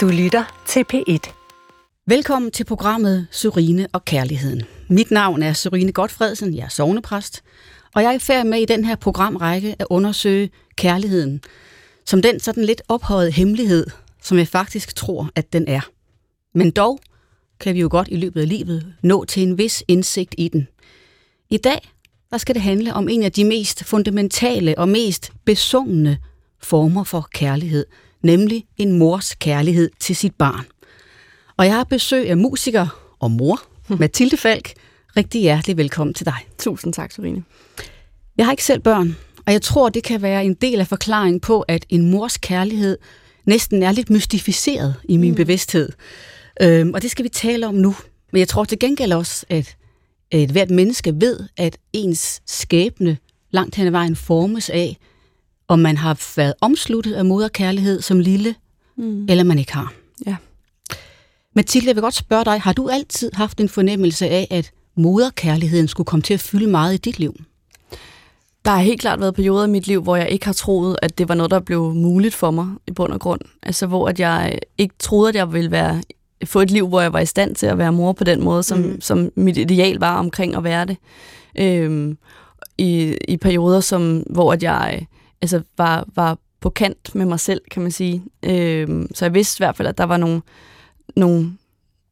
Du 0.00 0.08
lytter 0.08 0.62
til 0.66 0.84
P1. 0.92 1.32
Velkommen 2.06 2.50
til 2.50 2.64
programmet 2.64 3.26
Surine 3.30 3.88
og 3.92 4.04
Kærligheden. 4.04 4.62
Mit 4.88 5.10
navn 5.10 5.42
er 5.42 5.52
Surine 5.52 5.92
Godfredsen, 5.92 6.54
jeg 6.54 6.64
er 6.64 6.68
sovnepræst, 6.68 7.42
og 7.94 8.02
jeg 8.02 8.08
er 8.08 8.16
i 8.16 8.18
færd 8.18 8.46
med 8.46 8.58
i 8.58 8.64
den 8.64 8.84
her 8.84 8.96
programrække 8.96 9.76
at 9.78 9.86
undersøge 9.90 10.50
kærligheden, 10.76 11.40
som 12.06 12.22
den 12.22 12.40
sådan 12.40 12.64
lidt 12.64 12.82
ophøjet 12.88 13.32
hemmelighed, 13.32 13.86
som 14.22 14.38
jeg 14.38 14.48
faktisk 14.48 14.96
tror, 14.96 15.30
at 15.34 15.52
den 15.52 15.68
er. 15.68 15.80
Men 16.54 16.70
dog 16.70 17.00
kan 17.60 17.74
vi 17.74 17.80
jo 17.80 17.88
godt 17.90 18.08
i 18.10 18.16
løbet 18.16 18.40
af 18.40 18.48
livet 18.48 18.94
nå 19.02 19.24
til 19.24 19.42
en 19.42 19.58
vis 19.58 19.84
indsigt 19.88 20.34
i 20.38 20.48
den. 20.48 20.68
I 21.50 21.56
dag 21.56 21.90
der 22.30 22.38
skal 22.38 22.54
det 22.54 22.62
handle 22.62 22.94
om 22.94 23.08
en 23.08 23.22
af 23.22 23.32
de 23.32 23.44
mest 23.44 23.84
fundamentale 23.84 24.78
og 24.78 24.88
mest 24.88 25.32
besungne 25.44 26.18
former 26.62 27.04
for 27.04 27.28
kærlighed, 27.32 27.86
nemlig 28.22 28.64
en 28.76 28.98
mors 28.98 29.34
kærlighed 29.34 29.90
til 30.00 30.16
sit 30.16 30.34
barn. 30.34 30.66
Og 31.56 31.66
jeg 31.66 31.74
har 31.74 31.84
besøg 31.84 32.30
af 32.30 32.36
musiker 32.36 33.14
og 33.18 33.30
mor, 33.30 33.60
Mathilde 34.00 34.36
Falk. 34.36 34.72
Rigtig 35.16 35.40
hjertelig 35.40 35.76
velkommen 35.76 36.14
til 36.14 36.26
dig. 36.26 36.46
Tusind 36.58 36.92
tak, 36.92 37.12
Sorine. 37.12 37.44
Jeg 38.36 38.46
har 38.46 38.52
ikke 38.52 38.64
selv 38.64 38.80
børn, 38.80 39.16
og 39.46 39.52
jeg 39.52 39.62
tror, 39.62 39.88
det 39.88 40.02
kan 40.02 40.22
være 40.22 40.44
en 40.44 40.54
del 40.54 40.80
af 40.80 40.86
forklaringen 40.86 41.40
på, 41.40 41.60
at 41.60 41.86
en 41.88 42.10
mors 42.10 42.36
kærlighed 42.36 42.98
næsten 43.44 43.82
er 43.82 43.92
lidt 43.92 44.10
mystificeret 44.10 44.94
i 45.04 45.16
min 45.16 45.30
mm. 45.30 45.36
bevidsthed. 45.36 45.88
Øhm, 46.62 46.94
og 46.94 47.02
det 47.02 47.10
skal 47.10 47.24
vi 47.24 47.28
tale 47.28 47.66
om 47.66 47.74
nu. 47.74 47.94
Men 48.32 48.40
jeg 48.40 48.48
tror 48.48 48.64
til 48.64 48.78
gengæld 48.78 49.12
også, 49.12 49.46
at 49.48 49.76
et 50.30 50.50
hvert 50.50 50.70
menneske 50.70 51.14
ved, 51.20 51.40
at 51.56 51.78
ens 51.92 52.42
skæbne 52.46 53.18
langt 53.50 53.74
hen 53.74 53.86
ad 53.86 53.90
vejen 53.90 54.16
formes 54.16 54.70
af, 54.70 54.96
om 55.70 55.78
man 55.78 55.96
har 55.96 56.34
været 56.36 56.54
omsluttet 56.60 57.12
af 57.12 57.24
moderkærlighed 57.24 58.02
som 58.02 58.18
lille, 58.18 58.54
mm. 58.96 59.26
eller 59.28 59.44
man 59.44 59.58
ikke 59.58 59.72
har. 59.72 59.92
Ja. 60.26 60.36
Mathilde, 61.56 61.86
jeg 61.88 61.96
vil 61.96 62.02
godt 62.02 62.14
spørge 62.14 62.44
dig, 62.44 62.60
har 62.60 62.72
du 62.72 62.88
altid 62.88 63.30
haft 63.34 63.60
en 63.60 63.68
fornemmelse 63.68 64.28
af, 64.28 64.46
at 64.50 64.70
moderkærligheden 64.96 65.88
skulle 65.88 66.04
komme 66.04 66.22
til 66.22 66.34
at 66.34 66.40
fylde 66.40 66.66
meget 66.66 66.94
i 66.94 66.96
dit 66.96 67.18
liv? 67.18 67.34
Der 68.64 68.70
har 68.70 68.82
helt 68.82 69.00
klart 69.00 69.20
været 69.20 69.34
perioder 69.34 69.64
i 69.64 69.70
mit 69.70 69.86
liv, 69.86 70.02
hvor 70.02 70.16
jeg 70.16 70.30
ikke 70.30 70.46
har 70.46 70.52
troet, 70.52 70.96
at 71.02 71.18
det 71.18 71.28
var 71.28 71.34
noget, 71.34 71.50
der 71.50 71.60
blev 71.60 71.94
muligt 71.94 72.34
for 72.34 72.50
mig 72.50 72.68
i 72.86 72.90
bund 72.90 73.12
og 73.12 73.20
grund. 73.20 73.40
Altså 73.62 73.86
hvor 73.86 74.08
at 74.08 74.20
jeg 74.20 74.58
ikke 74.78 74.94
troede, 74.98 75.28
at 75.28 75.34
jeg 75.34 75.52
ville 75.52 75.70
være 75.70 76.02
få 76.44 76.60
et 76.60 76.70
liv, 76.70 76.88
hvor 76.88 77.00
jeg 77.00 77.12
var 77.12 77.20
i 77.20 77.26
stand 77.26 77.54
til 77.54 77.66
at 77.66 77.78
være 77.78 77.92
mor 77.92 78.12
på 78.12 78.24
den 78.24 78.44
måde, 78.44 78.62
som, 78.62 78.78
mm. 78.78 79.00
som 79.00 79.30
mit 79.36 79.58
ideal 79.58 79.96
var 79.98 80.18
omkring 80.18 80.56
at 80.56 80.64
være 80.64 80.86
det. 80.86 80.96
Øhm, 81.58 82.18
i, 82.78 83.16
I 83.28 83.36
perioder, 83.36 83.80
som, 83.80 84.22
hvor 84.30 84.52
at 84.52 84.62
jeg 84.62 85.06
altså, 85.42 85.62
var, 85.78 86.06
var 86.14 86.38
på 86.60 86.70
kant 86.70 87.14
med 87.14 87.26
mig 87.26 87.40
selv, 87.40 87.60
kan 87.70 87.82
man 87.82 87.90
sige. 87.90 88.22
Øhm, 88.42 89.14
så 89.14 89.24
jeg 89.24 89.34
vidste 89.34 89.60
i 89.60 89.62
hvert 89.64 89.76
fald, 89.76 89.88
at 89.88 89.98
der 89.98 90.04
var 90.04 90.16
nogle, 90.16 90.42
nogle, 91.16 91.52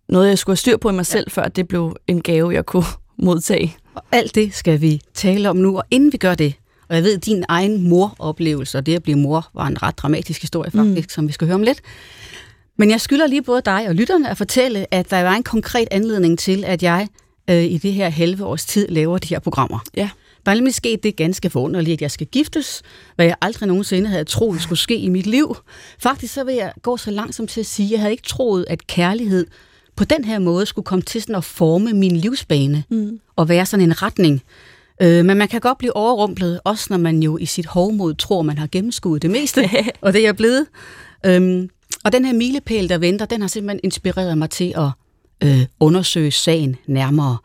noget, 0.08 0.28
jeg 0.28 0.38
skulle 0.38 0.52
have 0.52 0.56
styr 0.56 0.76
på 0.76 0.90
i 0.90 0.92
mig 0.92 1.06
selv, 1.06 1.30
før 1.30 1.48
det 1.48 1.68
blev 1.68 1.96
en 2.06 2.22
gave, 2.22 2.54
jeg 2.54 2.66
kunne 2.66 2.84
modtage. 3.16 3.76
Og 3.94 4.02
alt 4.12 4.34
det 4.34 4.54
skal 4.54 4.80
vi 4.80 5.00
tale 5.14 5.50
om 5.50 5.56
nu, 5.56 5.76
og 5.76 5.84
inden 5.90 6.12
vi 6.12 6.16
gør 6.16 6.34
det, 6.34 6.54
og 6.88 6.94
jeg 6.94 7.04
ved, 7.04 7.16
at 7.16 7.26
din 7.26 7.44
egen 7.48 7.88
moroplevelse, 7.88 8.78
og 8.78 8.86
det 8.86 8.94
at 8.94 9.02
blive 9.02 9.18
mor, 9.18 9.50
var 9.54 9.66
en 9.66 9.82
ret 9.82 9.98
dramatisk 9.98 10.40
historie 10.40 10.70
faktisk, 10.70 11.08
mm. 11.08 11.10
som 11.10 11.28
vi 11.28 11.32
skal 11.32 11.46
høre 11.46 11.54
om 11.54 11.62
lidt. 11.62 11.80
Men 12.76 12.90
jeg 12.90 13.00
skylder 13.00 13.26
lige 13.26 13.42
både 13.42 13.62
dig 13.64 13.88
og 13.88 13.94
lytterne 13.94 14.30
at 14.30 14.36
fortælle, 14.36 14.94
at 14.94 15.10
der 15.10 15.22
var 15.22 15.34
en 15.34 15.42
konkret 15.42 15.88
anledning 15.90 16.38
til, 16.38 16.64
at 16.64 16.82
jeg 16.82 17.08
øh, 17.50 17.64
i 17.64 17.78
det 17.78 17.92
her 17.92 18.08
halve 18.08 18.44
års 18.44 18.64
tid 18.66 18.88
laver 18.88 19.18
de 19.18 19.28
her 19.28 19.38
programmer. 19.38 19.78
Ja. 19.96 20.10
Der 20.48 20.52
er 20.52 20.56
nemlig 20.56 20.74
sket 20.74 21.02
det 21.02 21.16
ganske 21.16 21.50
forunderligt, 21.50 21.94
at 21.94 22.02
jeg 22.02 22.10
skal 22.10 22.26
giftes, 22.26 22.82
hvad 23.16 23.26
jeg 23.26 23.34
aldrig 23.40 23.66
nogensinde 23.66 24.08
havde 24.08 24.24
troet 24.24 24.62
skulle 24.62 24.78
ske 24.78 24.96
i 24.96 25.08
mit 25.08 25.26
liv. 25.26 25.56
Faktisk 25.98 26.34
så 26.34 26.44
vil 26.44 26.54
jeg 26.54 26.72
gå 26.82 26.96
så 26.96 27.10
langsomt 27.10 27.50
til 27.50 27.60
at 27.60 27.66
sige, 27.66 27.86
at 27.86 27.92
jeg 27.92 28.00
havde 28.00 28.12
ikke 28.12 28.26
troet, 28.26 28.64
at 28.68 28.86
kærlighed 28.86 29.46
på 29.96 30.04
den 30.04 30.24
her 30.24 30.38
måde 30.38 30.66
skulle 30.66 30.84
komme 30.84 31.02
til 31.02 31.22
sådan 31.22 31.34
at 31.34 31.44
forme 31.44 31.92
min 31.92 32.16
livsbane 32.16 32.84
mm. 32.90 33.20
og 33.36 33.48
være 33.48 33.66
sådan 33.66 33.86
en 33.86 34.02
retning. 34.02 34.42
Øh, 35.02 35.24
men 35.24 35.36
man 35.36 35.48
kan 35.48 35.60
godt 35.60 35.78
blive 35.78 35.96
overrumplet, 35.96 36.60
også 36.64 36.86
når 36.90 36.98
man 36.98 37.22
jo 37.22 37.38
i 37.38 37.46
sit 37.46 37.66
hovmod 37.66 38.14
tror, 38.14 38.42
man 38.42 38.58
har 38.58 38.68
gennemskuddet 38.72 39.22
det 39.22 39.30
meste, 39.30 39.70
og 40.00 40.12
det 40.12 40.18
er 40.18 40.24
jeg 40.24 40.36
blevet. 40.36 40.66
Øhm, 41.26 41.70
og 42.04 42.12
den 42.12 42.24
her 42.24 42.32
milepæl, 42.32 42.88
der 42.88 42.98
venter, 42.98 43.26
den 43.26 43.40
har 43.40 43.48
simpelthen 43.48 43.80
inspireret 43.84 44.38
mig 44.38 44.50
til 44.50 44.74
at 44.76 44.90
øh, 45.48 45.66
undersøge 45.80 46.30
sagen 46.30 46.76
nærmere. 46.86 47.36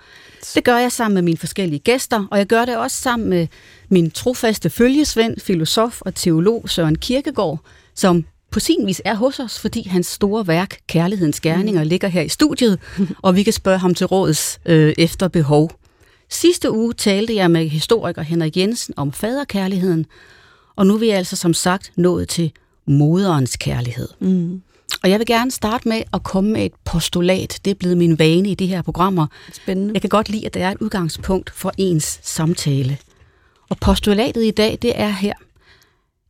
Det 0.56 0.64
gør 0.64 0.78
jeg 0.78 0.92
sammen 0.92 1.14
med 1.14 1.22
mine 1.22 1.38
forskellige 1.38 1.80
gæster, 1.80 2.28
og 2.32 2.38
jeg 2.38 2.48
gør 2.48 2.66
det 2.66 2.78
også 2.78 2.98
sammen 2.98 3.30
med 3.30 3.48
min 3.90 4.12
trofaste 4.12 4.70
følgesvend, 4.70 5.40
filosof 5.40 6.02
og 6.02 6.16
teolog 6.16 6.70
Søren 6.70 6.98
Kirkegaard, 6.98 7.60
som 7.96 8.26
på 8.52 8.60
sin 8.60 8.88
vis 8.88 9.02
er 9.06 9.16
hos 9.16 9.40
os, 9.40 9.60
fordi 9.60 9.88
hans 9.88 10.08
store 10.08 10.48
værk, 10.48 10.78
Kærlighedens 10.88 11.42
Gerninger, 11.42 11.84
mm. 11.84 11.90
ligger 11.90 12.08
her 12.08 12.22
i 12.22 12.30
studiet, 12.30 12.80
og 13.22 13.36
vi 13.36 13.44
kan 13.44 13.54
spørge 13.54 13.78
ham 13.80 13.96
til 13.96 14.08
råds 14.08 14.60
øh, 14.66 14.94
efter 14.98 15.28
behov. 15.28 15.72
Sidste 16.30 16.72
uge 16.72 16.94
talte 16.94 17.36
jeg 17.36 17.52
med 17.52 17.70
historiker 17.70 18.22
Henrik 18.22 18.58
Jensen 18.58 18.94
om 18.98 19.12
faderkærligheden, 19.12 20.06
og 20.76 20.88
nu 20.88 20.94
er 20.94 20.98
vi 20.98 21.10
altså 21.10 21.36
som 21.36 21.54
sagt 21.54 21.92
nået 21.96 22.30
til 22.30 22.52
moderens 22.86 23.56
kærlighed. 23.56 24.08
Mm. 24.20 24.62
Og 25.04 25.10
jeg 25.10 25.20
vil 25.20 25.28
gerne 25.28 25.52
starte 25.52 25.88
med 25.90 26.04
at 26.14 26.24
komme 26.24 26.52
med 26.52 26.66
et 26.66 26.74
postulat. 26.86 27.60
Det 27.66 27.72
er 27.72 27.76
blevet 27.76 27.98
min 27.98 28.20
vane 28.20 28.50
i 28.50 28.56
de 28.56 28.68
her 28.68 28.82
programmer. 28.82 29.28
Spændende. 29.54 29.94
Jeg 29.94 30.02
kan 30.02 30.10
godt 30.10 30.30
lide, 30.30 30.46
at 30.46 30.54
der 30.54 30.66
er 30.66 30.72
et 30.72 30.78
udgangspunkt 30.82 31.50
for 31.50 31.72
ens 31.78 32.20
samtale. 32.24 32.98
Og 33.70 33.78
postulatet 33.78 34.44
i 34.44 34.52
dag, 34.52 34.78
det 34.82 35.00
er 35.00 35.10
her. 35.10 35.34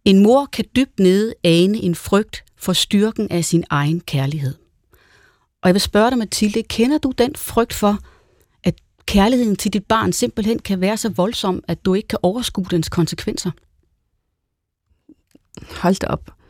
En 0.06 0.24
mor 0.24 0.46
kan 0.46 0.66
dybt 0.76 1.00
nede 1.00 1.34
ane 1.44 1.78
en 1.78 1.96
frygt 1.96 2.44
for 2.58 2.74
styrken 2.74 3.28
af 3.32 3.46
sin 3.46 3.64
egen 3.70 4.00
kærlighed. 4.00 4.56
Og 5.62 5.68
jeg 5.68 5.74
vil 5.74 5.82
spørge 5.82 6.10
dig, 6.10 6.18
Mathilde, 6.18 6.64
kender 6.64 6.98
du 6.98 7.12
den 7.18 7.36
frygt 7.36 7.74
for, 7.74 7.98
at 8.64 8.76
kærligheden 9.06 9.56
til 9.56 9.74
dit 9.74 9.86
barn 9.86 10.14
simpelthen 10.14 10.60
kan 10.60 10.82
være 10.82 10.98
så 10.98 11.10
voldsom, 11.10 11.64
at 11.68 11.86
du 11.86 11.94
ikke 11.94 12.08
kan 12.08 12.20
overskue 12.22 12.66
dens 12.72 12.90
konsekvenser? 12.90 13.52
Hold 15.82 15.96
da 15.96 16.08
op. 16.08 16.43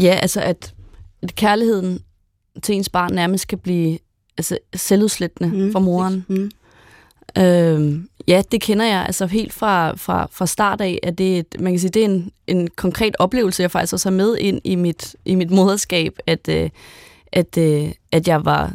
Ja, 0.00 0.18
altså 0.22 0.40
at, 0.40 0.74
kærligheden 1.36 2.00
til 2.62 2.74
ens 2.74 2.88
barn 2.88 3.12
nærmest 3.12 3.48
kan 3.48 3.58
blive 3.58 3.98
altså, 4.38 4.58
selvudslættende 4.74 5.56
mm, 5.56 5.72
for 5.72 5.78
moren. 5.78 6.24
Mm. 6.28 6.50
Øhm, 7.38 8.08
ja, 8.28 8.42
det 8.52 8.60
kender 8.60 8.84
jeg 8.84 9.04
altså 9.06 9.26
helt 9.26 9.52
fra, 9.52 9.96
fra, 9.96 10.28
fra 10.32 10.46
start 10.46 10.80
af, 10.80 10.98
at 11.02 11.18
det, 11.18 11.38
et, 11.38 11.60
man 11.60 11.72
kan 11.72 11.80
sige, 11.80 11.90
det 11.90 12.00
er 12.00 12.08
en, 12.08 12.32
en 12.46 12.68
konkret 12.76 13.16
oplevelse, 13.18 13.62
jeg 13.62 13.70
faktisk 13.70 13.92
også 13.92 14.08
har 14.10 14.16
med 14.16 14.36
ind 14.38 14.60
i 14.64 14.74
mit, 14.74 15.16
i 15.24 15.34
mit 15.34 15.50
moderskab, 15.50 16.18
at, 16.26 16.48
øh, 16.48 16.70
at, 17.32 17.58
øh, 17.58 17.92
at 18.12 18.28
jeg 18.28 18.44
var 18.44 18.72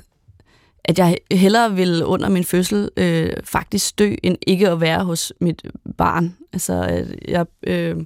at 0.89 0.99
jeg 0.99 1.17
hellere 1.31 1.75
ville 1.75 2.05
under 2.05 2.29
min 2.29 2.43
fødsel 2.43 2.89
øh, 2.97 3.33
faktisk 3.43 3.99
dø, 3.99 4.15
end 4.23 4.37
ikke 4.47 4.69
at 4.69 4.81
være 4.81 5.03
hos 5.03 5.33
mit 5.41 5.61
barn. 5.97 6.37
Altså, 6.53 7.05
jeg 7.27 7.45
øh, 7.63 7.97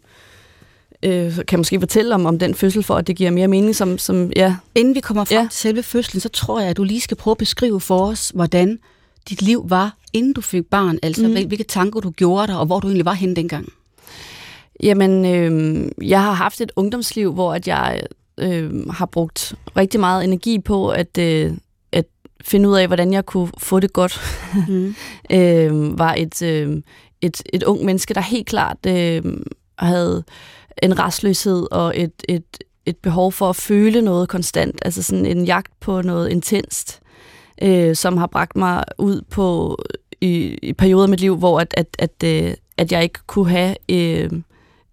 øh, 1.04 1.46
kan 1.48 1.60
måske 1.60 1.80
fortælle 1.80 2.16
om, 2.16 2.26
om 2.26 2.40
den 2.40 2.56
fødsel, 2.56 2.84
for 2.84 2.96
at 2.96 3.08
det 3.08 3.16
giver 3.16 3.32
mere 3.32 3.48
mening. 3.48 3.76
Som, 3.76 3.98
som, 3.98 4.32
ja. 4.36 4.56
Inden 4.76 4.96
vi 4.96 5.00
kommer 5.00 5.24
frem 5.24 5.38
ja. 5.38 5.48
til 5.52 5.60
selve 5.60 5.84
fødslen, 5.84 6.22
så 6.22 6.30
tror 6.30 6.60
jeg, 6.60 6.70
at 6.70 6.78
du 6.78 6.84
lige 6.84 7.02
skal 7.02 7.18
prøve 7.18 7.32
at 7.32 7.38
beskrive 7.38 7.80
for 7.80 8.08
os, 8.08 8.32
hvordan 8.36 8.80
dit 9.30 9.42
liv 9.42 9.66
var, 9.70 9.96
inden 10.14 10.34
du 10.34 10.42
fik 10.42 10.66
barn. 10.66 11.00
Altså, 11.04 11.28
mm. 11.28 11.34
hvilke 11.34 11.64
tanker 11.64 12.00
du 12.00 12.10
gjorde 12.10 12.48
dig, 12.48 12.58
og 12.58 12.66
hvor 12.66 12.80
du 12.80 12.88
egentlig 12.88 13.06
var 13.06 13.14
henne 13.14 13.36
dengang. 13.36 13.68
Jamen, 14.84 15.26
øh, 15.26 15.92
jeg 16.10 16.22
har 16.22 16.34
haft 16.34 16.62
et 16.62 16.72
ungdomsliv, 16.76 17.34
hvor 17.34 17.54
at 17.54 17.68
jeg 17.68 18.02
øh, 18.38 18.90
har 18.90 19.06
brugt 19.06 19.56
rigtig 19.78 20.00
meget 20.00 20.24
energi 20.24 20.60
på 20.60 20.90
at, 20.90 21.18
øh, 21.18 21.52
at 21.92 22.06
finde 22.42 22.70
ud 22.70 22.76
af, 22.76 22.88
hvordan 22.88 23.14
jeg 23.14 23.26
kunne 23.26 23.52
få 23.58 23.80
det 23.80 23.94
godt. 23.94 24.20
Mm. 24.68 24.96
øh, 25.38 26.00
var 26.00 26.14
et, 26.14 26.42
øh, 26.42 26.82
et, 27.22 27.44
et 27.54 27.64
ung 27.64 27.86
menneske, 27.86 28.14
der 28.14 28.22
helt 28.22 28.48
klart 28.48 28.78
øh, 28.88 29.24
havde 29.78 30.24
en 30.84 31.00
restløshed 31.00 31.68
og 31.72 32.00
et, 32.00 32.24
et, 32.30 32.58
et 32.86 32.98
behov 32.98 33.32
for 33.32 33.50
at 33.50 33.56
føle 33.56 34.02
noget 34.02 34.30
konstant, 34.30 34.80
altså 34.82 35.04
sådan 35.04 35.26
en 35.26 35.46
jagt 35.46 35.80
på 35.80 36.02
noget 36.02 36.30
intenst, 36.30 37.02
øh, 37.62 37.96
som 37.96 38.18
har 38.18 38.28
bragt 38.28 38.56
mig 38.56 38.84
ud 38.98 39.22
på 39.30 39.78
i, 40.22 40.58
i 40.62 40.74
perioder 40.74 41.04
af 41.04 41.10
mit 41.10 41.20
liv, 41.20 41.38
hvor 41.38 41.60
at, 41.60 41.74
at, 41.78 41.88
at, 42.00 42.24
øh, 42.26 42.54
at 42.78 42.92
jeg 42.92 43.04
ikke 43.04 43.20
kunne 43.28 43.50
have 43.50 43.76
øh, 43.90 44.30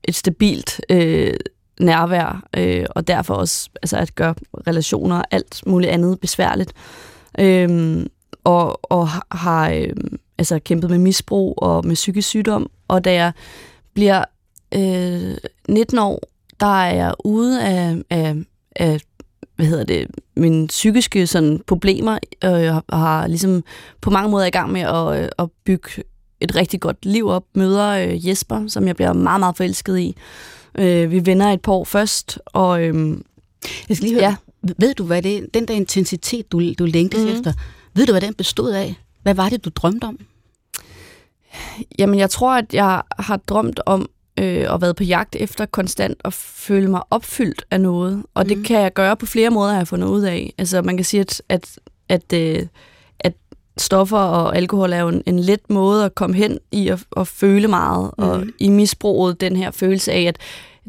et 0.05 0.15
stabilt 0.15 0.81
øh, 0.91 1.35
nærvær, 1.81 2.49
øh, 2.57 2.87
og 2.91 3.09
derfor 3.09 3.35
også 3.35 3.71
altså 3.83 3.97
at 3.97 4.15
gøre 4.15 4.35
relationer 4.67 5.17
og 5.17 5.25
alt 5.31 5.67
muligt 5.67 5.93
andet 5.93 6.21
besværligt. 6.21 6.73
Øh, 7.39 8.07
og, 8.45 8.93
og 8.93 9.09
har 9.33 9.71
øh, 9.71 9.93
altså 10.39 10.59
kæmpet 10.59 10.91
med 10.91 10.99
misbrug 10.99 11.55
og 11.57 11.87
med 11.87 11.95
psykisk 11.95 12.29
sygdom, 12.29 12.71
og 12.89 13.05
da 13.05 13.13
jeg 13.13 13.33
bliver 13.95 14.25
øh, 14.75 15.37
19 15.69 15.99
år, 15.99 16.21
der 16.61 16.83
er 16.83 16.95
jeg 16.95 17.15
ude 17.25 17.63
af, 17.63 17.97
af, 18.11 18.37
af 18.77 19.01
hvad 19.57 19.67
hedder 19.67 19.85
det, 19.85 20.07
mine 20.37 20.67
psykiske 20.67 21.27
sådan, 21.27 21.61
problemer, 21.67 22.19
og 22.43 22.63
jeg 22.63 22.81
har 22.93 23.27
ligesom 23.27 23.65
på 24.01 24.11
mange 24.11 24.31
måder 24.31 24.47
i 24.47 24.51
gang 24.51 24.73
med 24.73 24.81
at, 24.81 25.31
at 25.39 25.49
bygge 25.65 25.89
et 26.41 26.57
rigtig 26.57 26.81
godt 26.81 27.07
liv 27.07 27.27
op. 27.27 27.45
Møder 27.55 27.91
øh, 27.91 28.29
Jesper, 28.29 28.67
som 28.69 28.87
jeg 28.87 28.97
bliver 28.97 29.13
meget, 29.13 29.41
meget 29.41 29.57
forelsket 29.57 29.99
i. 29.99 30.17
Øh, 30.75 31.11
vi 31.11 31.27
vender 31.27 31.47
et 31.47 31.63
par 31.63 31.73
år 31.73 31.85
først, 31.85 32.39
og 32.47 32.83
øhm, 32.83 33.25
Jeg 33.89 33.97
skal 33.97 34.09
lige 34.09 34.21
høre, 34.21 34.37
ja. 34.65 34.73
ved 34.79 34.95
du, 34.95 35.05
hvad 35.05 35.23
det 35.23 35.55
den 35.55 35.69
der 35.69 35.75
intensitet, 35.75 36.53
du, 36.53 36.73
du 36.79 36.85
længtes 36.85 37.25
mm. 37.25 37.29
efter, 37.29 37.53
ved 37.95 38.07
du, 38.07 38.13
hvad 38.13 38.21
den 38.21 38.35
bestod 38.35 38.71
af? 38.71 38.95
Hvad 39.23 39.35
var 39.35 39.49
det, 39.49 39.65
du 39.65 39.71
drømte 39.75 40.05
om? 40.05 40.19
Jamen, 41.99 42.19
jeg 42.19 42.31
tror, 42.31 42.55
at 42.55 42.75
jeg 42.75 43.03
har 43.19 43.37
drømt 43.37 43.81
om 43.87 44.09
øh, 44.41 44.73
og 44.73 44.81
været 44.81 44.97
på 44.97 45.05
jagt 45.05 45.37
efter 45.37 45.67
konstant 45.67 46.21
at 46.25 46.33
føle 46.33 46.91
mig 46.91 47.03
opfyldt 47.11 47.65
af 47.71 47.81
noget. 47.81 48.23
Og 48.35 48.43
mm. 48.43 48.49
det 48.49 48.67
kan 48.67 48.81
jeg 48.81 48.93
gøre 48.93 49.17
på 49.17 49.27
flere 49.27 49.51
måder, 49.51 49.71
har 49.71 49.79
jeg 49.79 49.89
fundet 49.89 50.09
ud 50.09 50.23
af. 50.23 50.55
Altså, 50.59 50.83
man 50.83 50.97
kan 50.97 51.05
sige, 51.05 51.21
at, 51.21 51.43
at, 51.49 51.79
at, 52.09 52.33
øh, 52.33 52.67
at 53.19 53.33
stoffer 53.77 54.19
og 54.19 54.57
alkohol 54.57 54.93
er 54.93 55.01
jo 55.01 55.09
en, 55.09 55.23
en 55.27 55.39
let 55.39 55.71
måde 55.71 56.05
at 56.05 56.15
komme 56.15 56.37
hen 56.37 56.59
i 56.73 56.89
at, 56.89 57.05
at 57.17 57.29
føle 57.29 57.69
meget. 57.69 58.11
Mm. 58.19 58.25
Og 58.25 58.45
i 58.59 58.69
misbruget 58.69 59.41
den 59.41 59.57
her 59.57 59.71
følelse 59.71 60.13
af, 60.13 60.23
at 60.23 60.39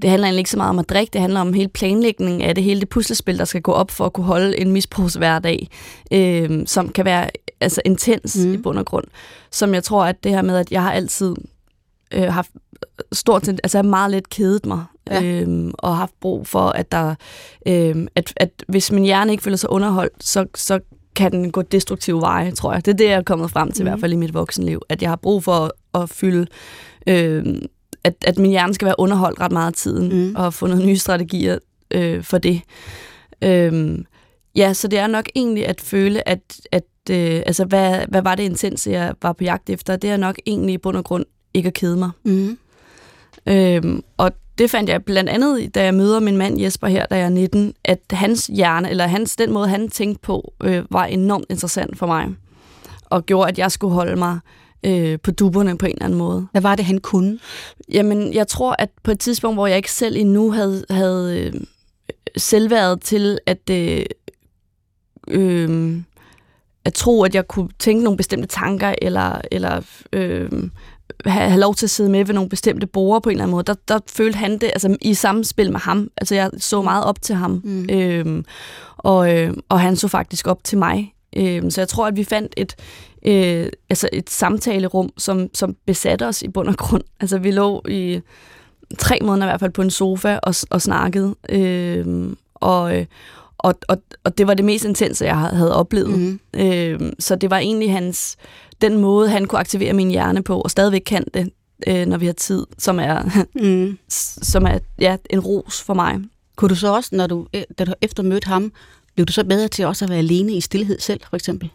det 0.02 0.10
handler 0.10 0.28
egentlig 0.28 0.40
ikke 0.40 0.50
så 0.50 0.58
meget 0.58 0.70
om 0.70 0.80
at 0.80 0.90
drikke, 0.90 1.12
det 1.14 1.22
handler 1.22 1.42
om 1.42 1.54
hele 1.54 1.70
planlægningen 1.70 2.42
af 2.42 2.56
det, 2.56 2.64
hele 2.64 2.80
det 2.80 2.90
puslespil, 2.90 3.38
der 3.38 3.46
skal 3.46 3.62
gå 3.62 3.72
op 3.72 3.92
for 3.92 4.06
at 4.06 4.14
kunne 4.14 4.26
holde 4.26 4.60
en 4.60 4.72
misbrugshverdag, 4.72 5.68
øh, 6.12 6.64
som 6.66 6.90
kan 6.90 7.06
være 7.06 7.30
altså 7.62 7.82
intens 7.86 8.38
mm. 8.38 8.54
i 8.54 8.58
bund 8.58 8.80
og 8.80 8.86
grund. 8.86 9.06
Som 9.52 9.74
jeg 9.74 9.84
tror, 9.84 10.06
at 10.06 10.24
det 10.24 10.32
her 10.32 10.42
med, 10.42 10.58
at 10.58 10.72
jeg 10.72 10.84
har 10.84 10.92
altid 10.92 11.36
øh, 12.12 12.24
haft 12.24 12.52
stort 13.12 13.46
set, 13.46 13.60
altså 13.64 13.78
jeg 13.78 13.84
har 13.84 13.90
meget 13.90 14.12
lidt 14.12 14.30
kedet 14.30 14.66
mig, 14.66 14.84
ja. 15.12 15.24
øhm, 15.24 15.72
og 15.74 15.98
haft 15.98 16.14
brug 16.22 16.48
for, 16.48 16.70
at 16.70 16.92
der, 16.92 17.16
øhm, 17.68 18.08
at, 18.16 18.34
at 18.38 18.64
hvis 18.68 18.92
min 18.92 19.04
hjerne 19.04 19.32
ikke 19.32 19.44
føler 19.44 19.58
sig 19.58 19.70
underholdt, 19.70 20.24
så, 20.24 20.46
så 20.56 20.80
kan 21.16 21.32
den 21.32 21.52
gå 21.52 21.62
destruktive 21.62 22.22
veje, 22.22 22.52
tror 22.52 22.74
jeg. 22.74 22.86
Det 22.86 22.92
er 22.92 22.98
det, 22.98 23.06
jeg 23.06 23.18
er 23.18 23.24
kommet 23.24 23.52
frem 23.52 23.72
til, 23.72 23.84
mm. 23.84 23.88
i 23.88 23.90
hvert 23.90 24.00
fald 24.00 24.14
i 24.14 24.16
mit 24.16 24.34
voksenliv, 24.34 24.82
at 24.90 25.02
jeg 25.02 25.12
har 25.12 25.16
brug 25.16 25.44
for 25.44 25.54
at, 25.54 25.72
at 26.02 26.10
fylde, 26.10 26.48
øhm, 27.08 27.66
at, 28.04 28.14
at 28.26 28.38
min 28.38 28.52
hjerne 28.52 28.74
skal 28.74 28.86
være 28.86 28.96
underholdt 28.98 29.40
ret 29.40 29.52
meget 29.52 29.68
af 29.68 29.74
tiden, 29.74 30.28
mm. 30.28 30.36
og 30.36 30.42
have 30.42 30.52
fundet 30.52 30.86
nye 30.86 30.98
strategier 30.98 31.58
øh, 31.92 32.24
for 32.24 32.38
det. 32.38 32.62
Øhm, 33.42 34.06
ja, 34.56 34.74
så 34.74 34.88
det 34.88 35.00
er 35.00 35.08
nok 35.08 35.30
egentlig 35.36 35.68
at 35.68 35.82
føle, 35.82 36.28
at, 36.30 36.62
at 36.72 36.84
øh, 37.10 37.42
altså, 37.46 37.66
hvad, 37.66 38.00
hvad 38.10 38.22
var 38.22 38.36
det 38.36 38.44
intense, 38.44 38.92
jeg 38.92 39.14
var 39.22 39.34
på 39.34 39.44
jagt 39.44 39.70
efter? 39.70 39.96
Det 39.96 40.10
er 40.10 40.18
nok 40.18 40.36
egentlig 40.46 40.74
i 40.74 40.78
bund 40.78 40.98
og 40.98 41.04
grund 41.04 41.26
ikke 41.54 41.68
at 41.68 41.74
kede 41.74 41.98
mig. 41.98 42.10
Mm. 42.26 42.58
Øhm, 43.46 44.04
og 44.18 44.32
det 44.58 44.72
fandt 44.72 44.90
jeg 44.90 45.06
blandt 45.06 45.30
andet, 45.30 45.76
da 45.76 45.84
jeg 45.84 45.94
møder 45.94 46.20
min 46.20 46.38
mand 46.38 46.62
Jesper 46.62 46.88
her, 46.88 47.06
da 47.06 47.18
jeg 47.18 47.26
er 47.26 47.30
19, 47.30 47.74
at 47.84 48.00
hans 48.12 48.48
hjerne, 48.48 48.90
eller 48.90 49.08
hans, 49.08 49.36
den 49.36 49.52
måde, 49.52 49.68
han 49.68 49.90
tænkte 49.90 50.22
på, 50.22 50.54
øh, 50.64 50.84
var 50.90 51.06
enormt 51.06 51.46
interessant 51.50 51.98
for 51.98 52.08
mig. 52.08 52.30
Og 53.06 53.26
gjorde, 53.26 53.50
at 53.50 53.60
jeg 53.60 53.72
skulle 53.72 53.94
holde 53.94 54.16
mig 54.16 54.40
øh, 54.84 55.20
på 55.24 55.32
duberne 55.32 55.78
på 55.78 55.86
en 55.86 55.92
eller 55.92 56.06
anden 56.06 56.20
måde. 56.20 56.48
Hvad 56.52 56.62
var 56.62 56.76
det, 56.76 56.86
han 56.86 56.98
kunne? 56.98 57.40
Jamen, 57.92 58.34
jeg 58.34 58.48
tror, 58.48 58.76
at 58.80 58.90
på 59.04 59.12
et 59.12 59.20
tidspunkt, 59.20 59.56
hvor 59.56 59.68
jeg 59.68 59.78
ikke 59.78 59.92
selv 59.92 60.16
endnu 60.16 60.52
havde, 60.52 60.86
havde 60.90 61.40
øh, 61.40 61.62
selvværet 62.38 63.02
til 63.02 63.40
at, 63.46 63.70
øh, 63.70 64.06
øh, 65.28 66.02
at 66.86 66.94
tro, 66.94 67.24
at 67.24 67.36
jeg 67.36 67.48
kunne 67.48 67.70
tænke 67.80 68.04
nogle 68.04 68.18
bestemte 68.18 68.48
tanker, 68.48 68.96
eller, 69.02 69.42
eller 69.52 69.82
øh, 70.14 70.52
have, 71.26 71.50
have 71.50 71.60
lov 71.60 71.76
til 71.76 71.86
at 71.86 71.90
sidde 71.90 72.10
med 72.10 72.26
ved 72.26 72.34
nogle 72.34 72.50
bestemte 72.50 72.88
borer 72.88 73.20
på 73.20 73.30
en 73.30 73.34
eller 73.34 73.44
anden 73.44 73.52
måde, 73.52 73.64
der, 73.64 73.76
der 73.88 74.00
følte 74.08 74.38
han 74.38 74.52
det 74.52 74.64
altså, 74.64 74.98
i 75.02 75.14
samspil 75.14 75.72
med 75.72 75.80
ham. 75.80 76.10
Altså 76.18 76.36
jeg 76.36 76.50
så 76.58 76.82
meget 76.82 77.04
op 77.04 77.22
til 77.22 77.36
ham, 77.36 77.62
mm. 77.64 77.90
øhm, 77.92 78.46
og, 78.98 79.38
øh, 79.38 79.54
og 79.70 79.80
han 79.80 79.96
så 79.96 80.08
faktisk 80.08 80.48
op 80.48 80.64
til 80.64 80.78
mig. 80.78 81.14
Øhm, 81.38 81.72
så 81.72 81.82
jeg 81.82 81.88
tror, 81.88 82.08
at 82.08 82.16
vi 82.16 82.24
fandt 82.24 82.54
et, 82.58 82.76
øh, 83.26 83.70
altså 83.90 84.10
et 84.14 84.30
samtalerum, 84.30 85.10
som, 85.18 85.50
som 85.54 85.76
besatte 85.86 86.28
os 86.28 86.42
i 86.42 86.48
bund 86.48 86.68
og 86.68 86.78
grund. 86.78 87.04
Altså 87.20 87.38
vi 87.38 87.52
lå 87.52 87.84
i 87.88 88.22
tre 89.00 89.20
måneder 89.22 89.48
i 89.48 89.50
hvert 89.50 89.60
fald 89.60 89.72
på 89.72 89.82
en 89.82 89.92
sofa 89.92 90.40
og, 90.44 90.56
og 90.70 90.82
snakkede. 90.82 91.36
Øhm, 91.50 92.38
og, 92.56 93.06
og, 93.64 93.76
og, 93.88 93.98
og 94.24 94.38
det 94.38 94.48
var 94.48 94.54
det 94.54 94.66
mest 94.66 94.86
intense, 94.86 95.26
jeg 95.26 95.38
havde 95.38 95.76
oplevet. 95.76 96.20
Mm. 96.20 96.40
Øhm, 96.54 97.14
så 97.20 97.36
det 97.36 97.50
var 97.50 97.58
egentlig 97.58 97.92
hans 97.92 98.38
den 98.82 98.98
måde, 98.98 99.30
han 99.30 99.46
kunne 99.46 99.60
aktivere 99.60 99.94
min 99.94 100.12
hjerne 100.12 100.44
på, 100.44 100.62
og 100.62 100.72
stadigvæk 100.72 101.02
kan 101.06 101.26
det, 101.34 101.50
øh, 101.88 102.06
når 102.06 102.18
vi 102.18 102.26
har 102.26 102.34
tid, 102.34 102.66
som 102.78 103.00
er, 103.00 103.46
mm. 103.56 103.98
som 104.42 104.66
er 104.66 104.80
ja, 105.00 105.18
en 105.30 105.40
ros 105.40 105.82
for 105.82 105.94
mig. 105.94 106.20
Kunne 106.56 106.70
du 106.70 106.76
så 106.76 106.94
også, 106.94 107.16
når 107.16 107.28
du, 107.28 107.48
øh, 107.54 107.64
da 107.80 107.86
du 107.86 107.94
efter 108.02 108.24
mødte 108.24 108.48
ham, 108.48 108.72
blev 109.16 109.26
du 109.26 109.34
så 109.34 109.44
bedre 109.44 109.68
til 109.68 109.86
også 109.86 110.06
at 110.06 110.10
være 110.10 110.20
alene 110.20 110.54
i 110.54 110.62
stillhed 110.62 111.00
selv, 111.00 111.20
for 111.30 111.36
eksempel? 111.36 111.70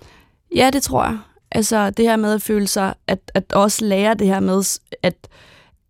Ja, 0.55 0.71
det 0.73 0.83
tror 0.83 1.05
jeg. 1.05 1.19
Altså 1.53 1.91
det 1.91 2.05
her 2.05 2.17
med 2.17 2.33
at 2.33 2.43
føle 2.43 2.67
sig, 2.67 2.95
at, 3.07 3.19
at 3.35 3.53
også 3.53 3.85
lære 3.85 4.15
det 4.15 4.27
her 4.27 4.41
med, 4.41 4.79
at, 5.03 5.29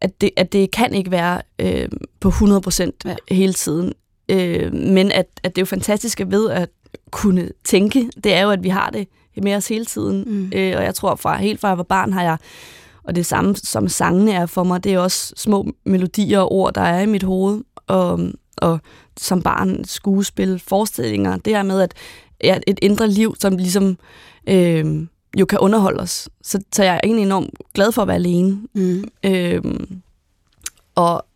at, 0.00 0.20
det, 0.20 0.31
at 0.37 0.52
det 0.52 0.70
kan 0.70 0.94
ikke 0.94 1.10
være 1.10 1.43
øh, 1.58 1.88
på 2.20 2.28
100% 2.28 2.90
ja. 3.04 3.16
hele 3.31 3.52
tiden. 3.52 3.93
Øh, 4.28 4.73
men 4.73 5.12
at, 5.12 5.26
at 5.43 5.56
det 5.56 5.58
er 5.58 5.62
jo 5.62 5.67
fantastisk 5.67 6.20
ved 6.26 6.50
at 6.50 6.69
kunne 7.11 7.50
tænke, 7.64 8.11
det 8.25 8.34
er 8.34 8.43
jo, 8.43 8.50
at 8.50 8.62
vi 8.62 8.69
har 8.69 8.90
det 8.90 9.08
med 9.43 9.55
os 9.55 9.69
hele 9.69 9.84
tiden. 9.84 10.25
Mm. 10.26 10.52
Øh, 10.55 10.76
og 10.76 10.84
jeg 10.84 10.94
tror, 10.94 11.14
fra 11.14 11.37
helt 11.37 11.61
fra 11.61 11.69
jeg 11.69 11.78
var 11.78 11.84
barn 11.84 12.12
har 12.12 12.23
jeg, 12.23 12.38
og 13.05 13.17
det 13.17 13.26
samme 13.26 13.56
som 13.56 13.88
sangene 13.88 14.32
er 14.32 14.46
for 14.46 14.64
mig, 14.64 14.84
det 14.84 14.94
er 14.94 14.99
også 14.99 15.32
små 15.37 15.67
melodier 15.84 16.40
og 16.40 16.52
ord, 16.52 16.75
der 16.75 16.81
er 16.81 17.00
i 17.00 17.06
mit 17.06 17.23
hoved. 17.23 17.62
Og, 17.87 18.20
og 18.56 18.81
som 19.17 19.43
barn 19.43 19.84
skuespil, 19.84 20.62
forestillinger. 20.67 21.37
Det 21.37 21.56
her 21.56 21.62
med, 21.62 21.81
at 21.81 21.94
ja, 22.44 22.58
et 22.67 22.79
indre 22.82 23.08
liv, 23.08 23.34
som 23.40 23.56
ligesom 23.56 23.99
øh, 24.49 25.06
jo 25.38 25.46
kan 25.46 25.58
underholde 25.58 26.00
os. 26.00 26.29
Så, 26.43 26.61
så 26.72 26.84
jeg 26.84 26.94
er 26.94 27.00
egentlig 27.05 27.25
enormt 27.25 27.50
glad 27.75 27.93
for 27.93 28.02
at 28.02 28.08
være 28.08 28.17
alene. 28.17 28.61
Mm. 28.75 29.05
Øh, 29.25 29.62
og, 30.94 31.26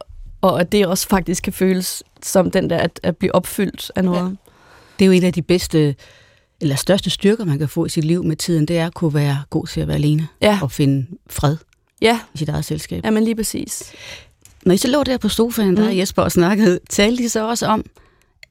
og 0.40 0.60
at 0.60 0.72
det 0.72 0.86
også 0.86 1.08
faktisk 1.08 1.42
kan 1.42 1.52
føles 1.52 2.02
som 2.22 2.50
den 2.50 2.70
der, 2.70 2.78
at, 2.78 3.00
at 3.02 3.16
blive 3.16 3.34
opfyldt 3.34 3.92
af 3.96 4.04
noget. 4.04 4.24
Ja. 4.24 4.50
Det 4.98 5.04
er 5.04 5.06
jo 5.06 5.12
en 5.12 5.24
af 5.24 5.32
de 5.32 5.42
bedste 5.42 5.94
eller 6.60 6.76
største 6.76 7.10
styrker, 7.10 7.44
man 7.44 7.58
kan 7.58 7.68
få 7.68 7.86
i 7.86 7.88
sit 7.88 8.04
liv 8.04 8.24
med 8.24 8.36
tiden, 8.36 8.66
det 8.66 8.78
er 8.78 8.86
at 8.86 8.94
kunne 8.94 9.14
være 9.14 9.42
god 9.50 9.66
til 9.66 9.80
at 9.80 9.88
være 9.88 9.96
alene 9.96 10.28
ja. 10.40 10.58
og 10.62 10.72
finde 10.72 11.06
fred 11.30 11.56
ja. 12.02 12.20
i 12.34 12.38
sit 12.38 12.48
eget 12.48 12.64
selskab. 12.64 13.04
Ja, 13.04 13.10
men 13.10 13.24
lige 13.24 13.36
præcis. 13.36 13.92
Når 14.66 14.74
I 14.74 14.76
så 14.76 14.88
lå 14.88 15.02
der 15.02 15.18
på 15.18 15.28
sofaen, 15.28 15.76
der 15.76 15.90
mm. 15.90 15.98
Jesper 15.98 16.22
og 16.22 16.32
snakkede, 16.32 16.80
talte 16.90 17.22
I 17.22 17.28
så 17.28 17.48
også 17.48 17.66
om, 17.66 17.84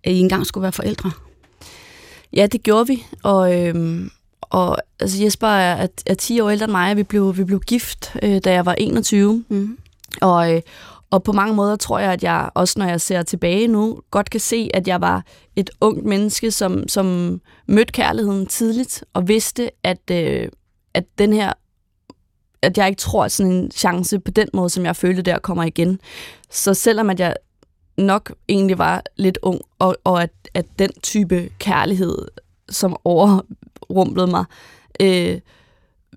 at 0.03 0.12
I 0.12 0.19
engang 0.19 0.45
skulle 0.45 0.62
være 0.62 0.71
forældre? 0.71 1.12
Ja, 2.33 2.45
det 2.45 2.63
gjorde 2.63 2.88
vi, 2.88 3.06
og, 3.24 3.57
øhm, 3.57 4.12
og 4.42 4.77
altså 5.00 5.24
Jesper 5.24 5.47
er, 5.47 5.88
er 6.06 6.13
10 6.13 6.39
år 6.39 6.50
ældre 6.50 6.63
end 6.63 6.71
mig, 6.71 6.92
og 6.92 6.97
vi 6.97 7.03
blev, 7.03 7.38
vi 7.38 7.44
blev 7.44 7.59
gift, 7.59 8.15
øh, 8.24 8.42
da 8.44 8.53
jeg 8.53 8.65
var 8.65 8.74
21. 8.74 9.44
Mm. 9.50 9.77
Og, 10.21 10.56
øh, 10.56 10.62
og 11.11 11.23
på 11.23 11.31
mange 11.31 11.56
måder 11.56 11.75
tror 11.75 12.00
jeg, 12.00 12.13
at 12.13 12.23
jeg, 12.23 12.50
også 12.53 12.79
når 12.79 12.85
jeg 12.85 13.01
ser 13.01 13.21
tilbage 13.21 13.67
nu, 13.67 14.01
godt 14.11 14.30
kan 14.30 14.39
se, 14.39 14.69
at 14.73 14.87
jeg 14.87 15.01
var 15.01 15.25
et 15.56 15.69
ungt 15.81 16.06
menneske, 16.06 16.51
som, 16.51 16.87
som 16.87 17.42
mødte 17.68 17.92
kærligheden 17.92 18.45
tidligt, 18.45 19.04
og 19.13 19.28
vidste, 19.28 19.71
at, 19.83 20.11
øh, 20.11 20.47
at 20.94 21.04
den 21.18 21.33
her 21.33 21.54
at 22.61 22.78
jeg 22.78 22.87
ikke 22.87 22.99
tror, 22.99 23.25
at 23.25 23.31
sådan 23.31 23.51
en 23.51 23.71
chance 23.71 24.19
på 24.19 24.31
den 24.31 24.47
måde, 24.54 24.69
som 24.69 24.85
jeg 24.85 24.95
følte 24.95 25.21
der, 25.21 25.39
kommer 25.39 25.63
igen. 25.63 25.99
Så 26.49 26.73
selvom 26.73 27.09
at 27.09 27.19
jeg 27.19 27.35
nok 27.97 28.33
egentlig 28.49 28.78
var 28.78 29.04
lidt 29.18 29.37
ung, 29.42 29.61
og, 29.80 29.97
og 30.04 30.23
at, 30.23 30.31
at 30.54 30.66
den 30.80 30.89
type 31.04 31.49
kærlighed, 31.59 32.28
som 32.69 32.95
overrumplede 33.04 34.28
mig, 34.28 34.45
øh, 35.01 35.39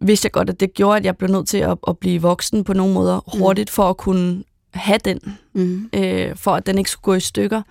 vidste 0.01 0.27
jeg 0.27 0.33
godt, 0.33 0.51
at 0.51 0.61
det 0.61 0.75
gjorde, 0.75 0.97
at 0.97 1.05
jeg 1.05 1.17
blev 1.17 1.31
nødt 1.31 1.49
til 1.49 1.59
at, 1.59 1.79
at 1.89 1.99
blive 1.99 2.23
voksen 2.23 2.65
på 2.65 2.73
nogle 2.73 2.95
måder 2.95 3.21
mm. 3.35 3.41
hurtigt, 3.41 3.71
for 3.71 3.91
at 3.91 3.97
kunne 3.97 4.45
have 4.75 4.99
den, 5.05 5.39
mm. 5.53 5.91
øh, 5.95 6.37
for 6.37 6.55
at 6.55 6.67
den 6.67 6.79
ikke 6.79 6.91
skulle 6.91 7.13
gå 7.13 7.15
i 7.15 7.21
stykker. 7.21 7.63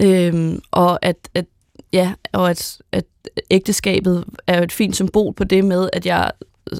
Øh, 0.00 0.58
og 0.70 0.98
at, 1.04 1.28
at 1.34 1.44
ja, 1.92 2.12
og 2.32 2.50
at, 2.50 2.78
at 2.92 3.04
ægteskabet 3.50 4.24
er 4.46 4.62
et 4.62 4.72
fint 4.72 4.94
symbol 4.94 5.34
på 5.34 5.44
det 5.44 5.64
med, 5.64 5.88
at 5.92 6.06
jeg 6.06 6.30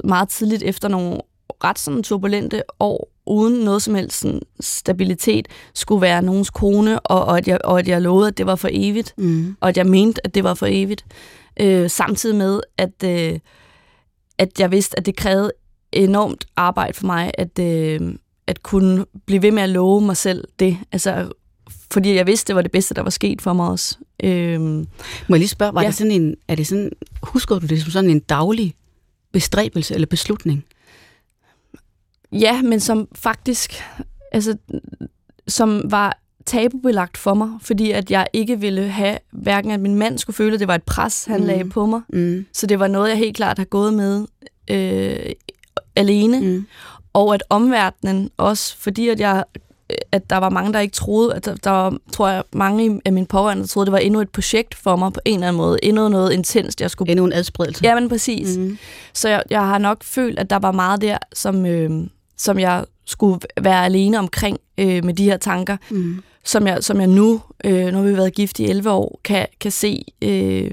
meget 0.05 0.29
tidligt 0.29 0.63
efter 0.63 0.89
nogle 0.89 1.21
ret 1.65 1.79
sådan 1.79 2.03
turbulente 2.03 2.63
år, 2.81 3.11
uden 3.27 3.65
noget 3.65 3.83
som 3.83 3.95
helst 3.95 4.21
sådan 4.21 4.41
stabilitet, 4.61 5.49
skulle 5.75 6.03
være 6.03 6.23
nogens 6.23 6.51
kone, 6.51 7.01
og, 7.01 7.25
og, 7.25 7.39
at 7.39 7.49
jeg, 7.49 7.59
og 7.65 7.79
at 7.79 7.89
jeg 7.89 8.03
lovede, 8.03 8.29
at 8.29 8.39
det 8.39 8.47
var 8.47 8.57
for 8.57 8.69
evigt, 8.73 9.15
mm. 9.19 9.57
og 9.61 9.69
at 9.69 9.77
jeg 9.77 9.87
mente, 9.87 10.27
at 10.27 10.35
det 10.35 10.45
var 10.45 10.55
for 10.55 10.67
evigt. 10.71 11.05
Øh, 11.61 11.91
samtidig 11.91 12.37
med, 12.37 12.61
at, 12.79 13.05
øh, 13.05 13.39
at 14.39 14.61
jeg 14.61 14.71
vidste, 14.71 14.99
at 14.99 15.07
det 15.07 15.17
krævede 15.17 15.53
enormt 15.93 16.47
arbejde 16.57 16.95
for 16.95 17.07
mig, 17.07 17.31
at, 17.39 17.59
øh, 17.59 18.01
at 18.47 18.63
kunne 18.63 19.05
blive 19.27 19.43
ved 19.43 19.51
med 19.51 19.63
at 19.63 19.69
love 19.69 20.01
mig 20.01 20.17
selv 20.17 20.45
det. 20.59 20.79
Altså, 20.93 21.33
fordi 21.93 22.15
jeg 22.15 22.27
vidste, 22.27 22.49
det 22.49 22.57
var 22.57 22.63
det 22.63 22.73
bedste, 22.73 22.95
der 22.95 23.03
var 23.03 23.11
sket 23.11 23.43
for 23.43 23.53
mig 23.53 23.69
også. 23.69 23.97
Øhm, 24.25 24.87
Må 25.29 25.35
jeg 25.35 25.39
lige 25.39 25.49
spørge, 25.49 25.75
var 25.75 25.83
ja. 25.83 25.87
det 25.87 25.95
sådan 25.95 26.13
en, 26.13 26.37
er 26.49 26.55
det 26.55 26.67
sådan, 26.67 26.91
husker 27.23 27.59
du 27.59 27.67
det 27.67 27.83
som 27.83 27.91
sådan 27.91 28.11
en 28.11 28.21
daglig 28.21 28.75
bestræbelse 29.33 29.95
eller 29.95 30.07
beslutning? 30.07 30.65
Ja, 32.33 32.63
men 32.63 32.81
som 32.81 33.09
faktisk, 33.15 33.83
altså, 34.33 34.57
som 35.49 35.83
var 35.91 36.19
tabubelagt 36.47 37.17
for 37.17 37.35
mig, 37.35 37.51
fordi 37.61 37.91
at 37.91 38.11
jeg 38.11 38.27
ikke 38.33 38.61
ville 38.61 38.89
have, 38.89 39.19
hverken 39.31 39.71
at 39.71 39.81
min 39.81 39.95
mand 39.95 40.19
skulle 40.19 40.37
føle, 40.37 40.55
at 40.55 40.61
det 40.61 40.69
var 40.69 40.75
et 40.75 40.83
pres, 40.83 41.25
han 41.25 41.41
mm. 41.41 41.47
lagde 41.47 41.71
på 41.71 41.87
mig. 41.87 42.01
Mm. 42.09 42.47
Så 42.53 42.67
det 42.67 42.79
var 42.79 42.89
noget, 42.89 43.09
jeg 43.09 43.19
helt 43.19 43.37
klart 43.37 43.59
har 43.59 43.65
gået 43.65 43.95
med 43.95 44.27
øh, 44.71 45.33
alene. 45.97 46.41
Mm 46.41 46.67
og 47.15 47.35
at 47.35 47.43
omverdenen 47.51 48.31
også, 48.37 48.77
fordi 48.79 49.09
at 49.09 49.21
jeg 49.21 49.45
at 50.13 50.31
der 50.31 50.37
var 50.37 50.51
mange, 50.51 50.73
der 50.73 50.81
ikke 50.81 50.95
troede, 50.95 51.35
at 51.35 51.45
der, 51.45 51.55
der 51.55 51.71
var, 51.71 51.99
tror 52.13 52.29
jeg, 52.29 52.43
mange 52.53 53.01
af 53.05 53.13
mine 53.13 53.27
pårørende, 53.27 53.63
der 53.63 53.69
troede, 53.69 53.87
det 53.87 53.93
var 53.93 53.99
endnu 53.99 54.21
et 54.21 54.31
projekt 54.31 54.75
for 54.75 54.97
mig 54.97 55.13
på 55.13 55.21
en 55.25 55.35
eller 55.35 55.49
anden 55.49 55.59
måde. 55.59 55.79
Endnu 55.83 56.09
noget 56.09 56.33
intenst, 56.33 56.81
jeg 56.81 56.91
skulle... 56.91 57.11
Endnu 57.11 57.25
en 57.25 57.33
adspredelse. 57.33 57.85
Ja, 57.85 57.95
men 57.95 58.09
præcis. 58.09 58.57
Mm. 58.57 58.79
Så 59.13 59.29
jeg, 59.29 59.43
jeg 59.51 59.61
har 59.61 59.79
nok 59.79 60.05
følt, 60.05 60.39
at 60.39 60.51
der 60.51 60.57
var 60.57 60.73
meget 60.73 61.01
der, 61.01 61.19
som, 61.33 61.67
øh, 61.67 61.91
som 62.37 62.59
jeg 62.59 62.85
skulle 63.07 63.41
være 63.61 63.85
alene 63.85 64.19
omkring 64.19 64.59
øh, 64.79 65.05
med 65.05 65.15
de 65.15 65.25
her 65.25 65.37
tanker, 65.37 65.77
mm. 65.91 66.23
som, 66.45 66.67
jeg, 66.67 66.85
som 66.85 67.01
jeg 67.01 67.07
nu, 67.07 67.41
øh, 67.65 67.87
nu 67.87 67.99
har 67.99 68.05
vi 68.05 68.17
været 68.17 68.35
gift 68.35 68.59
i 68.59 68.65
11 68.65 68.91
år, 68.91 69.21
kan, 69.25 69.47
kan 69.61 69.71
se, 69.71 70.05
øh, 70.23 70.71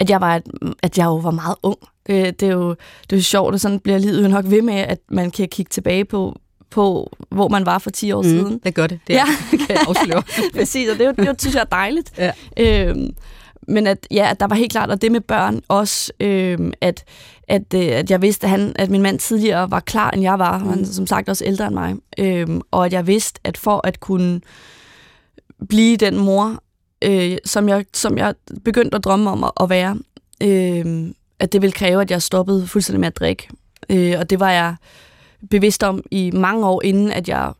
at, 0.00 0.10
jeg 0.10 0.20
var, 0.20 0.40
at 0.82 0.98
jeg 0.98 1.04
jo 1.04 1.16
var 1.16 1.30
meget 1.30 1.56
ung. 1.62 1.78
Øh, 2.08 2.26
det, 2.26 2.42
er 2.42 2.52
jo, 2.52 2.70
det 3.10 3.12
er 3.12 3.16
jo 3.16 3.22
sjovt, 3.22 3.54
og 3.54 3.60
sådan 3.60 3.80
bliver 3.80 3.98
livet 3.98 4.22
jo 4.22 4.28
nok 4.28 4.44
ved 4.48 4.62
med, 4.62 4.74
at 4.74 4.98
man 5.08 5.30
kan 5.30 5.48
kigge 5.48 5.70
tilbage 5.70 6.04
på, 6.04 6.40
på, 6.70 7.16
hvor 7.30 7.48
man 7.48 7.66
var 7.66 7.78
for 7.78 7.90
10 7.90 8.12
år 8.12 8.22
mm, 8.22 8.28
siden. 8.28 8.60
Det 8.64 8.74
gør 8.74 8.86
det, 8.86 9.00
det 9.06 9.14
ja. 9.14 9.24
kan 9.50 9.66
jeg 9.68 9.84
afsløre. 9.88 10.22
Præcis, 10.56 10.88
og 10.90 10.98
det, 10.98 11.06
er 11.06 11.12
jo, 11.18 11.30
det 11.32 11.40
synes 11.40 11.54
jeg 11.54 11.60
er 11.60 11.64
dejligt. 11.64 12.12
Ja. 12.18 12.32
Øhm, 12.58 13.14
men 13.68 13.86
at, 13.86 14.06
ja, 14.10 14.30
at 14.30 14.40
der 14.40 14.46
var 14.46 14.56
helt 14.56 14.72
klart, 14.72 14.90
og 14.90 15.02
det 15.02 15.12
med 15.12 15.20
børn 15.20 15.60
også, 15.68 16.12
øhm, 16.20 16.72
at, 16.80 17.04
at, 17.48 17.74
øh, 17.74 17.86
at 17.86 18.10
jeg 18.10 18.22
vidste, 18.22 18.44
at, 18.44 18.50
han, 18.50 18.72
at 18.76 18.90
min 18.90 19.02
mand 19.02 19.18
tidligere 19.18 19.70
var 19.70 19.80
klar, 19.80 20.10
end 20.10 20.22
jeg 20.22 20.38
var. 20.38 20.58
Mm. 20.58 20.68
Han 20.68 20.86
som 20.86 21.06
sagt 21.06 21.28
også 21.28 21.44
ældre 21.44 21.66
end 21.66 21.74
mig. 21.74 21.94
Øhm, 22.18 22.60
og 22.70 22.86
at 22.86 22.92
jeg 22.92 23.06
vidste, 23.06 23.40
at 23.44 23.58
for 23.58 23.86
at 23.86 24.00
kunne 24.00 24.40
blive 25.68 25.96
den 25.96 26.18
mor, 26.18 26.62
øh, 27.04 27.36
som, 27.44 27.68
jeg, 27.68 27.84
som 27.94 28.18
jeg 28.18 28.34
begyndte 28.64 28.96
at 28.96 29.04
drømme 29.04 29.30
om 29.30 29.44
at, 29.44 29.50
at 29.60 29.70
være, 29.70 29.96
øh, 30.42 31.12
at 31.44 31.52
det 31.52 31.62
ville 31.62 31.72
kræve, 31.72 32.02
at 32.02 32.10
jeg 32.10 32.22
stoppede 32.22 32.66
fuldstændig 32.66 33.00
med 33.00 33.06
at 33.06 33.16
drikke. 33.16 33.48
Øh, 33.90 34.14
og 34.18 34.30
det 34.30 34.40
var 34.40 34.50
jeg 34.50 34.76
bevidst 35.50 35.82
om 35.82 36.02
i 36.10 36.30
mange 36.30 36.66
år, 36.66 36.82
inden 36.84 37.10
at 37.10 37.28
jeg 37.28 37.52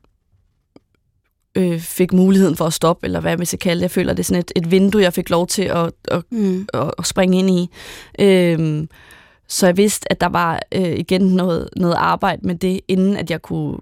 øh, 1.54 1.80
fik 1.80 2.12
muligheden 2.12 2.56
for 2.56 2.64
at 2.64 2.72
stoppe, 2.72 3.06
eller 3.06 3.20
hvad 3.20 3.36
man 3.36 3.46
skal 3.46 3.58
kalde 3.58 3.76
det. 3.76 3.82
Jeg 3.82 3.90
føler, 3.90 4.12
det 4.12 4.20
er 4.20 4.24
sådan 4.24 4.40
et, 4.40 4.52
et 4.56 4.70
vindue, 4.70 5.02
jeg 5.02 5.12
fik 5.12 5.30
lov 5.30 5.46
til 5.46 5.62
at, 5.62 5.92
at, 6.08 6.22
mm. 6.30 6.68
at, 6.74 6.90
at 6.98 7.06
springe 7.06 7.38
ind 7.38 7.50
i. 7.50 7.70
Øh, 8.18 8.86
så 9.48 9.66
jeg 9.66 9.76
vidste, 9.76 10.12
at 10.12 10.20
der 10.20 10.28
var 10.28 10.60
øh, 10.72 10.98
igen 10.98 11.22
noget, 11.22 11.68
noget 11.76 11.94
arbejde 11.94 12.46
med 12.46 12.54
det, 12.54 12.80
inden 12.88 13.16
at 13.16 13.30
jeg 13.30 13.42
kunne, 13.42 13.78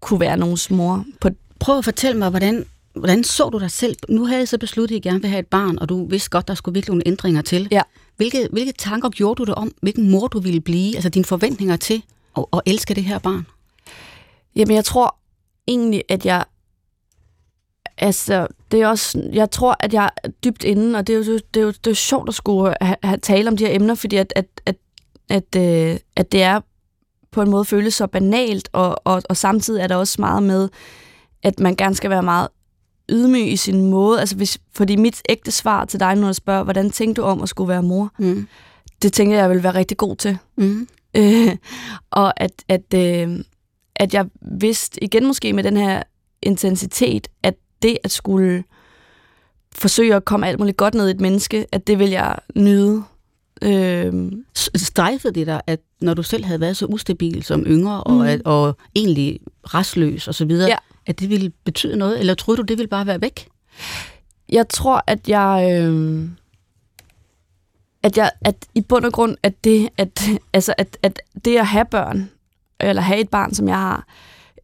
kunne 0.00 0.20
være 0.20 0.36
nogens 0.36 0.70
mor. 0.70 1.04
På 1.20 1.28
Prøv 1.60 1.78
at 1.78 1.84
fortælle 1.84 2.18
mig, 2.18 2.30
hvordan, 2.30 2.64
hvordan 2.94 3.24
så 3.24 3.48
du 3.48 3.58
dig 3.58 3.70
selv? 3.70 3.96
Nu 4.08 4.26
havde 4.26 4.38
jeg 4.38 4.48
så 4.48 4.58
besluttet, 4.58 4.96
at 4.96 5.06
I 5.06 5.08
gerne 5.08 5.20
vil 5.20 5.30
have 5.30 5.40
et 5.40 5.46
barn, 5.46 5.78
og 5.78 5.88
du 5.88 6.06
vidste 6.06 6.30
godt, 6.30 6.48
der 6.48 6.54
skulle 6.54 6.72
virkelig 6.74 6.90
nogle 6.90 7.02
ændringer 7.06 7.42
til. 7.42 7.68
Ja. 7.70 7.82
Hvilke, 8.20 8.48
hvilke 8.52 8.72
tanker 8.72 9.08
gjorde 9.08 9.38
du 9.38 9.44
dig 9.44 9.58
om, 9.58 9.72
hvilken 9.82 10.10
mor 10.10 10.28
du 10.28 10.40
ville 10.40 10.60
blive? 10.60 10.94
Altså 10.94 11.08
dine 11.08 11.24
forventninger 11.24 11.76
til 11.76 12.02
at, 12.36 12.44
at 12.52 12.60
elske 12.66 12.94
det 12.94 13.04
her 13.04 13.18
barn? 13.18 13.46
Jamen, 14.56 14.74
jeg 14.74 14.84
tror 14.84 15.16
egentlig, 15.66 16.02
at 16.08 16.26
jeg... 16.26 16.44
Altså, 17.96 18.46
det 18.70 18.82
er 18.82 18.86
også... 18.86 19.28
Jeg 19.32 19.50
tror, 19.50 19.76
at 19.80 19.94
jeg 19.94 20.10
er 20.24 20.28
dybt 20.44 20.64
inde, 20.64 20.98
og 20.98 21.06
det 21.06 21.12
er 21.12 21.16
jo, 21.16 21.40
det 21.54 21.60
er 21.60 21.64
jo, 21.64 21.68
det 21.68 21.86
er 21.86 21.90
jo 21.90 21.94
sjovt 21.94 22.28
at 22.28 22.34
skulle 22.34 22.74
have, 22.80 22.96
have 23.02 23.18
tale 23.18 23.48
om 23.48 23.56
de 23.56 23.66
her 23.66 23.74
emner, 23.74 23.94
fordi 23.94 24.16
at, 24.16 24.32
at, 24.36 24.46
at, 24.66 24.76
at, 25.28 25.56
øh, 25.56 25.98
at 26.16 26.32
det 26.32 26.42
er 26.42 26.60
på 27.30 27.42
en 27.42 27.50
måde 27.50 27.64
føles 27.64 27.94
så 27.94 28.06
banalt, 28.06 28.68
og, 28.72 29.00
og, 29.04 29.22
og 29.28 29.36
samtidig 29.36 29.82
er 29.82 29.86
der 29.86 29.96
også 29.96 30.16
meget 30.18 30.42
med, 30.42 30.68
at 31.42 31.60
man 31.60 31.76
gerne 31.76 31.94
skal 31.94 32.10
være 32.10 32.22
meget 32.22 32.48
ydmyg 33.10 33.52
i 33.52 33.56
sin 33.56 33.90
måde. 33.90 34.20
Altså 34.20 34.36
hvis, 34.36 34.58
fordi 34.72 34.96
mit 34.96 35.22
ægte 35.28 35.50
svar 35.50 35.84
til 35.84 36.00
dig, 36.00 36.16
når 36.16 36.26
du 36.26 36.34
spørger, 36.34 36.64
hvordan 36.64 36.90
tænkte 36.90 37.22
du 37.22 37.26
om 37.26 37.42
at 37.42 37.48
skulle 37.48 37.68
være 37.68 37.82
mor? 37.82 38.12
Mm. 38.18 38.48
Det 39.02 39.12
tænker 39.12 39.36
jeg, 39.36 39.42
jeg 39.42 39.50
vil 39.50 39.62
være 39.62 39.74
rigtig 39.74 39.96
god 39.96 40.16
til. 40.16 40.38
Mm. 40.56 40.88
Øh, 41.16 41.56
og 42.10 42.40
at, 42.40 42.64
at, 42.68 42.94
øh, 42.94 43.38
at 43.96 44.14
jeg 44.14 44.26
vidste, 44.58 45.04
igen 45.04 45.26
måske 45.26 45.52
med 45.52 45.64
den 45.64 45.76
her 45.76 46.02
intensitet, 46.42 47.28
at 47.42 47.54
det 47.82 47.98
at 48.04 48.10
skulle 48.10 48.64
forsøge 49.72 50.14
at 50.14 50.24
komme 50.24 50.46
alt 50.46 50.58
muligt 50.58 50.76
godt 50.76 50.94
ned 50.94 51.08
i 51.08 51.10
et 51.10 51.20
menneske, 51.20 51.66
at 51.72 51.86
det 51.86 51.98
vil 51.98 52.10
jeg 52.10 52.36
nyde. 52.56 53.02
Øh, 53.62 54.32
Strejfede 54.74 55.34
det 55.34 55.46
dig, 55.46 55.60
at 55.66 55.80
når 56.00 56.14
du 56.14 56.22
selv 56.22 56.44
havde 56.44 56.60
været 56.60 56.76
så 56.76 56.86
ustabil 56.86 57.42
som 57.42 57.64
yngre, 57.66 58.02
mm. 58.06 58.16
og, 58.16 58.30
at, 58.30 58.42
og 58.44 58.76
egentlig 58.94 59.40
restløs 59.64 60.28
og 60.28 60.34
så 60.34 60.44
videre, 60.44 60.68
ja 60.68 60.76
at 61.06 61.20
det 61.20 61.30
ville 61.30 61.52
betyde 61.64 61.96
noget, 61.96 62.20
eller 62.20 62.34
troede 62.34 62.56
du, 62.56 62.62
det 62.62 62.78
ville 62.78 62.88
bare 62.88 63.06
være 63.06 63.20
væk? 63.20 63.48
Jeg 64.48 64.68
tror, 64.68 65.04
at 65.06 65.28
jeg... 65.28 65.80
Øh, 65.82 66.28
at 68.02 68.16
jeg 68.16 68.30
at 68.40 68.56
i 68.74 68.80
bund 68.80 69.04
og 69.04 69.12
grund 69.12 69.36
at 69.42 69.64
det 69.64 69.88
at 69.96 70.28
altså 70.52 70.74
at, 70.78 70.98
at 71.02 71.22
det 71.44 71.56
at 71.56 71.66
have 71.66 71.84
børn 71.84 72.30
eller 72.80 73.02
have 73.02 73.20
et 73.20 73.28
barn 73.28 73.54
som 73.54 73.68
jeg 73.68 73.76
har 73.76 74.06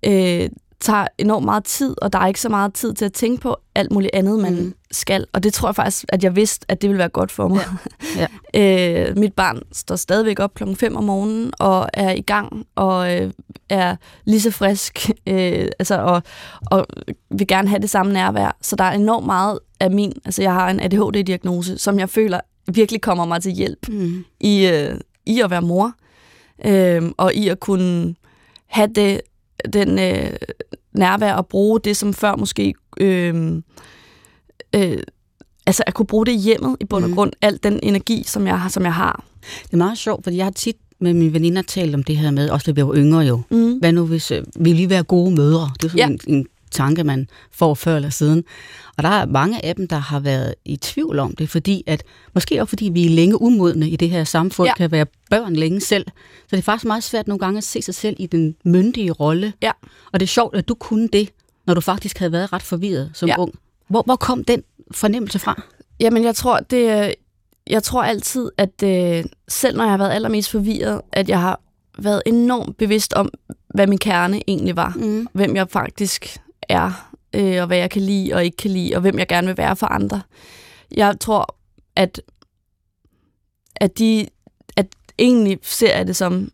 øh, 0.03 0.49
tager 0.87 1.07
enormt 1.19 1.45
meget 1.45 1.65
tid 1.65 1.95
og 2.03 2.13
der 2.13 2.19
er 2.19 2.27
ikke 2.27 2.41
så 2.41 2.49
meget 2.49 2.75
tid 2.75 2.95
til 2.95 3.05
at 3.05 3.13
tænke 3.13 3.43
på 3.43 3.57
alt 3.75 3.93
muligt 3.93 4.15
andet 4.15 4.41
man 4.41 4.55
mm. 4.55 4.75
skal 4.91 5.27
og 5.33 5.43
det 5.43 5.55
tror 5.55 5.69
jeg 5.69 5.77
faktisk 5.77 6.05
at 6.09 6.25
jeg 6.25 6.37
vidste 6.37 6.67
at 6.69 6.83
det 6.83 6.91
ville 6.91 6.99
være 6.99 7.09
godt 7.09 7.33
for 7.33 7.49
mig. 7.49 7.61
Ja. 8.17 8.27
Ja. 8.55 9.09
øh, 9.09 9.19
mit 9.19 9.35
barn 9.35 9.63
står 9.73 9.97
stadigvæk 9.97 10.41
op 10.41 10.55
klokken 10.55 10.77
5 10.77 10.97
om 10.97 11.05
morgenen 11.05 11.53
og 11.59 11.89
er 11.95 12.13
i 12.13 12.21
gang 12.21 12.67
og 12.75 13.15
øh, 13.15 13.31
er 13.69 13.97
lige 14.25 14.41
så 14.41 14.51
frisk 14.51 15.11
øh, 15.27 15.69
altså 15.79 16.01
og, 16.01 16.23
og 16.67 16.87
vil 17.31 17.47
gerne 17.47 17.69
have 17.69 17.83
det 17.83 17.91
samme 17.91 18.13
nærvær 18.13 18.57
så 18.63 18.77
der 18.77 18.85
er 18.85 18.93
enormt 18.93 19.27
meget 19.27 19.59
af 19.81 19.91
min 19.91 20.13
altså 20.25 20.43
jeg 20.43 20.53
har 20.53 20.71
en 20.71 20.81
ADHD 20.81 21.25
diagnose 21.25 21.79
som 21.79 21.99
jeg 21.99 22.09
føler 22.09 22.41
virkelig 22.73 23.01
kommer 23.01 23.25
mig 23.25 23.43
til 23.43 23.53
hjælp 23.53 23.89
mm. 23.89 24.25
i, 24.41 24.67
øh, 24.67 25.01
i 25.27 25.41
at 25.41 25.51
være 25.51 25.63
mor, 25.63 25.93
øh, 26.65 27.03
og 27.17 27.35
i 27.35 27.49
at 27.49 27.61
kunne 27.61 28.15
have 28.67 28.89
det, 28.95 29.21
den 29.73 29.99
øh, 29.99 30.31
nærvær 30.93 31.35
og 31.35 31.47
bruge 31.47 31.81
det, 31.81 31.97
som 31.97 32.15
før 32.15 32.37
måske... 32.37 32.75
Øh, 33.01 33.53
øh, 34.75 34.99
altså 35.67 35.83
at 35.87 35.95
kunne 35.95 36.07
bruge 36.07 36.27
det 36.27 36.33
i 36.33 36.39
hjemmet 36.39 36.77
i 36.81 36.85
bund 36.85 37.05
og 37.05 37.11
mm. 37.11 37.17
grund, 37.17 37.33
al 37.43 37.59
den 37.63 37.81
energi, 37.83 38.23
som 38.27 38.47
jeg 38.47 38.61
har. 38.61 38.69
Som 38.69 38.83
jeg 38.83 38.95
har. 38.95 39.25
Det 39.65 39.73
er 39.73 39.77
meget 39.77 39.99
sjovt, 39.99 40.25
fordi 40.25 40.37
jeg 40.37 40.47
har 40.47 40.51
tit 40.51 40.77
med 41.01 41.15
mine 41.15 41.33
veninder 41.33 41.63
talt 41.63 41.95
om 41.95 42.03
det 42.03 42.17
her 42.17 42.31
med, 42.31 42.51
også 42.51 42.73
da 42.73 42.81
vi 42.81 42.87
var 42.87 42.95
yngre 42.95 43.21
jo. 43.21 43.41
Mm. 43.51 43.79
Hvad 43.79 43.93
nu 43.93 44.07
hvis, 44.07 44.31
øh, 44.31 44.43
vi 44.61 44.73
lige 44.73 44.91
være 44.91 45.03
gode 45.03 45.35
mødre? 45.35 45.71
Det 45.81 45.85
er 45.85 45.89
sådan 45.89 45.99
ja. 45.99 46.33
en, 46.33 46.37
en 46.37 46.47
tanke, 46.71 47.05
man 47.05 47.29
får 47.53 47.75
før 47.75 47.97
eller 47.97 48.11
siden. 48.11 48.45
Og 48.97 49.03
der 49.03 49.09
er 49.09 49.27
mange 49.27 49.65
af 49.65 49.77
dem, 49.77 49.89
der 49.89 49.97
har 49.97 50.21
været 50.21 50.55
i 50.65 50.77
tvivl 50.77 51.19
om 51.19 51.37
det, 51.37 51.51
fordi 51.51 51.85
at, 51.87 52.03
måske 52.35 52.61
også 52.61 52.69
fordi 52.69 52.89
vi 52.89 53.07
er 53.07 53.11
længe 53.11 53.43
umodne 53.43 53.89
i 53.89 53.97
det 53.97 54.11
her 54.11 54.25
samfund, 54.25 54.69
ja. 54.69 54.75
kan 54.75 54.91
være 54.91 55.07
børn 55.31 55.57
længe 55.57 55.81
selv. 55.81 56.07
Så 56.41 56.49
det 56.51 56.59
er 56.59 56.63
faktisk 56.63 56.87
meget 56.87 57.05
svært 57.05 57.29
nogle 57.29 57.39
gange 57.39 57.59
at 57.59 57.65
se 57.65 57.83
sig 57.83 57.95
selv 57.95 58.17
i 58.19 58.27
den 58.27 58.57
myndige 58.65 59.13
rolle. 59.13 59.53
Ja. 59.63 59.73
Og 60.13 60.21
det 60.21 60.27
er 60.27 60.29
sjovt, 60.29 60.57
at 60.57 60.69
du 60.69 60.75
kunne 60.75 61.09
det, 61.09 61.33
når 61.67 61.75
du 61.75 61.81
faktisk 61.81 62.19
havde 62.19 62.33
været 62.33 62.53
ret 62.53 62.63
forvirret 62.63 63.11
som 63.15 63.29
ja. 63.29 63.39
ung. 63.39 63.55
Hvor, 63.89 64.03
hvor 64.03 64.17
kom 64.17 64.45
den 64.45 64.63
fornemmelse 64.95 65.39
fra? 65.39 65.63
Jamen, 66.01 66.25
jeg 66.25 66.35
tror, 66.35 66.59
det, 66.59 67.15
jeg 67.67 67.83
tror 67.83 68.03
altid, 68.03 68.51
at 68.59 68.83
øh, 68.85 69.25
selv 69.49 69.77
når 69.77 69.85
jeg 69.85 69.93
har 69.93 69.99
været 69.99 70.13
allermest 70.13 70.51
forvirret, 70.51 71.01
at 71.13 71.29
jeg 71.29 71.41
har 71.41 71.61
været 71.99 72.23
enormt 72.27 72.77
bevidst 72.77 73.13
om, 73.13 73.29
hvad 73.75 73.87
min 73.87 73.99
kerne 73.99 74.41
egentlig 74.49 74.77
var. 74.77 74.95
Mm. 74.97 75.29
Hvem 75.33 75.57
jeg 75.57 75.71
faktisk 75.71 76.39
er, 76.69 77.13
øh, 77.35 77.61
og 77.61 77.67
hvad 77.67 77.79
jeg 77.79 77.91
kan 77.91 78.03
lide 78.03 78.35
og 78.35 78.45
ikke 78.45 78.57
kan 78.57 78.71
lide, 78.71 78.95
og 78.95 79.01
hvem 79.01 79.19
jeg 79.19 79.29
gerne 79.29 79.47
vil 79.47 79.57
være 79.57 79.77
for 79.77 79.87
andre. 79.87 80.23
Jeg 80.97 81.17
tror, 81.21 81.57
at, 81.97 82.21
at 83.77 83.99
de 83.99 84.27
at 84.77 84.87
egentlig 85.19 85.59
ser 85.63 85.97
jeg 85.97 86.07
det 86.07 86.17
som, 86.17 86.51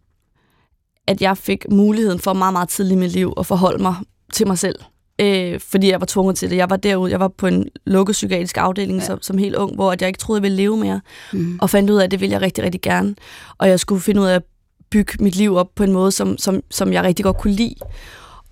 at 1.06 1.22
jeg 1.22 1.38
fik 1.38 1.70
muligheden 1.70 2.18
for 2.18 2.32
meget, 2.32 2.52
meget 2.52 2.68
tidligt 2.68 2.96
i 2.96 3.00
mit 3.00 3.12
liv 3.12 3.32
at 3.38 3.46
forholde 3.46 3.82
mig 3.82 3.94
til 4.32 4.46
mig 4.46 4.58
selv. 4.58 4.78
Øh, 5.20 5.60
fordi 5.60 5.90
jeg 5.90 6.00
var 6.00 6.06
tvunget 6.06 6.36
til 6.36 6.50
det. 6.50 6.56
Jeg 6.56 6.70
var 6.70 6.76
derude, 6.76 7.10
jeg 7.10 7.20
var 7.20 7.28
på 7.28 7.46
en 7.46 7.68
lukket 7.86 8.12
psykiatrisk 8.12 8.56
afdeling 8.56 8.98
ja. 8.98 9.04
som, 9.04 9.22
som 9.22 9.38
helt 9.38 9.56
ung, 9.56 9.74
hvor 9.74 9.94
jeg 10.00 10.08
ikke 10.08 10.18
troede, 10.18 10.38
jeg 10.38 10.42
ville 10.42 10.56
leve 10.56 10.76
mere. 10.76 11.00
Mm. 11.32 11.58
Og 11.60 11.70
fandt 11.70 11.90
ud 11.90 11.96
af, 11.96 12.04
at 12.04 12.10
det 12.10 12.20
ville 12.20 12.32
jeg 12.32 12.40
rigtig, 12.40 12.64
rigtig 12.64 12.80
gerne. 12.80 13.14
Og 13.58 13.68
jeg 13.68 13.80
skulle 13.80 14.00
finde 14.00 14.20
ud 14.20 14.26
af 14.26 14.34
at 14.34 14.42
bygge 14.90 15.12
mit 15.20 15.36
liv 15.36 15.56
op 15.56 15.74
på 15.74 15.84
en 15.84 15.92
måde, 15.92 16.12
som, 16.12 16.38
som, 16.38 16.60
som 16.70 16.92
jeg 16.92 17.02
rigtig 17.02 17.24
godt 17.24 17.36
kunne 17.36 17.52
lide. 17.52 17.74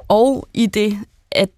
Og 0.08 0.48
i 0.54 0.66
det 0.66 0.98
at, 1.32 1.50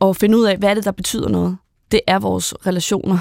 at 0.00 0.16
finde 0.16 0.38
ud 0.38 0.44
af, 0.44 0.56
hvad 0.56 0.70
er 0.70 0.74
det, 0.74 0.84
der 0.84 0.90
betyder 0.90 1.28
noget. 1.28 1.56
Det 1.92 2.00
er 2.06 2.18
vores 2.18 2.54
relationer. 2.66 3.18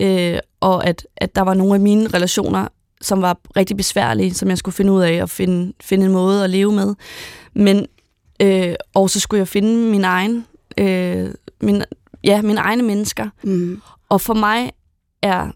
Øh, 0.00 0.38
og 0.60 0.86
at, 0.86 1.06
at 1.16 1.34
der 1.36 1.42
var 1.42 1.54
nogle 1.54 1.74
af 1.74 1.80
mine 1.80 2.08
relationer, 2.08 2.68
som 3.00 3.22
var 3.22 3.38
rigtig 3.56 3.76
besværlige, 3.76 4.34
som 4.34 4.48
jeg 4.48 4.58
skulle 4.58 4.74
finde 4.74 4.92
ud 4.92 5.02
af 5.02 5.12
at 5.12 5.30
finde, 5.30 5.72
finde 5.80 6.06
en 6.06 6.12
måde 6.12 6.44
at 6.44 6.50
leve 6.50 6.72
med. 6.72 6.94
Men 7.54 7.86
øh, 8.42 8.74
og 8.94 9.10
så 9.10 9.20
skulle 9.20 9.38
jeg 9.38 9.48
finde 9.48 9.90
min 9.90 10.04
egen, 10.04 10.46
øh, 10.78 11.30
min, 11.60 11.82
ja, 12.24 12.42
mine 12.42 12.60
egne 12.60 12.82
mennesker. 12.82 13.28
Mm. 13.42 13.80
Og 14.08 14.20
for 14.20 14.34
mig 14.34 14.72
er 15.22 15.50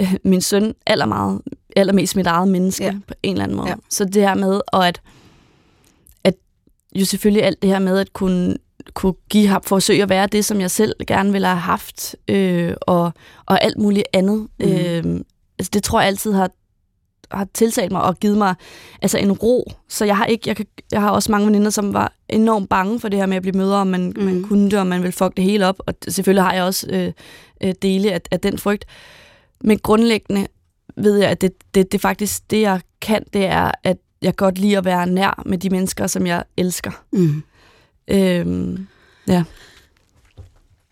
øh, 0.00 0.14
min 0.24 0.40
søn 0.40 0.74
aller 0.86 1.06
meget, 1.06 1.40
allermest 1.76 2.16
mit 2.16 2.26
eget 2.26 2.48
menneske 2.48 2.84
ja. 2.84 2.94
på 3.08 3.14
en 3.22 3.32
eller 3.32 3.44
anden 3.44 3.56
måde. 3.56 3.68
Ja. 3.68 3.74
Så 3.88 4.04
det 4.04 4.22
her 4.22 4.34
med, 4.34 4.60
og 4.66 4.88
at, 4.88 5.00
at 6.24 6.34
jo 6.94 7.04
selvfølgelig 7.04 7.44
alt 7.44 7.62
det 7.62 7.70
her 7.70 7.78
med 7.78 7.98
at 7.98 8.12
kunne 8.12 8.56
kunne 8.94 9.14
give 9.30 9.46
ham, 9.46 9.62
forsøge 9.62 10.02
at 10.02 10.08
være 10.08 10.26
det, 10.26 10.44
som 10.44 10.60
jeg 10.60 10.70
selv 10.70 10.94
gerne 11.06 11.32
ville 11.32 11.46
have 11.46 11.58
haft, 11.58 12.16
øh, 12.28 12.74
og, 12.80 13.12
og 13.46 13.64
alt 13.64 13.78
muligt 13.78 14.06
andet. 14.12 14.48
Mm. 14.58 14.66
Øh, 14.66 15.20
altså 15.58 15.70
det 15.72 15.82
tror 15.82 16.00
jeg 16.00 16.06
altid 16.06 16.32
har, 16.32 16.50
har 17.30 17.48
tiltalt 17.54 17.92
mig 17.92 18.02
og 18.02 18.18
givet 18.18 18.38
mig 18.38 18.54
altså 19.02 19.18
en 19.18 19.32
ro. 19.32 19.72
Så 19.88 20.04
jeg 20.04 20.16
har 20.16 20.24
ikke, 20.24 20.48
jeg, 20.48 20.56
kan, 20.56 20.66
jeg 20.92 21.00
har 21.00 21.10
også 21.10 21.32
mange 21.32 21.46
veninder, 21.46 21.70
som 21.70 21.94
var 21.94 22.12
enormt 22.28 22.68
bange 22.68 23.00
for 23.00 23.08
det 23.08 23.18
her 23.18 23.26
med 23.26 23.36
at 23.36 23.42
blive 23.42 23.58
møder, 23.58 23.76
om 23.76 23.86
man, 23.86 24.12
mm. 24.16 24.22
man 24.22 24.42
kunne 24.42 24.70
det, 24.70 24.78
og 24.78 24.86
man 24.86 25.02
vil 25.02 25.12
fuck 25.12 25.36
det 25.36 25.44
hele 25.44 25.66
op. 25.66 25.76
Og 25.86 25.94
selvfølgelig 26.08 26.44
har 26.44 26.54
jeg 26.54 26.62
også 26.62 26.86
øh, 26.90 27.12
øh, 27.60 27.74
dele 27.82 28.12
af, 28.12 28.20
af 28.30 28.40
den 28.40 28.58
frygt. 28.58 28.84
Men 29.60 29.78
grundlæggende 29.78 30.46
ved 30.96 31.18
jeg, 31.18 31.30
at 31.30 31.40
det, 31.40 31.52
det, 31.74 31.92
det 31.92 32.00
faktisk 32.00 32.50
det, 32.50 32.60
jeg 32.60 32.80
kan, 33.00 33.24
det 33.32 33.44
er, 33.44 33.70
at 33.84 33.96
jeg 34.22 34.36
godt 34.36 34.58
lide 34.58 34.78
at 34.78 34.84
være 34.84 35.06
nær 35.06 35.42
med 35.46 35.58
de 35.58 35.70
mennesker, 35.70 36.06
som 36.06 36.26
jeg 36.26 36.44
elsker. 36.56 36.90
Mm. 37.12 37.42
Øhm, 38.08 38.86
ja. 39.28 39.44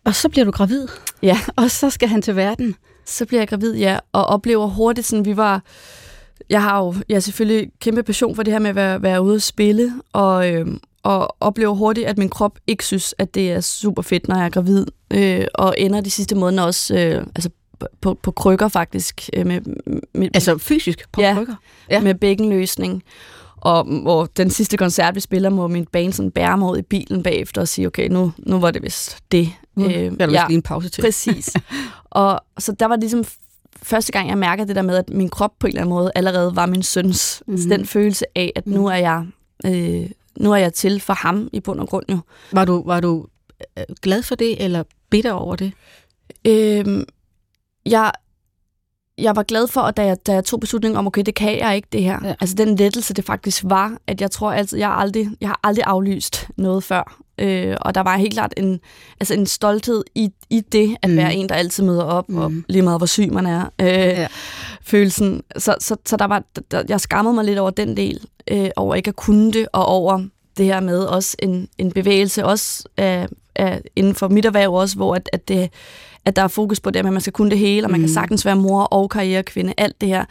Og 0.04 0.14
så 0.14 0.28
bliver 0.28 0.44
du 0.44 0.50
gravid. 0.50 0.88
Ja. 1.22 1.38
Og 1.56 1.70
så 1.70 1.90
skal 1.90 2.08
han 2.08 2.22
til 2.22 2.36
verden. 2.36 2.74
Så 3.04 3.26
bliver 3.26 3.40
jeg 3.40 3.48
gravid, 3.48 3.74
ja, 3.74 3.98
og 4.12 4.24
oplever 4.26 4.66
hurtigt, 4.66 5.06
sådan 5.06 5.24
vi 5.24 5.36
var... 5.36 5.62
Jeg 6.50 6.62
har 6.62 6.78
jo 6.78 6.94
jeg 7.08 7.14
har 7.14 7.20
selvfølgelig 7.20 7.70
kæmpe 7.80 8.02
passion 8.02 8.36
for 8.36 8.42
det 8.42 8.52
her 8.52 8.58
med 8.58 8.70
at 8.70 8.76
være, 8.76 9.02
være 9.02 9.22
ude 9.22 9.34
og 9.34 9.42
spille, 9.42 9.92
og, 10.12 10.52
øhm, 10.52 10.80
og 11.02 11.36
oplever 11.40 11.74
hurtigt, 11.74 12.06
at 12.06 12.18
min 12.18 12.28
krop 12.28 12.58
ikke 12.66 12.84
synes, 12.84 13.14
at 13.18 13.34
det 13.34 13.52
er 13.52 13.60
super 13.60 14.02
fedt, 14.02 14.28
når 14.28 14.36
jeg 14.36 14.44
er 14.44 14.50
gravid, 14.50 14.86
øh, 15.10 15.44
og 15.54 15.74
ender 15.78 16.00
de 16.00 16.10
sidste 16.10 16.34
måneder 16.34 16.62
også 16.62 16.94
øh, 16.94 17.26
altså 17.34 17.50
på, 18.00 18.14
på 18.14 18.30
krykker 18.30 18.68
faktisk. 18.68 19.30
Øh, 19.32 19.46
med, 19.46 19.60
med, 20.14 20.28
altså 20.34 20.58
fysisk 20.58 21.12
på 21.12 21.20
ja, 21.20 21.34
krykker? 21.34 21.54
Ja, 21.90 22.00
med 22.00 22.14
bækkenløsning. 22.14 23.02
Og 23.60 23.84
hvor 24.02 24.26
den 24.26 24.50
sidste 24.50 24.76
koncert, 24.76 25.14
vi 25.14 25.20
spiller, 25.20 25.50
må 25.50 25.68
min 25.68 25.86
bane 25.86 26.12
sådan 26.12 26.30
bære 26.30 26.58
mig 26.58 26.70
ud 26.70 26.78
i 26.78 26.82
bilen 26.82 27.22
bagefter 27.22 27.60
og 27.60 27.68
sige, 27.68 27.86
okay, 27.86 28.08
nu, 28.08 28.32
nu 28.38 28.58
var 28.58 28.70
det 28.70 28.82
vist 28.82 29.18
det. 29.32 29.52
Mm, 29.76 29.84
øh, 29.84 30.12
er 30.20 30.26
du 30.26 30.32
ja, 30.32 30.44
lige 30.48 30.56
en 30.56 30.62
pause 30.62 30.88
til. 30.88 31.02
Præcis. 31.02 31.54
og 32.10 32.40
så 32.58 32.72
der 32.72 32.86
var 32.86 32.96
ligesom 32.96 33.24
første 33.82 34.12
gang, 34.12 34.28
jeg 34.28 34.38
mærkede 34.38 34.68
det 34.68 34.76
der 34.76 34.82
med, 34.82 34.96
at 34.96 35.10
min 35.10 35.28
krop 35.28 35.52
på 35.58 35.66
en 35.66 35.68
eller 35.68 35.80
anden 35.80 35.94
måde 35.94 36.12
allerede 36.14 36.56
var 36.56 36.66
min 36.66 36.82
søns. 36.82 37.42
Mm. 37.46 37.56
den 37.56 37.86
følelse 37.86 38.24
af, 38.34 38.52
at 38.56 38.66
nu 38.66 38.86
er 38.86 38.96
jeg 38.96 39.26
øh, 39.66 40.10
nu 40.40 40.52
er 40.52 40.56
jeg 40.56 40.72
til 40.72 41.00
for 41.00 41.12
ham 41.12 41.48
i 41.52 41.60
bund 41.60 41.80
og 41.80 41.88
grund 41.88 42.04
jo. 42.10 42.18
Var 42.52 42.64
du, 42.64 42.82
var 42.86 43.00
du 43.00 43.26
øh, 43.78 43.84
glad 44.02 44.22
for 44.22 44.34
det, 44.34 44.64
eller 44.64 44.82
bitter 45.10 45.32
over 45.32 45.56
det? 45.56 45.72
Øhm, 46.44 47.04
jeg, 47.86 48.12
jeg 49.22 49.36
var 49.36 49.42
glad 49.42 49.66
for, 49.66 49.80
at 49.80 49.96
da 49.96 50.04
jeg, 50.04 50.16
da 50.26 50.32
jeg 50.32 50.44
tog 50.44 50.60
beslutningen 50.60 50.98
om, 50.98 51.06
okay, 51.06 51.22
det 51.26 51.34
kan 51.34 51.58
jeg 51.58 51.76
ikke 51.76 51.88
det 51.92 52.02
her. 52.02 52.18
Ja. 52.24 52.34
Altså 52.40 52.56
den 52.56 52.76
lettelse, 52.76 53.14
det 53.14 53.24
faktisk 53.24 53.62
var, 53.66 53.96
at 54.06 54.20
jeg 54.20 54.30
tror 54.30 54.52
altid, 54.52 54.78
jeg 54.78 54.88
har 54.88 54.94
aldrig, 54.94 55.28
jeg 55.40 55.48
har 55.48 55.60
aldrig 55.62 55.84
aflyst 55.86 56.48
noget 56.56 56.84
før. 56.84 57.22
Øh, 57.38 57.76
og 57.80 57.94
der 57.94 58.00
var 58.00 58.16
helt 58.16 58.32
klart 58.32 58.54
en, 58.56 58.80
altså 59.20 59.34
en 59.34 59.46
stolthed 59.46 60.04
i, 60.14 60.28
i 60.50 60.60
det, 60.60 60.96
at 61.02 61.10
mm. 61.10 61.16
være 61.16 61.34
en, 61.34 61.48
der 61.48 61.54
altid 61.54 61.84
møder 61.84 62.02
op, 62.02 62.28
mm. 62.28 62.38
og 62.38 62.52
lige 62.68 62.82
meget 62.82 63.00
hvor 63.00 63.06
syg 63.06 63.32
man 63.32 63.46
er. 63.46 63.64
Øh, 63.80 63.88
ja. 63.88 64.26
Følelsen. 64.82 65.42
Så, 65.56 65.74
så, 65.80 65.96
så 66.06 66.16
der 66.16 66.26
var, 66.26 66.42
der, 66.70 66.82
jeg 66.88 67.00
skammede 67.00 67.34
mig 67.34 67.44
lidt 67.44 67.58
over 67.58 67.70
den 67.70 67.96
del, 67.96 68.20
øh, 68.50 68.70
over 68.76 68.94
ikke 68.94 69.08
at 69.08 69.16
kunne 69.16 69.52
det, 69.52 69.68
og 69.72 69.86
over 69.86 70.22
det 70.56 70.66
her 70.66 70.80
med 70.80 70.98
også 70.98 71.36
en, 71.38 71.68
en 71.78 71.92
bevægelse, 71.92 72.44
også 72.44 72.84
af, 72.96 73.28
af, 73.56 73.80
inden 73.96 74.14
for 74.14 74.28
mit 74.28 74.44
erhverv 74.44 74.74
også, 74.74 74.96
hvor 74.96 75.14
at, 75.14 75.30
at 75.32 75.48
det 75.48 75.70
at 76.24 76.36
der 76.36 76.42
er 76.42 76.48
fokus 76.48 76.80
på 76.80 76.90
det, 76.90 76.98
at 77.06 77.12
man 77.12 77.20
skal 77.20 77.32
kunne 77.32 77.50
det 77.50 77.58
hele, 77.58 77.86
og 77.86 77.90
man 77.90 78.00
mm. 78.00 78.06
kan 78.06 78.14
sagtens 78.14 78.46
være 78.46 78.56
mor 78.56 78.82
og 78.82 79.10
karrierekvinde, 79.10 79.74
alt 79.76 80.00
det 80.00 80.08
her. 80.08 80.24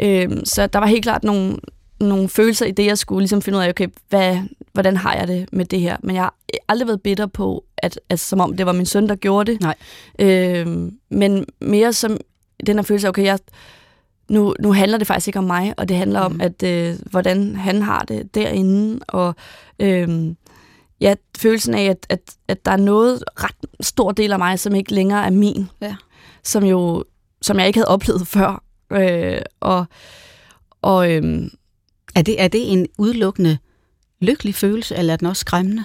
Øhm, 0.00 0.44
så 0.44 0.66
der 0.66 0.78
var 0.78 0.86
helt 0.86 1.02
klart 1.02 1.24
nogle, 1.24 1.56
nogle 2.00 2.28
følelser 2.28 2.66
i 2.66 2.70
det, 2.70 2.86
jeg 2.86 2.98
skulle 2.98 3.20
ligesom 3.20 3.42
finde 3.42 3.58
ud 3.58 3.62
af, 3.62 3.68
okay, 3.68 3.88
hvad, 4.08 4.38
hvordan 4.72 4.96
har 4.96 5.14
jeg 5.14 5.28
det 5.28 5.48
med 5.52 5.64
det 5.64 5.80
her? 5.80 5.96
Men 6.02 6.16
jeg 6.16 6.22
har 6.22 6.34
aldrig 6.68 6.88
været 6.88 7.02
bitter 7.02 7.26
på, 7.26 7.64
at, 7.76 8.00
at 8.08 8.20
som 8.20 8.40
om 8.40 8.56
det 8.56 8.66
var 8.66 8.72
min 8.72 8.86
søn, 8.86 9.08
der 9.08 9.14
gjorde 9.14 9.52
det. 9.52 9.60
Nej. 9.60 9.74
Øhm, 10.18 10.98
men 11.10 11.46
mere 11.60 11.92
som 11.92 12.16
den 12.66 12.76
her 12.76 12.82
følelse 12.82 13.06
af, 13.06 13.08
okay, 13.08 13.24
jeg, 13.24 13.38
nu, 14.28 14.54
nu 14.60 14.72
handler 14.72 14.98
det 14.98 15.06
faktisk 15.06 15.28
ikke 15.28 15.38
om 15.38 15.44
mig, 15.44 15.74
og 15.76 15.88
det 15.88 15.96
handler 15.96 16.28
mm. 16.28 16.34
om, 16.34 16.40
at 16.40 16.62
øh, 16.62 16.94
hvordan 17.10 17.56
han 17.56 17.82
har 17.82 18.04
det 18.08 18.34
derinde, 18.34 19.00
og 19.08 19.34
øh, 19.78 20.34
ja, 21.00 21.14
følelsen 21.38 21.74
af, 21.74 21.84
at, 21.84 22.06
at, 22.08 22.20
at 22.48 22.64
der 22.64 22.70
er 22.70 22.76
noget 22.76 23.24
ret 23.36 23.66
stor 23.80 24.12
del 24.12 24.32
af 24.32 24.38
mig, 24.38 24.58
som 24.58 24.74
ikke 24.74 24.94
længere 24.94 25.26
er 25.26 25.30
min. 25.30 25.68
Ja. 25.80 25.96
Som 26.42 26.64
jo, 26.64 27.04
som 27.42 27.58
jeg 27.58 27.66
ikke 27.66 27.78
havde 27.78 27.88
oplevet 27.88 28.28
før. 28.36 28.62
Øh, 28.92 29.42
og 29.60 29.86
og 30.82 31.12
øh, 31.12 31.50
er, 32.14 32.22
det, 32.22 32.42
er 32.42 32.48
det 32.48 32.72
en 32.72 32.86
udelukkende 32.98 33.58
lykkelig 34.20 34.54
følelse, 34.54 34.96
eller 34.96 35.12
er 35.12 35.16
den 35.16 35.26
også 35.26 35.40
skræmmende? 35.40 35.84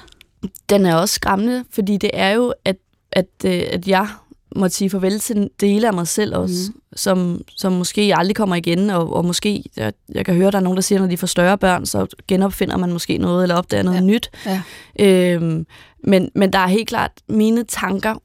Den 0.70 0.86
er 0.86 0.96
også 0.96 1.16
skræmmende, 1.16 1.66
fordi 1.70 1.98
det 1.98 2.10
er 2.14 2.30
jo, 2.30 2.54
at, 2.66 2.78
at, 3.12 3.28
øh, 3.46 3.64
at 3.72 3.88
jeg 3.88 4.08
måtte 4.56 4.76
sige 4.76 4.90
farvel 4.90 5.20
til 5.20 5.38
en 5.38 5.50
del 5.60 5.86
af 5.86 5.94
mig 5.94 6.08
selv 6.08 6.36
også, 6.36 6.72
mm. 6.76 6.82
som, 6.96 7.42
som 7.58 7.74
måske 7.74 8.14
aldrig 8.16 8.36
kommer 8.36 8.56
igen, 8.56 8.90
og, 8.90 9.14
og 9.14 9.26
måske, 9.26 9.64
jeg, 9.78 9.94
jeg 10.10 10.26
kan 10.26 10.36
høre, 10.36 10.52
der 10.52 10.58
er 10.58 10.62
nogen, 10.62 10.78
der 10.78 10.82
siger, 10.82 11.00
når 11.00 11.08
de 11.08 11.18
får 11.18 11.28
større 11.28 11.58
børn, 11.58 11.86
så 11.86 12.08
genopfinder 12.28 12.78
man 12.78 12.92
måske 12.92 13.18
noget, 13.18 13.44
eller 13.44 13.56
opdager 13.56 13.84
noget 13.84 13.98
ja. 13.98 14.04
nyt. 14.04 14.30
Ja. 14.46 14.62
Øhm, 15.00 15.66
men, 16.04 16.30
men 16.36 16.54
der 16.54 16.60
er 16.60 16.68
helt 16.68 16.88
klart 16.88 17.12
mine 17.30 17.64
tanker 17.64 18.16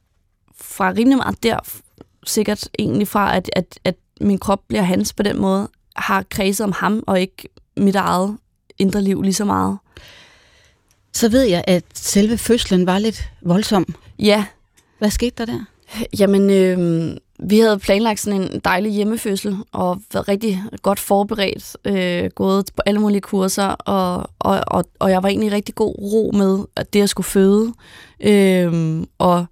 fra 0.61 0.91
rimelig 0.91 1.17
meget 1.17 1.43
der, 1.43 1.59
sikkert 2.27 2.69
egentlig 2.79 3.09
fra, 3.09 3.37
at, 3.37 3.51
at, 3.53 3.79
at 3.85 3.95
min 4.21 4.39
krop 4.39 4.61
bliver 4.69 4.83
hans 4.83 5.12
på 5.12 5.23
den 5.23 5.41
måde, 5.41 5.69
har 5.97 6.25
kredset 6.31 6.65
om 6.65 6.73
ham, 6.73 7.05
og 7.07 7.21
ikke 7.21 7.49
mit 7.77 7.97
eget 7.97 8.37
indre 8.79 9.03
liv 9.03 9.23
lige 9.23 9.35
så 9.35 9.45
meget. 9.45 9.79
Så 11.12 11.29
ved 11.29 11.43
jeg, 11.43 11.65
at 11.67 11.85
selve 11.95 12.39
fødslen 12.39 12.87
var 12.87 12.99
lidt 12.99 13.31
voldsom. 13.43 13.95
Ja. 14.19 14.45
Hvad 14.99 15.11
skete 15.11 15.35
der 15.39 15.45
der? 15.45 15.65
Jamen, 16.18 16.51
øh, 16.51 17.16
vi 17.38 17.59
havde 17.59 17.79
planlagt 17.79 18.20
sådan 18.20 18.42
en 18.42 18.61
dejlig 18.64 18.92
hjemmefødsel, 18.92 19.57
og 19.72 20.03
været 20.12 20.29
rigtig 20.29 20.62
godt 20.83 21.01
forberedt, 21.01 21.77
øh, 21.85 22.31
gået 22.35 22.70
på 22.77 22.83
alle 22.87 23.01
mulige 23.01 23.20
kurser, 23.20 23.66
og, 23.66 24.31
og, 24.38 24.61
og, 24.66 24.85
og 24.99 25.11
jeg 25.11 25.22
var 25.22 25.29
egentlig 25.29 25.53
rigtig 25.53 25.75
god 25.75 25.94
ro 25.99 26.31
med, 26.35 26.64
at 26.77 26.92
det, 26.92 26.99
jeg 26.99 27.09
skulle 27.09 27.27
føde. 27.27 27.72
Øh, 28.20 29.03
og 29.18 29.46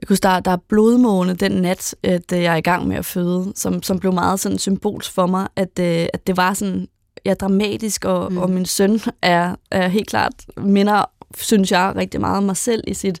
jeg 0.00 0.08
kunne 0.08 0.16
starte, 0.16 0.44
der 0.44 0.50
er 0.50 0.60
blodmåne 0.68 1.34
den 1.34 1.52
nat, 1.52 1.94
at 2.02 2.32
jeg 2.32 2.52
er 2.52 2.56
i 2.56 2.60
gang 2.60 2.88
med 2.88 2.96
at 2.96 3.04
føde, 3.04 3.52
som, 3.54 3.82
som 3.82 3.98
blev 3.98 4.12
meget 4.12 4.40
sådan 4.40 4.58
symbolsk 4.58 5.12
for 5.12 5.26
mig, 5.26 5.48
at, 5.56 5.78
øh, 5.80 6.06
at 6.14 6.26
det 6.26 6.36
var 6.36 6.54
sådan 6.54 6.88
ja, 7.24 7.34
dramatisk, 7.34 8.04
og, 8.04 8.32
mm. 8.32 8.38
og 8.38 8.50
min 8.50 8.66
søn 8.66 9.00
er, 9.22 9.54
er 9.70 9.88
helt 9.88 10.08
klart 10.08 10.32
minder, 10.56 11.04
synes 11.38 11.72
jeg, 11.72 11.92
rigtig 11.96 12.20
meget 12.20 12.36
om 12.36 12.42
mig 12.42 12.56
selv 12.56 12.84
i 12.86 12.94
sit 12.94 13.20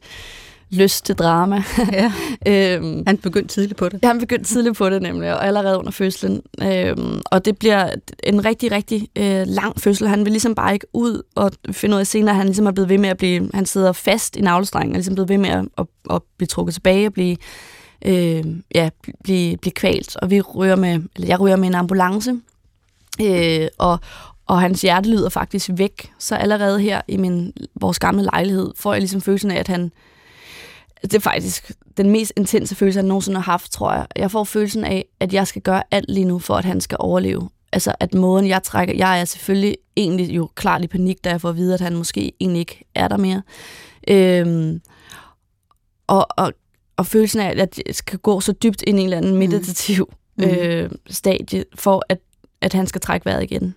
lyst 0.74 1.04
til 1.04 1.14
drama. 1.14 1.62
Ja. 1.92 2.12
øhm, 2.76 3.02
han 3.06 3.18
begyndte 3.18 3.54
tidligt 3.54 3.78
på 3.78 3.88
det. 3.88 4.00
Ja, 4.02 4.08
han 4.08 4.18
begyndte 4.18 4.44
tidligt 4.44 4.76
på 4.76 4.90
det 4.90 5.02
nemlig, 5.02 5.34
og 5.34 5.46
allerede 5.46 5.78
under 5.78 5.90
fødslen. 5.90 6.42
Øhm, 6.62 7.20
og 7.26 7.44
det 7.44 7.58
bliver 7.58 7.90
en 8.22 8.44
rigtig, 8.44 8.72
rigtig 8.72 9.08
øh, 9.16 9.42
lang 9.46 9.80
fødsel. 9.80 10.08
Han 10.08 10.24
vil 10.24 10.32
ligesom 10.32 10.54
bare 10.54 10.72
ikke 10.72 10.86
ud 10.92 11.22
og 11.34 11.52
finde 11.72 11.94
ud 11.94 12.00
af 12.00 12.06
senere, 12.06 12.34
han 12.34 12.46
ligesom 12.46 12.66
er 12.66 12.70
blevet 12.70 12.88
ved 12.88 12.98
med 12.98 13.08
at 13.08 13.16
blive, 13.16 13.50
han 13.54 13.66
sidder 13.66 13.92
fast 13.92 14.36
i 14.36 14.40
navlestrengen, 14.40 14.92
og 14.92 14.96
ligesom 14.96 15.14
blevet 15.14 15.28
ved 15.28 15.38
med 15.38 15.50
at, 15.50 15.64
at, 15.78 15.86
at 16.10 16.22
blive 16.36 16.46
trukket 16.46 16.74
tilbage 16.74 17.06
og 17.06 17.12
blive, 17.12 17.36
øh, 18.04 18.44
ja, 18.74 18.90
blive, 19.24 19.56
blive 19.56 19.72
kvalt. 19.72 20.16
Og 20.16 20.30
vi 20.30 20.40
rører 20.40 20.76
med, 20.76 21.00
eller 21.16 21.28
jeg 21.28 21.40
rører 21.40 21.56
med 21.56 21.68
en 21.68 21.74
ambulance, 21.74 22.36
øh, 23.22 23.68
og, 23.78 23.98
og 24.46 24.60
hans 24.60 24.82
hjerte 24.82 25.10
lyder 25.10 25.28
faktisk 25.28 25.70
væk. 25.72 26.12
Så 26.18 26.34
allerede 26.34 26.80
her 26.80 27.00
i 27.08 27.16
min, 27.16 27.52
vores 27.80 27.98
gamle 27.98 28.22
lejlighed 28.22 28.72
får 28.76 28.92
jeg 28.92 29.00
ligesom 29.00 29.20
følelsen 29.20 29.50
af, 29.50 29.58
at 29.58 29.68
han, 29.68 29.92
det 31.10 31.14
er 31.14 31.20
faktisk 31.20 31.72
den 31.96 32.10
mest 32.10 32.32
intense 32.36 32.74
følelse, 32.74 32.98
jeg 32.98 33.06
nogensinde 33.06 33.36
har 33.40 33.52
haft, 33.52 33.72
tror 33.72 33.92
jeg. 33.92 34.06
Jeg 34.16 34.30
får 34.30 34.44
følelsen 34.44 34.84
af, 34.84 35.04
at 35.20 35.32
jeg 35.32 35.46
skal 35.46 35.62
gøre 35.62 35.82
alt 35.90 36.10
lige 36.10 36.24
nu, 36.24 36.38
for 36.38 36.54
at 36.54 36.64
han 36.64 36.80
skal 36.80 36.96
overleve. 37.00 37.48
Altså, 37.72 37.94
at 38.00 38.14
måden, 38.14 38.48
jeg 38.48 38.62
trækker... 38.62 38.94
Jeg 38.94 39.20
er 39.20 39.24
selvfølgelig 39.24 39.76
egentlig 39.96 40.36
jo 40.36 40.48
klart 40.54 40.84
i 40.84 40.86
panik, 40.86 41.24
da 41.24 41.30
jeg 41.30 41.40
får 41.40 41.48
at 41.48 41.56
vide, 41.56 41.74
at 41.74 41.80
han 41.80 41.96
måske 41.96 42.32
egentlig 42.40 42.60
ikke 42.60 42.84
er 42.94 43.08
der 43.08 43.16
mere. 43.16 43.42
Øhm, 44.08 44.80
og, 46.06 46.26
og, 46.30 46.52
og 46.96 47.06
følelsen 47.06 47.40
af, 47.40 47.50
at 47.50 47.80
jeg 47.86 47.94
skal 47.94 48.18
gå 48.18 48.40
så 48.40 48.52
dybt 48.52 48.82
ind 48.86 48.98
i 48.98 49.00
en 49.00 49.06
eller 49.06 49.16
anden 49.16 49.32
mm. 49.32 49.38
meditativ 49.38 50.12
mm. 50.38 50.44
øh, 50.44 50.90
stadie, 51.10 51.64
for 51.74 52.02
at, 52.08 52.18
at 52.64 52.72
han 52.72 52.86
skal 52.86 53.00
trække 53.00 53.26
vejret 53.26 53.42
igen. 53.42 53.74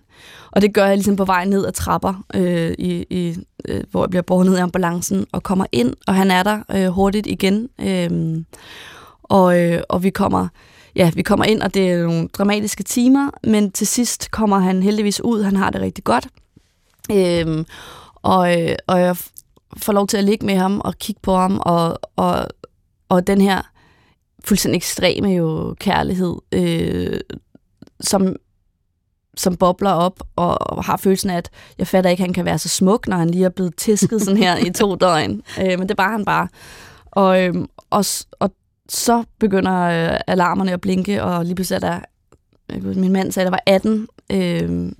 Og 0.50 0.62
det 0.62 0.74
gør 0.74 0.86
jeg 0.86 0.96
ligesom 0.96 1.16
på 1.16 1.24
vej 1.24 1.44
ned 1.44 1.66
ad 1.66 1.72
trapper, 1.72 2.24
øh, 2.34 2.74
i, 2.78 3.06
i, 3.10 3.36
øh, 3.68 3.82
hvor 3.90 4.04
jeg 4.04 4.10
bliver 4.10 4.22
båret 4.22 4.46
ned 4.46 4.56
i 4.56 4.60
ambulancen 4.60 5.26
og 5.32 5.42
kommer 5.42 5.66
ind, 5.72 5.94
og 6.06 6.14
han 6.14 6.30
er 6.30 6.42
der 6.42 6.62
øh, 6.74 6.86
hurtigt 6.86 7.26
igen. 7.26 7.68
Øh, 7.80 8.44
og, 9.22 9.60
øh, 9.60 9.82
og 9.88 10.02
vi 10.02 10.10
kommer 10.10 10.48
ja, 10.96 11.10
vi 11.14 11.22
kommer 11.22 11.44
ind, 11.44 11.62
og 11.62 11.74
det 11.74 11.90
er 11.90 12.02
nogle 12.02 12.28
dramatiske 12.28 12.82
timer, 12.82 13.30
men 13.44 13.70
til 13.70 13.86
sidst 13.86 14.30
kommer 14.30 14.58
han 14.58 14.82
heldigvis 14.82 15.20
ud. 15.20 15.42
Han 15.42 15.56
har 15.56 15.70
det 15.70 15.80
rigtig 15.80 16.04
godt. 16.04 16.28
Øh, 17.12 17.64
og, 18.22 18.62
øh, 18.62 18.76
og 18.86 19.00
jeg 19.00 19.16
får 19.76 19.92
lov 19.92 20.06
til 20.06 20.16
at 20.16 20.24
ligge 20.24 20.46
med 20.46 20.56
ham 20.56 20.80
og 20.84 20.98
kigge 20.98 21.20
på 21.22 21.36
ham, 21.36 21.60
og, 21.64 21.98
og, 22.16 22.46
og 23.08 23.26
den 23.26 23.40
her 23.40 23.62
fuldstændig 24.44 24.76
ekstreme 24.76 25.28
jo 25.28 25.74
kærlighed, 25.80 26.36
øh, 26.52 27.20
som 28.00 28.36
som 29.38 29.56
bobler 29.56 29.90
op, 29.90 30.20
og 30.36 30.84
har 30.84 30.96
følelsen 30.96 31.30
af, 31.30 31.36
at 31.36 31.50
jeg 31.78 31.86
fatter 31.86 32.10
ikke, 32.10 32.20
at 32.20 32.26
han 32.26 32.34
kan 32.34 32.44
være 32.44 32.58
så 32.58 32.68
smuk, 32.68 33.08
når 33.08 33.16
han 33.16 33.30
lige 33.30 33.44
er 33.44 33.48
blevet 33.48 33.76
tisket 33.76 34.22
sådan 34.22 34.36
her 34.36 34.56
i 34.56 34.70
to 34.70 34.94
døgn. 35.04 35.42
Øh, 35.60 35.78
men 35.78 35.88
det 35.88 35.98
var 35.98 36.12
han 36.12 36.24
bare. 36.24 36.48
Og, 37.10 37.42
øh, 37.42 37.54
og, 37.90 38.04
og 38.40 38.50
så 38.88 39.24
begynder 39.38 39.80
øh, 39.82 40.20
alarmerne 40.26 40.72
at 40.72 40.80
blinke, 40.80 41.22
og 41.22 41.44
lige 41.44 41.54
pludselig 41.54 41.76
er 41.84 41.90
der 41.90 42.00
min 42.94 43.12
mand 43.12 43.32
sagde, 43.32 43.44
der 43.44 43.50
var 43.50 43.62
18 43.66 44.08
øh, 44.32 44.92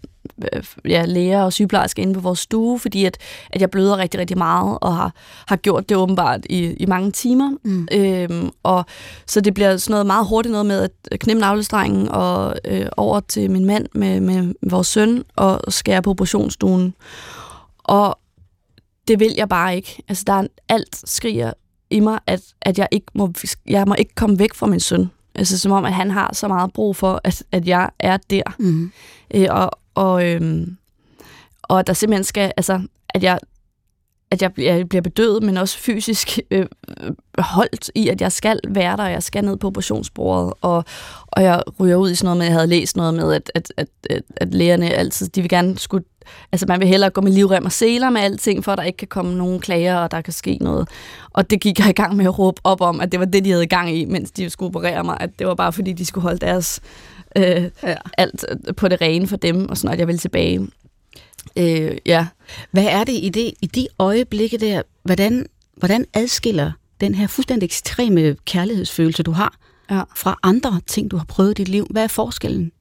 ja, 0.89 1.05
læger 1.05 1.43
og 1.43 1.53
sygeplejersker 1.53 2.03
inde 2.03 2.15
på 2.15 2.21
vores 2.21 2.39
stue, 2.39 2.79
fordi 2.79 3.05
at, 3.05 3.19
at 3.51 3.61
jeg 3.61 3.71
bløder 3.71 3.97
rigtig, 3.97 4.21
rigtig 4.21 4.39
meget, 4.39 4.79
og 4.81 4.97
har, 4.97 5.13
har 5.47 5.57
gjort 5.57 5.89
det 5.89 5.97
åbenbart 5.97 6.41
i, 6.51 6.73
i 6.73 6.87
mange 6.87 7.11
timer. 7.11 7.51
Mm. 7.65 7.89
Øhm, 7.93 8.51
og 8.63 8.85
så 9.27 9.41
det 9.41 9.55
bliver 9.55 9.77
sådan 9.77 9.93
noget 9.93 10.07
meget 10.07 10.27
hurtigt 10.27 10.51
noget 10.53 10.67
med 10.67 10.89
at 11.11 11.21
knippe 11.21 11.41
navlestrengen 11.41 12.09
og 12.09 12.57
øh, 12.65 12.87
over 12.97 13.21
til 13.21 13.51
min 13.51 13.65
mand 13.65 13.87
med, 13.95 14.21
med 14.21 14.55
vores 14.71 14.87
søn 14.87 15.25
og 15.37 15.73
skære 15.73 16.03
på 16.03 16.11
operationsstuen. 16.11 16.95
Og 17.79 18.19
det 19.09 19.21
vil 19.21 19.35
jeg 19.37 19.49
bare 19.49 19.77
ikke. 19.77 20.03
Altså, 20.09 20.25
der 20.27 20.33
er 20.33 20.47
alt 20.69 21.09
skriger 21.09 21.53
i 21.91 22.01
mig, 22.01 22.19
at, 22.27 22.41
at 22.63 22.79
jeg 22.79 22.89
ikke 22.91 23.07
må, 23.15 23.33
jeg 23.67 23.85
må 23.87 23.95
ikke 23.99 24.15
komme 24.15 24.39
væk 24.39 24.55
fra 24.55 24.67
min 24.67 24.81
søn. 24.81 25.11
Altså 25.35 25.59
som 25.59 25.73
om, 25.73 25.85
at 25.85 25.93
han 25.93 26.11
har 26.11 26.31
så 26.35 26.49
meget 26.49 26.73
brug 26.73 26.97
for, 26.97 27.21
at, 27.25 27.43
at 27.53 27.69
jeg 27.69 27.91
er 27.99 28.17
der. 28.17 28.43
Mm. 28.59 28.93
Øh, 29.35 29.47
og, 29.51 29.71
og, 29.99 30.27
øhm, 30.27 30.77
og 31.63 31.87
der 31.87 31.93
simpelthen 31.93 32.25
skal, 32.25 32.53
altså, 32.57 32.81
at 33.09 33.23
jeg, 33.23 33.39
at 34.31 34.43
jeg, 34.43 34.53
jeg 34.59 34.89
bliver 34.89 35.03
bedøvet, 35.03 35.43
men 35.43 35.57
også 35.57 35.79
fysisk 35.79 36.39
øh, 36.51 36.67
holdt 37.39 37.91
i, 37.95 38.09
at 38.09 38.21
jeg 38.21 38.33
skal 38.33 38.61
være 38.69 38.97
der, 38.97 39.05
og 39.05 39.11
jeg 39.11 39.23
skal 39.23 39.45
ned 39.45 39.57
på 39.57 39.67
operationsbordet, 39.67 40.55
og, 40.61 40.85
og 41.27 41.43
jeg 41.43 41.63
ryger 41.81 41.97
ud 41.97 42.11
i 42.11 42.15
sådan 42.15 42.27
noget 42.27 42.39
med, 42.39 42.47
at 42.47 42.51
jeg 42.51 42.57
havde 42.57 42.67
læst 42.67 42.97
noget 42.97 43.15
med, 43.15 43.33
at, 43.35 43.53
at, 43.55 43.73
at, 43.77 43.89
at, 44.11 44.23
at 44.37 44.55
lægerne 44.55 44.91
altid, 44.91 45.29
de 45.29 45.41
vil 45.41 45.51
gerne 45.51 45.79
skulle, 45.79 46.05
altså 46.53 46.67
man 46.69 46.81
vil 46.81 46.89
hellere 46.89 47.11
gå 47.11 47.21
med 47.21 47.33
livrem 47.33 47.65
og 47.65 47.73
seler 47.73 48.11
med 48.11 48.21
alting, 48.21 48.65
for 48.65 48.73
at 48.73 48.79
der 48.79 48.85
ikke 48.85 48.97
kan 48.97 49.09
komme 49.09 49.35
nogen 49.35 49.61
klager, 49.61 49.97
og 49.97 50.11
der 50.11 50.21
kan 50.21 50.33
ske 50.33 50.59
noget. 50.61 50.89
Og 51.31 51.51
det 51.51 51.61
gik 51.61 51.79
jeg 51.79 51.89
i 51.89 51.93
gang 51.93 52.17
med 52.17 52.25
at 52.25 52.39
råbe 52.39 52.61
op 52.65 52.81
om, 52.81 53.01
at 53.01 53.13
det 53.13 53.21
var 53.21 53.27
det, 53.27 53.45
de 53.45 53.51
havde 53.51 53.67
gang 53.67 53.95
i, 53.95 54.05
mens 54.05 54.31
de 54.31 54.51
skulle 54.51 54.69
operere 54.69 55.05
mig, 55.05 55.17
at 55.21 55.39
det 55.39 55.47
var 55.47 55.55
bare 55.55 55.73
fordi, 55.73 55.93
de 55.93 56.07
skulle 56.07 56.23
holde 56.23 56.39
deres 56.39 56.81
øh, 57.39 57.71
ja. 57.83 57.95
alt 58.19 58.45
på 58.77 58.89
det 58.89 59.01
rene 59.01 59.27
for 59.27 59.37
dem, 59.37 59.69
og 59.69 59.77
snart 59.77 59.99
jeg 59.99 60.09
vil 60.09 60.19
tilbage. 60.19 60.69
Øh, 61.57 61.97
ja. 62.07 62.27
Hvad 62.71 62.85
er 62.85 63.05
det 63.05 63.13
i, 63.13 63.29
det 63.29 63.55
i 63.63 63.67
de 63.67 63.89
øjeblikke 63.99 64.59
der, 64.59 64.83
hvordan, 65.03 65.47
hvordan 65.77 66.05
adskiller 66.15 66.73
den 67.01 67.15
her 67.15 67.27
fuldstændig 67.27 67.67
ekstreme 67.67 68.37
kærlighedsfølelse, 68.45 69.23
du 69.23 69.31
har, 69.31 69.57
ja. 69.91 70.03
fra 70.17 70.39
andre 70.43 70.81
ting, 70.87 71.11
du 71.11 71.17
har 71.17 71.25
prøvet 71.25 71.51
i 71.51 71.55
dit 71.55 71.69
liv? 71.69 71.87
Hvad 71.91 72.05
er 72.05 72.09
forskellen? 72.09 72.73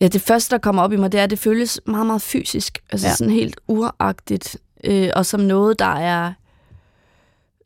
Ja, 0.00 0.08
det 0.08 0.20
første, 0.20 0.50
der 0.50 0.58
kommer 0.58 0.82
op 0.82 0.92
i 0.92 0.96
mig, 0.96 1.12
det 1.12 1.20
er, 1.20 1.24
at 1.24 1.30
det 1.30 1.38
føles 1.38 1.80
meget, 1.86 2.06
meget 2.06 2.22
fysisk. 2.22 2.78
Altså 2.90 3.06
ja. 3.06 3.14
sådan 3.14 3.32
helt 3.32 3.60
uragtigt. 3.68 4.56
Øh, 4.84 5.10
og 5.16 5.26
som 5.26 5.40
noget, 5.40 5.78
der 5.78 5.94
er 5.94 6.32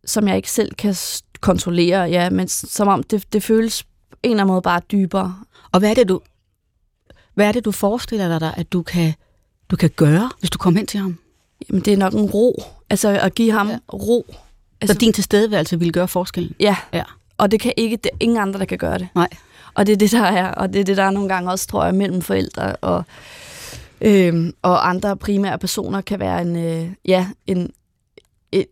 som 0.06 0.28
jeg 0.28 0.36
ikke 0.36 0.50
selv 0.50 0.74
kan 0.74 0.94
kontrollere, 1.40 2.00
ja, 2.00 2.30
men 2.30 2.48
som 2.48 2.88
om 2.88 3.02
det, 3.02 3.32
det 3.32 3.42
føles 3.42 3.82
en 4.22 4.30
eller 4.30 4.42
anden 4.42 4.52
måde 4.52 4.62
bare 4.62 4.80
dybere. 4.92 5.36
Og 5.74 5.80
hvad 5.80 5.90
er 5.90 5.94
det, 5.94 6.08
du, 6.08 6.20
hvad 7.34 7.48
er 7.48 7.52
det, 7.52 7.64
du 7.64 7.72
forestiller 7.72 8.38
dig, 8.38 8.54
at 8.56 8.72
du 8.72 8.82
kan, 8.82 9.14
du 9.70 9.76
kan 9.76 9.90
gøre, 9.90 10.30
hvis 10.38 10.50
du 10.50 10.58
kommer 10.58 10.80
hen 10.80 10.86
til 10.86 11.00
ham? 11.00 11.18
Jamen, 11.68 11.82
det 11.82 11.92
er 11.92 11.96
nok 11.96 12.12
en 12.12 12.30
ro. 12.30 12.62
Altså 12.90 13.08
at 13.08 13.34
give 13.34 13.52
ham 13.52 13.68
ja. 13.68 13.78
ro. 13.92 14.34
Altså, 14.80 14.94
så 14.94 14.98
din 14.98 15.12
tilstedeværelse 15.12 15.78
vil 15.78 15.92
gøre 15.92 16.08
forskellen? 16.08 16.54
Ja. 16.60 16.76
ja. 16.92 17.02
Og 17.38 17.50
det 17.50 17.60
kan 17.60 17.72
ikke, 17.76 17.96
det 17.96 18.10
ingen 18.20 18.38
andre, 18.38 18.58
der 18.58 18.64
kan 18.64 18.78
gøre 18.78 18.98
det. 18.98 19.08
Nej. 19.14 19.28
Og 19.74 19.86
det 19.86 19.92
er 19.92 19.96
det, 19.96 20.12
der 20.12 20.22
er, 20.22 20.50
og 20.50 20.72
det 20.72 20.80
er 20.80 20.84
det, 20.84 20.96
der 20.96 21.02
er 21.02 21.10
nogle 21.10 21.28
gange 21.28 21.50
også, 21.50 21.66
tror 21.66 21.84
jeg, 21.84 21.94
mellem 21.94 22.22
forældre 22.22 22.76
og, 22.76 23.04
øhm, 24.00 24.54
og 24.62 24.88
andre 24.88 25.16
primære 25.16 25.58
personer 25.58 26.00
kan 26.00 26.20
være 26.20 26.42
en, 26.42 26.56
øh, 26.56 26.88
ja, 27.04 27.28
en, 27.46 27.72
en, 28.52 28.66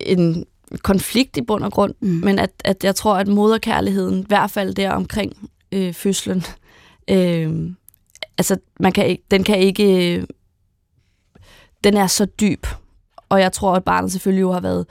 en 0.00 0.46
konflikt 0.82 1.36
i 1.36 1.42
bund 1.42 1.64
og 1.64 1.72
grund, 1.72 1.94
mm. 2.00 2.08
men 2.08 2.38
at, 2.38 2.50
at 2.64 2.84
jeg 2.84 2.94
tror, 2.94 3.14
at 3.14 3.28
moderkærligheden, 3.28 4.20
i 4.20 4.24
hvert 4.28 4.50
fald 4.50 4.74
der 4.74 4.90
omkring 4.90 5.50
øh, 5.72 5.94
fødslen, 5.94 6.44
øh, 7.10 7.70
altså 8.38 8.56
man 8.80 8.92
kan, 8.92 9.18
den 9.30 9.44
kan 9.44 9.58
ikke, 9.58 10.16
øh, 10.16 10.24
den 11.84 11.96
er 11.96 12.06
så 12.06 12.24
dyb, 12.24 12.66
og 13.28 13.40
jeg 13.40 13.52
tror, 13.52 13.74
at 13.74 13.84
barnet 13.84 14.12
selvfølgelig 14.12 14.40
jo 14.40 14.52
har 14.52 14.60
været 14.60 14.86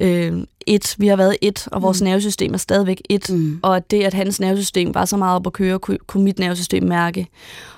øh, 0.00 0.42
et, 0.66 0.94
vi 0.98 1.06
har 1.06 1.16
været 1.16 1.36
et, 1.42 1.68
og 1.72 1.82
vores 1.82 2.00
mm. 2.00 2.04
nervesystem 2.04 2.54
er 2.54 2.58
stadigvæk 2.58 3.02
et, 3.08 3.30
mm. 3.30 3.60
og 3.62 3.76
at 3.76 3.90
det, 3.90 4.02
at 4.04 4.14
hans 4.14 4.40
nervesystem 4.40 4.94
var 4.94 5.04
så 5.04 5.16
meget 5.16 5.36
op 5.36 5.46
at 5.46 5.52
køre, 5.52 5.78
kunne, 5.78 5.98
kunne 6.06 6.24
mit 6.24 6.38
nervesystem 6.38 6.82
mærke. 6.82 7.26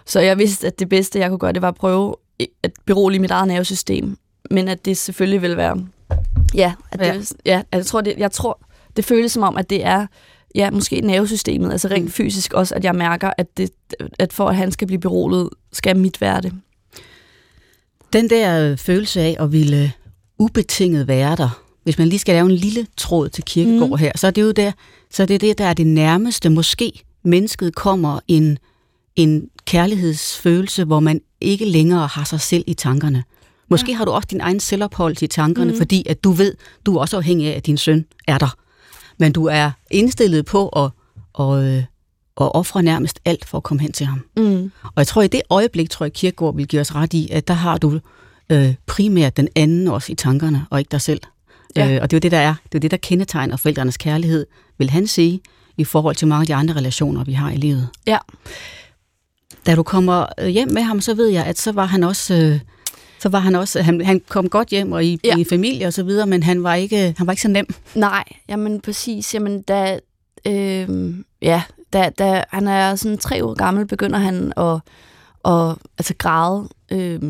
Så 0.07 0.21
jeg 0.21 0.39
vidste, 0.39 0.67
at 0.67 0.79
det 0.79 0.89
bedste, 0.89 1.19
jeg 1.19 1.29
kunne 1.29 1.39
gøre, 1.39 1.53
det 1.53 1.63
var 1.63 1.69
at 1.69 1.75
prøve 1.75 2.15
at 2.63 2.73
berolige 2.87 3.21
mit 3.21 3.31
eget 3.31 3.49
nervesystem, 3.49 4.17
men 4.51 4.69
at 4.69 4.85
det 4.85 4.97
selvfølgelig 4.97 5.43
vil 5.43 5.57
være 5.57 5.87
Ja, 6.55 6.75
at 6.93 7.01
det, 7.01 7.07
ja. 7.07 7.53
ja 7.53 7.63
at 7.73 7.77
jeg, 7.79 7.87
tror, 7.87 8.01
det, 8.01 8.15
jeg 8.19 8.33
tror, 8.33 8.61
det 8.97 9.05
føles 9.05 9.33
som 9.33 9.43
om, 9.43 9.57
at 9.57 9.71
det 9.71 9.85
er 9.85 10.07
ja, 10.55 10.71
måske 10.71 11.01
nervesystemet, 11.01 11.73
altså 11.73 11.89
rent 11.89 12.05
mm. 12.05 12.11
fysisk 12.11 12.53
også, 12.53 12.75
at 12.75 12.85
jeg 12.85 12.95
mærker, 12.95 13.31
at, 13.39 13.57
det, 13.57 13.71
at 14.19 14.33
for 14.33 14.49
at 14.49 14.57
han 14.57 14.73
skal 14.73 14.87
blive 14.87 15.01
beroliget, 15.01 15.49
skal 15.73 15.97
mit 15.97 16.21
være 16.21 16.41
det. 16.41 16.53
Den 18.13 18.31
der 18.31 18.77
følelse 18.77 19.21
af 19.21 19.37
at 19.41 19.53
ville 19.53 19.93
ubetinget 20.39 21.09
være 21.09 21.37
der, 21.37 21.61
hvis 21.83 21.99
man 21.99 22.09
lige 22.09 22.19
skal 22.19 22.35
lave 22.35 22.47
en 22.47 22.57
lille 22.57 22.87
tråd 22.97 23.29
til 23.29 23.45
kirkegård 23.45 23.89
mm. 23.89 23.97
her, 23.97 24.13
så 24.17 24.27
er 24.27 24.31
det 24.31 24.43
jo 24.43 24.51
der, 24.51 24.73
så 25.11 25.23
er 25.23 25.27
det 25.27 25.41
det, 25.41 25.59
der 25.59 25.65
er 25.65 25.75
det 25.75 25.87
nærmeste, 25.87 26.51
måske 26.51 27.05
mennesket 27.25 27.75
kommer 27.75 28.21
en, 28.29 28.59
en 29.17 29.49
kærlighedsfølelse, 29.67 30.85
hvor 30.85 31.01
man 31.01 31.21
ikke 31.41 31.65
længere 31.65 32.07
har 32.07 32.25
sig 32.25 32.41
selv 32.41 32.65
i 32.67 32.75
tankerne. 32.75 33.25
Måske 33.71 33.93
ja. 33.93 33.97
har 33.97 34.05
du 34.05 34.11
også 34.11 34.29
din 34.31 34.41
egen 34.41 34.61
selvophold 34.61 35.23
i 35.23 35.27
tankerne, 35.27 35.71
mm. 35.71 35.79
fordi 35.79 36.07
at 36.09 36.25
du 36.25 36.31
ved, 36.31 36.55
du 36.87 36.97
er 36.97 37.01
også 37.01 37.17
afhængig 37.17 37.49
af, 37.53 37.57
at 37.57 37.67
din 37.67 37.77
søn 37.77 38.05
er 38.27 38.39
der. 38.39 38.57
Men 39.19 39.33
du 39.33 39.47
er 39.47 39.71
indstillet 39.91 40.47
på 40.47 40.69
at, 40.69 40.91
at, 41.41 41.65
øh, 41.65 41.85
at 42.41 42.55
ofre 42.55 42.83
nærmest 42.83 43.21
alt 43.25 43.45
for 43.45 43.59
at 43.59 43.63
komme 43.65 43.81
hen 43.81 43.93
til 43.93 44.07
ham. 44.07 44.25
Mm. 44.37 44.73
Og 44.85 44.93
jeg 44.97 45.07
tror, 45.07 45.23
i 45.23 45.29
det 45.29 45.43
øjeblik, 45.51 45.91
tror 45.91 46.07
jeg, 46.07 46.13
Kirkegaard 46.13 46.57
vil 46.57 46.69
give 46.69 46.81
os 46.81 46.95
ret 46.95 47.15
i, 47.15 47.29
at 47.31 47.49
der 47.49 47.55
har 47.55 47.79
du 47.79 48.01
øh, 48.51 48.75
primært 48.87 49.37
den 49.37 49.49
anden 49.57 49.89
også 49.89 50.13
i 50.13 50.15
tankerne, 50.15 50.67
og 50.71 50.79
ikke 50.79 50.91
dig 50.91 51.01
selv. 51.01 51.21
Ja. 51.77 51.95
Øh, 51.95 51.99
og 52.03 52.11
det 52.11 52.17
er 52.17 52.19
jo 52.19 52.21
det, 52.21 52.33
der 52.33 52.39
er. 52.39 52.55
Det 52.65 52.75
er 52.75 52.81
det, 52.81 52.91
der 52.91 52.97
kendetegner 52.97 53.57
forældrenes 53.57 53.97
kærlighed, 53.97 54.47
vil 54.79 54.91
han 54.91 55.07
sige, 55.07 55.41
i 55.77 55.85
forhold 55.85 56.17
til 56.17 56.29
mange 56.29 56.41
af 56.41 56.47
de 56.47 56.55
andre 56.55 56.75
relationer, 56.75 57.25
vi 57.25 57.33
har 57.33 57.51
i 57.51 57.57
livet. 57.57 57.89
Ja. 58.07 58.19
Da 59.67 59.75
du 59.75 59.83
kommer 59.83 60.27
øh, 60.39 60.49
hjem 60.49 60.69
med 60.71 60.83
ham, 60.83 61.01
så 61.01 61.15
ved 61.15 61.29
jeg, 61.29 61.45
at 61.45 61.59
så 61.59 61.73
var 61.73 61.87
han 61.87 62.05
også... 62.05 62.35
Øh, 62.35 62.61
så 63.19 63.29
var 63.29 63.39
han 63.39 63.55
også, 63.55 63.83
han, 63.83 64.01
han 64.01 64.21
kom 64.29 64.49
godt 64.49 64.69
hjem 64.69 64.93
og 64.93 65.05
i, 65.05 65.21
ja. 65.25 65.37
i 65.37 65.45
familie 65.45 65.87
og 65.87 65.93
så 65.93 66.03
videre, 66.03 66.27
men 66.27 66.43
han 66.43 66.63
var 66.63 66.75
ikke, 66.75 67.15
han 67.19 67.27
var 67.27 67.33
ikke 67.33 67.43
så 67.43 67.49
nem. 67.49 67.75
Nej, 67.95 68.25
jamen 68.49 68.81
præcis, 68.81 69.35
jamen 69.35 69.63
da, 69.63 69.99
øh, 70.47 71.15
ja, 71.43 71.63
da, 71.93 72.11
da 72.19 72.45
han 72.51 72.69
er 72.69 72.95
sådan 72.95 73.19
tre 73.19 73.45
år 73.45 73.55
gammel, 73.55 73.87
begynder 73.87 74.19
han 74.19 74.53
at, 74.57 74.81
at 75.53 75.77
altså 75.99 76.15
græde 76.19 76.69
øh, 76.93 77.21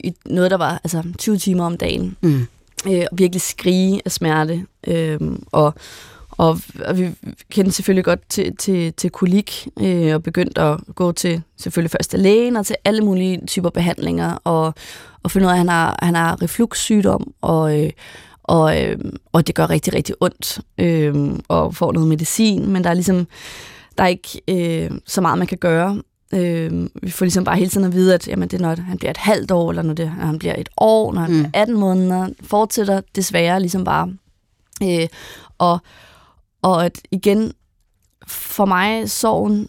i 0.00 0.14
noget, 0.26 0.50
der 0.50 0.56
var 0.56 0.80
altså 0.84 1.02
20 1.18 1.38
timer 1.38 1.64
om 1.64 1.76
dagen. 1.76 2.16
Mm. 2.20 2.46
Øh, 2.88 3.04
og 3.12 3.18
virkelig 3.18 3.40
skrige 3.42 4.02
af 4.04 4.12
smerte. 4.12 4.66
Øh, 4.86 5.20
og, 5.52 5.74
og, 6.36 6.58
og 6.84 6.98
vi 6.98 7.10
kendte 7.50 7.72
selvfølgelig 7.72 8.04
godt 8.04 8.20
til, 8.28 8.56
til, 8.56 8.92
til 8.92 9.10
kolik, 9.10 9.68
øh, 9.80 10.14
og 10.14 10.22
begyndte 10.22 10.60
at 10.60 10.80
gå 10.94 11.12
til 11.12 11.42
selvfølgelig 11.56 11.90
først 11.90 12.10
til 12.10 12.20
lægen, 12.20 12.56
og 12.56 12.66
til 12.66 12.76
alle 12.84 13.04
mulige 13.04 13.46
typer 13.46 13.70
behandlinger, 13.70 14.38
og, 14.44 14.74
og 15.22 15.30
finde 15.30 15.46
ud 15.46 15.50
af, 15.50 15.54
at 15.54 15.58
han 15.58 15.68
har, 15.68 15.98
han 16.02 16.14
har 16.14 16.42
refluxsygdom, 16.42 17.32
og, 17.40 17.84
øh, 17.84 17.90
og, 18.42 18.82
øh, 18.82 18.98
og 19.32 19.46
det 19.46 19.54
gør 19.54 19.70
rigtig, 19.70 19.94
rigtig 19.94 20.14
ondt, 20.20 20.60
øh, 20.78 21.38
og 21.48 21.74
får 21.74 21.92
noget 21.92 22.08
medicin, 22.08 22.70
men 22.70 22.84
der 22.84 22.90
er 22.90 22.94
ligesom, 22.94 23.26
der 23.98 24.04
er 24.04 24.08
ikke 24.08 24.40
øh, 24.48 24.90
så 25.06 25.20
meget, 25.20 25.38
man 25.38 25.46
kan 25.46 25.58
gøre. 25.58 26.02
Øh, 26.34 26.88
vi 27.02 27.10
får 27.10 27.24
ligesom 27.24 27.44
bare 27.44 27.56
hele 27.56 27.70
tiden 27.70 27.86
at 27.86 27.92
vide, 27.92 28.14
at 28.14 28.28
jamen, 28.28 28.48
det 28.48 28.62
er, 28.62 28.62
når 28.62 28.82
han 28.82 28.98
bliver 28.98 29.10
et 29.10 29.16
halvt 29.16 29.50
år, 29.50 29.70
eller 29.70 29.82
når, 29.82 29.94
det, 29.94 30.12
når 30.18 30.26
han 30.26 30.38
bliver 30.38 30.54
et 30.58 30.68
år, 30.76 31.12
når 31.12 31.20
han 31.20 31.30
mm. 31.30 31.38
bliver 31.38 31.50
18 31.62 31.76
måneder, 31.76 32.28
fortsætter 32.42 33.00
desværre 33.16 33.60
ligesom 33.60 33.84
bare. 33.84 34.12
Øh, 34.82 35.08
og, 35.58 35.78
og 36.64 36.84
at 36.84 37.00
igen, 37.10 37.52
for 38.26 38.64
mig, 38.64 39.10
sorgen 39.10 39.68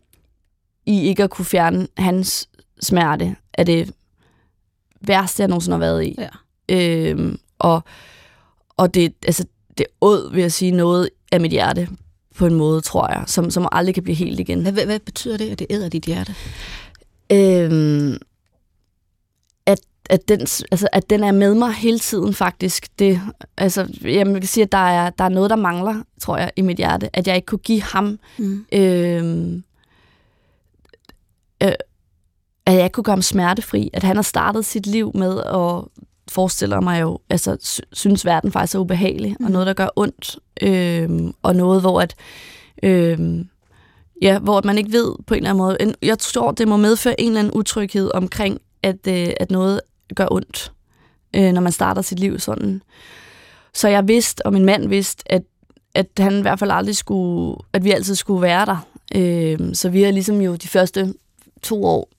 i 0.86 1.02
ikke 1.02 1.24
at 1.24 1.30
kunne 1.30 1.46
fjerne 1.46 1.88
hans 1.98 2.50
smerte, 2.82 3.36
er 3.54 3.64
det 3.64 3.92
værste, 5.02 5.42
jeg 5.42 5.48
nogensinde 5.48 5.74
har 5.76 5.80
været 5.80 6.06
i. 6.06 6.16
Ja. 6.18 6.30
Øhm, 6.70 7.40
og, 7.60 7.84
og 8.78 8.94
det, 8.94 9.14
altså, 9.26 9.46
det 9.78 9.86
åd, 10.02 10.32
vil 10.32 10.42
jeg 10.42 10.52
sige, 10.52 10.72
noget 10.72 11.10
af 11.32 11.42
mit 11.42 11.52
hjerte 11.52 11.90
på 12.36 12.46
en 12.46 12.54
måde, 12.54 12.82
tror 12.82 13.12
jeg, 13.12 13.24
som, 13.28 13.52
som 13.52 13.68
aldrig 13.72 13.94
kan 13.94 14.04
blive 14.04 14.16
helt 14.16 14.40
igen. 14.40 14.62
Hvad, 14.62 14.72
hvad, 14.72 14.86
hvad 14.86 15.00
betyder 15.00 15.38
det, 15.38 15.50
at 15.50 15.60
det 15.60 15.68
æder 15.70 15.90
dit 15.90 16.04
hjerte? 16.04 16.36
Øhm, 17.32 18.18
at, 20.10 20.28
den, 20.28 20.40
altså, 20.42 20.88
at 20.92 21.10
den 21.10 21.24
er 21.24 21.32
med 21.32 21.54
mig 21.54 21.74
hele 21.74 22.00
tiden, 22.00 22.34
faktisk. 22.34 23.00
Det, 23.00 23.22
altså, 23.58 23.88
jeg 24.04 24.26
kan 24.26 24.44
sige, 24.44 24.64
at 24.64 24.72
der 24.72 24.78
er, 24.78 25.10
der 25.10 25.24
er 25.24 25.30
noget, 25.30 25.50
der 25.50 25.56
mangler, 25.56 26.04
tror 26.22 26.38
jeg, 26.38 26.52
i 26.56 26.62
mit 26.62 26.78
hjerte. 26.78 27.10
At 27.14 27.28
jeg 27.28 27.36
ikke 27.36 27.46
kunne 27.46 27.60
give 27.60 27.82
ham 27.82 28.20
mm. 28.38 28.66
øhm, 28.72 29.64
øh, 31.64 31.72
at 32.66 32.74
jeg 32.74 32.84
ikke 32.84 32.94
kunne 32.94 33.04
gøre 33.04 33.16
ham 33.16 33.22
smertefri. 33.22 33.90
At 33.94 34.04
han 34.04 34.16
har 34.16 34.24
startet 34.24 34.66
sit 34.66 34.88
liv 34.88 35.12
med 35.16 35.42
at 35.44 36.04
forestille 36.32 36.82
mig 36.82 37.02
jo, 37.02 37.20
altså 37.30 37.82
synes 37.94 38.26
verden 38.26 38.52
faktisk 38.52 38.76
er 38.76 38.80
ubehagelig, 38.80 39.36
mm. 39.40 39.46
og 39.46 39.52
noget, 39.52 39.68
der 39.68 39.74
gør 39.74 39.88
ondt, 39.96 40.40
øh, 40.62 41.34
og 41.42 41.56
noget, 41.56 41.82
hvor 41.82 42.02
at, 42.02 42.16
øh, 42.84 43.46
ja, 44.22 44.40
hvor 44.40 44.62
man 44.66 44.78
ikke 44.78 44.92
ved 44.92 45.16
på 45.28 45.34
en 45.34 45.38
eller 45.38 45.50
anden 45.50 45.64
måde. 45.64 45.96
Jeg 46.02 46.20
tror, 46.20 46.52
det 46.52 46.68
må 46.68 46.78
medføre 46.78 47.22
en 47.22 47.28
eller 47.28 47.40
anden 47.40 47.54
utryghed 47.54 48.12
omkring, 48.14 48.60
at, 48.84 49.08
øh, 49.08 49.34
at 49.40 49.52
noget 49.52 49.82
gør 50.16 50.28
ondt, 50.32 50.72
øh, 51.36 51.52
når 51.52 51.62
man 51.62 51.72
starter 51.72 52.02
sit 52.02 52.20
liv 52.20 52.40
sådan. 52.40 52.82
Så 53.74 53.88
jeg 53.88 54.08
vidste, 54.08 54.46
og 54.46 54.54
min 54.54 54.66
mand 54.66 54.88
vidste, 54.90 55.32
at, 55.32 55.42
at 55.96 56.08
han 56.18 56.38
i 56.38 56.42
hvert 56.42 56.60
fald 56.60 56.72
aldrig 56.72 56.96
skulle, 56.96 57.58
at 57.74 57.84
vi 57.84 57.92
altid 57.92 58.16
skulle 58.16 58.42
være 58.42 58.66
der. 58.66 58.88
Øh, 59.16 59.76
så 59.76 59.90
vi 59.90 60.04
har 60.04 60.12
ligesom 60.12 60.42
jo 60.42 60.56
de 60.56 60.68
første 60.68 61.14
to 61.62 61.84
år 61.84 62.10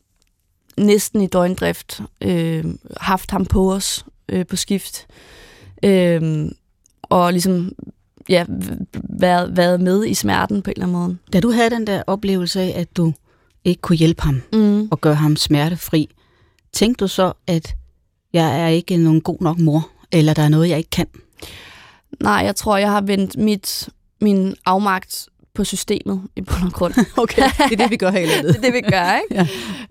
næsten 0.76 1.20
i 1.20 1.26
døgndrift 1.26 2.00
øh, 2.20 2.64
haft 3.00 3.30
ham 3.30 3.44
på 3.46 3.72
os 3.72 4.04
øh, 4.28 4.46
på 4.46 4.56
skift. 4.56 5.06
Øh, 5.82 6.48
og 7.02 7.32
ligesom 7.32 7.72
ja, 8.28 8.44
været, 9.18 9.56
været 9.56 9.80
med 9.80 10.06
i 10.06 10.14
smerten 10.14 10.62
på 10.62 10.70
en 10.70 10.72
eller 10.76 10.86
anden 10.86 11.02
måde. 11.02 11.16
Da 11.32 11.40
du 11.40 11.50
havde 11.50 11.70
den 11.70 11.86
der 11.86 12.02
oplevelse 12.06 12.60
af, 12.60 12.80
at 12.80 12.96
du 12.96 13.12
ikke 13.64 13.80
kunne 13.80 13.96
hjælpe 13.96 14.22
ham 14.22 14.42
Mm. 14.52 14.88
og 14.90 15.00
gøre 15.00 15.14
ham 15.14 15.36
smertefri, 15.36 16.08
tænkte 16.76 17.02
du 17.04 17.08
så, 17.08 17.32
at 17.46 17.74
jeg 18.32 18.60
er 18.60 18.68
ikke 18.68 18.96
nogen 18.96 19.20
god 19.20 19.36
nok 19.40 19.58
mor, 19.58 19.88
eller 20.12 20.34
der 20.34 20.42
er 20.42 20.48
noget, 20.48 20.68
jeg 20.68 20.78
ikke 20.78 20.90
kan? 20.90 21.06
Nej, 22.20 22.32
jeg 22.32 22.56
tror, 22.56 22.76
jeg 22.76 22.90
har 22.90 23.00
vendt 23.00 23.36
mit, 23.36 23.88
min 24.20 24.54
afmagt 24.66 25.28
på 25.54 25.64
systemet 25.64 26.22
i 26.36 26.40
bund 26.40 26.64
og 26.64 26.72
grund. 26.72 26.94
Okay, 27.16 27.42
det 27.42 27.72
er 27.72 27.76
det, 27.76 27.90
vi 27.90 27.96
gør 27.96 28.10
her 28.10 28.20
i 28.20 28.26
landet. 28.26 28.48
det 28.54 28.56
er 28.56 28.60
det, 28.60 28.74
vi 28.74 28.80
gør, 28.80 29.18
ikke? 29.22 29.34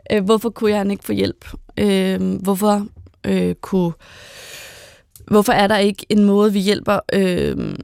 Ja. 0.09 0.17
Øh, 0.17 0.23
hvorfor 0.23 0.49
kunne 0.49 0.71
jeg 0.71 0.91
ikke 0.91 1.03
få 1.03 1.11
hjælp? 1.11 1.45
Øh, 1.77 2.35
hvorfor 2.35 2.87
øh, 3.25 3.55
kunne... 3.55 3.91
Hvorfor 5.27 5.53
er 5.53 5.67
der 5.67 5.77
ikke 5.77 6.05
en 6.09 6.23
måde, 6.23 6.53
vi 6.53 6.59
hjælper 6.59 6.99
øh, 7.13 7.75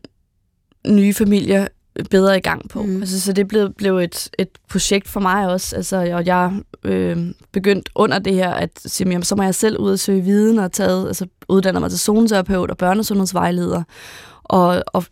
nye 0.88 1.14
familier 1.14 1.68
bedre 2.10 2.38
i 2.38 2.42
gang 2.42 2.70
på? 2.70 2.84
Mm. 2.84 3.02
Altså, 3.02 3.22
så 3.22 3.34
det 3.34 3.48
blev, 3.48 3.74
blev 3.74 3.98
et, 3.98 4.30
et 4.40 4.50
projekt 4.70 5.08
for 5.08 5.20
mig 5.20 5.48
også. 5.48 5.76
Altså, 5.76 5.98
og 5.98 6.26
jeg 6.26 6.52
øh, 6.84 7.34
begyndte 7.52 7.92
under 7.96 8.20
det 8.20 8.34
her 8.34 8.50
at 8.50 8.70
sige, 8.86 9.10
jamen, 9.10 9.24
så 9.24 9.36
må 9.36 9.44
jeg 9.44 9.56
selv 9.56 9.78
ud 9.78 9.92
og 9.92 10.00
søge 10.00 10.22
viden 10.22 10.60
og 10.60 10.72
taget, 10.72 11.08
altså, 11.08 11.26
uddanner 11.50 11.80
mig 11.80 11.90
til 11.90 12.00
zoneterapeut 12.00 12.72
og 12.72 12.78
børnesundhedsvejleder 12.78 13.84
og, 14.44 14.84
og 14.88 15.04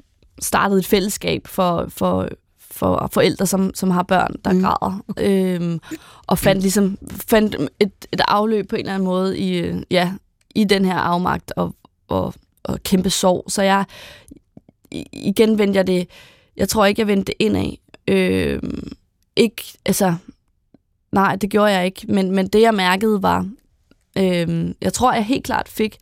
startede 0.42 0.80
et 0.80 0.86
fællesskab 0.86 1.48
for, 1.48 1.86
for, 1.90 2.28
for 2.72 3.10
forældre, 3.14 3.46
som, 3.46 3.72
som 3.76 3.92
har 3.92 4.04
børn, 4.04 4.36
der 4.46 4.54
Mm. 4.54 4.62
græder. 4.62 5.04
Øhm, 5.18 5.80
og 6.28 6.38
fandt 6.40 6.62
ligesom 6.62 6.98
fandt 7.28 7.56
et, 7.80 7.92
et 8.12 8.22
afløb 8.28 8.70
på 8.70 8.76
en 8.76 8.80
eller 8.80 8.94
anden 8.94 9.08
måde 9.08 9.40
i, 9.40 9.74
ja, 9.92 10.12
i 10.56 10.64
den 10.64 10.86
her 10.86 10.96
afmagt 10.98 11.54
og, 11.56 11.76
og, 12.08 12.34
og 12.64 12.84
kæmpe 12.84 13.10
sorg. 13.10 13.44
Så 13.48 13.62
jeg 13.62 13.86
igen 15.14 15.58
vendte 15.58 15.78
jeg 15.78 15.88
det, 15.88 16.08
jeg 16.60 16.70
tror 16.70 16.86
ikke, 16.86 17.00
jeg 17.00 17.08
vendte 17.08 17.26
det 17.26 17.36
indad. 17.40 17.72
Øhm, 18.08 18.92
ikke, 19.36 19.64
altså, 19.86 20.16
nej, 21.12 21.36
det 21.36 21.50
gjorde 21.50 21.72
jeg 21.72 21.86
ikke, 21.86 22.06
men, 22.10 22.32
men 22.32 22.48
det 22.48 22.62
jeg 22.62 22.74
mærkede 22.74 23.24
var, 23.24 23.50
øhm, 24.18 24.76
jeg 24.82 24.94
tror, 24.94 25.14
jeg 25.14 25.26
helt 25.26 25.44
klart 25.44 25.70
fik 25.70 25.98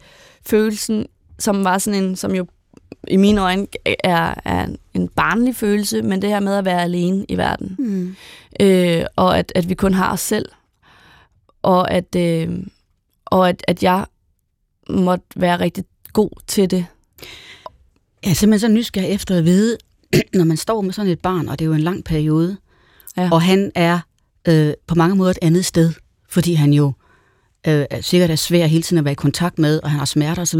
følelsen, 0.46 1.06
som 1.39 1.63
var 1.63 1.78
sådan 1.78 2.04
en, 2.04 2.15
som 2.15 2.36
jo 2.36 2.48
i 3.08 3.17
mine 3.17 3.41
øjne 3.41 3.67
er, 4.04 4.34
er 4.46 4.67
en 4.93 5.08
barnlig 5.08 5.56
følelse, 5.56 6.02
men 6.02 6.22
det 6.22 6.30
her 6.30 6.39
med 6.39 6.56
at 6.56 6.65
være 6.65 6.84
alene 6.84 7.26
i 7.30 7.38
verden. 7.38 7.76
Mm. 7.80 8.15
Øh, 8.60 9.06
og 9.15 9.39
at, 9.39 9.52
at 9.56 9.70
vi 9.70 9.74
kun 9.74 9.93
har 9.93 10.13
os 10.13 10.22
selv. 10.22 10.50
Og 11.62 11.91
at, 11.91 12.15
øh, 12.15 12.60
og 13.26 13.50
at, 13.50 13.63
at 13.67 13.84
jeg 13.84 14.06
måtte 14.89 15.26
være 15.36 15.60
rigtig 15.60 15.86
god 16.13 16.30
til 16.48 16.72
det. 16.72 16.86
Jeg 18.24 18.30
er 18.30 18.36
simpelthen 18.36 18.70
så 18.70 18.74
nysgerrig 18.74 19.10
efter 19.10 19.38
at 19.38 19.46
vide, 19.46 19.78
når 20.34 20.43
man 20.43 20.58
står 20.58 20.82
med 20.82 20.93
sådan 20.93 21.12
et 21.12 21.20
barn, 21.20 21.48
og 21.50 21.60
det 21.60 21.65
er 21.65 21.67
jo 21.70 21.74
en 21.74 21.82
lang 21.82 22.04
periode, 22.04 22.58
Ja. 23.17 23.30
og 23.32 23.41
han 23.41 23.72
er 23.76 24.00
øh, 24.48 24.74
på 24.88 24.96
mange 24.96 25.15
måder 25.15 25.32
et 25.32 25.39
andet 25.41 25.65
sted, 25.65 25.93
fordi 26.30 26.54
han 26.54 26.74
jo 26.74 26.86
øh, 27.67 27.86
er 27.89 28.02
sikkert 28.02 28.30
er 28.32 28.36
svær 28.36 28.65
hele 28.65 28.84
tiden 28.84 28.98
at 28.98 29.06
være 29.06 29.12
i 29.12 29.15
kontakt 29.15 29.60
med, 29.60 29.80
og 29.84 29.89
han 29.91 30.00
har 30.00 30.06
smerter 30.06 30.41
osv. 30.41 30.60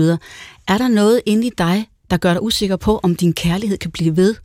Er 0.68 0.78
der 0.78 0.88
noget 0.88 1.22
inde 1.26 1.48
i 1.48 1.52
dig, 1.58 1.88
der 2.10 2.18
gør 2.18 2.34
dig 2.34 2.44
usikker 2.44 2.76
på, 2.76 3.00
om 3.04 3.16
din 3.16 3.34
kærlighed 3.34 3.78
kan 3.78 3.92
blive 3.92 4.18
ved, 4.18 4.36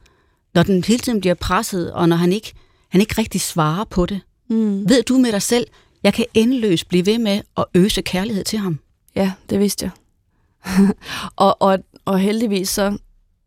når 0.54 0.62
den 0.62 0.84
hele 0.84 0.98
tiden 0.98 1.20
bliver 1.20 1.34
presset, 1.34 1.92
og 1.92 2.08
når 2.08 2.16
han 2.16 2.32
ikke, 2.32 2.52
han 2.88 3.00
ikke 3.00 3.14
rigtig 3.18 3.40
svarer 3.40 3.84
på 3.84 4.06
det? 4.06 4.20
Mm. 4.50 4.88
Ved 4.88 5.02
du 5.02 5.18
med 5.18 5.32
dig 5.32 5.42
selv, 5.42 5.66
jeg 6.02 6.14
kan 6.14 6.24
endeløst 6.34 6.88
blive 6.88 7.06
ved 7.06 7.18
med 7.18 7.40
at 7.56 7.64
øse 7.74 8.02
kærlighed 8.02 8.44
til 8.44 8.58
ham? 8.58 8.78
Ja, 9.16 9.32
det 9.50 9.58
vidste 9.60 9.84
jeg. 9.84 9.90
og, 11.36 11.62
og, 11.62 11.78
og 12.04 12.18
heldigvis 12.18 12.68
så, 12.68 12.96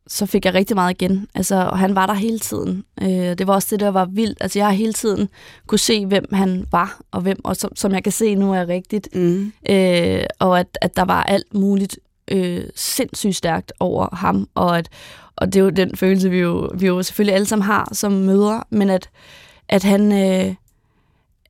så 0.08 0.26
fik 0.26 0.46
jeg 0.46 0.54
rigtig 0.54 0.76
meget 0.76 1.02
igen. 1.02 1.28
Altså, 1.36 1.56
og 1.56 1.80
han 1.80 1.96
var 1.96 2.06
der 2.06 2.14
hele 2.14 2.40
tiden. 2.40 2.84
Øh, 3.02 3.10
det 3.10 3.48
var 3.48 3.54
også 3.54 3.68
det, 3.72 3.80
der 3.80 3.90
var 3.90 4.06
vildt. 4.06 4.38
Altså, 4.42 4.60
jeg 4.60 4.66
har 4.66 4.74
hele 4.74 4.94
tiden 4.94 5.30
kunne 5.68 5.80
se, 5.80 6.06
hvem 6.06 6.34
han 6.34 6.66
var, 6.72 7.00
og 7.12 7.22
hvem, 7.22 7.38
og 7.44 7.56
som, 7.56 7.76
som 7.76 7.92
jeg 7.92 8.04
kan 8.04 8.12
se 8.12 8.36
nu 8.36 8.54
er 8.54 8.68
rigtigt. 8.68 9.16
Mm. 9.16 9.54
øh, 9.70 10.24
og 10.40 10.60
at, 10.60 10.78
at 10.82 10.96
der 10.96 11.06
var 11.06 11.24
alt 11.24 11.54
muligt 11.54 12.00
øh, 12.32 12.64
sindssygt 12.76 13.36
stærkt 13.36 13.74
over 13.80 14.16
ham, 14.16 14.50
og, 14.56 14.78
at, 14.78 14.90
og 15.36 15.54
det 15.54 15.60
er 15.60 15.64
jo 15.64 15.70
den 15.70 15.96
følelse, 15.96 16.30
vi 16.30 16.40
jo, 16.40 16.70
vi 16.76 16.88
jo 16.88 17.04
selvfølgelig 17.04 17.36
alle 17.36 17.48
sammen 17.48 17.66
har 17.66 17.90
som 17.92 18.12
mødre, 18.12 18.64
men 18.70 18.90
at, 18.90 19.10
at 19.70 19.84
han... 19.84 20.12
Øh, 20.12 20.56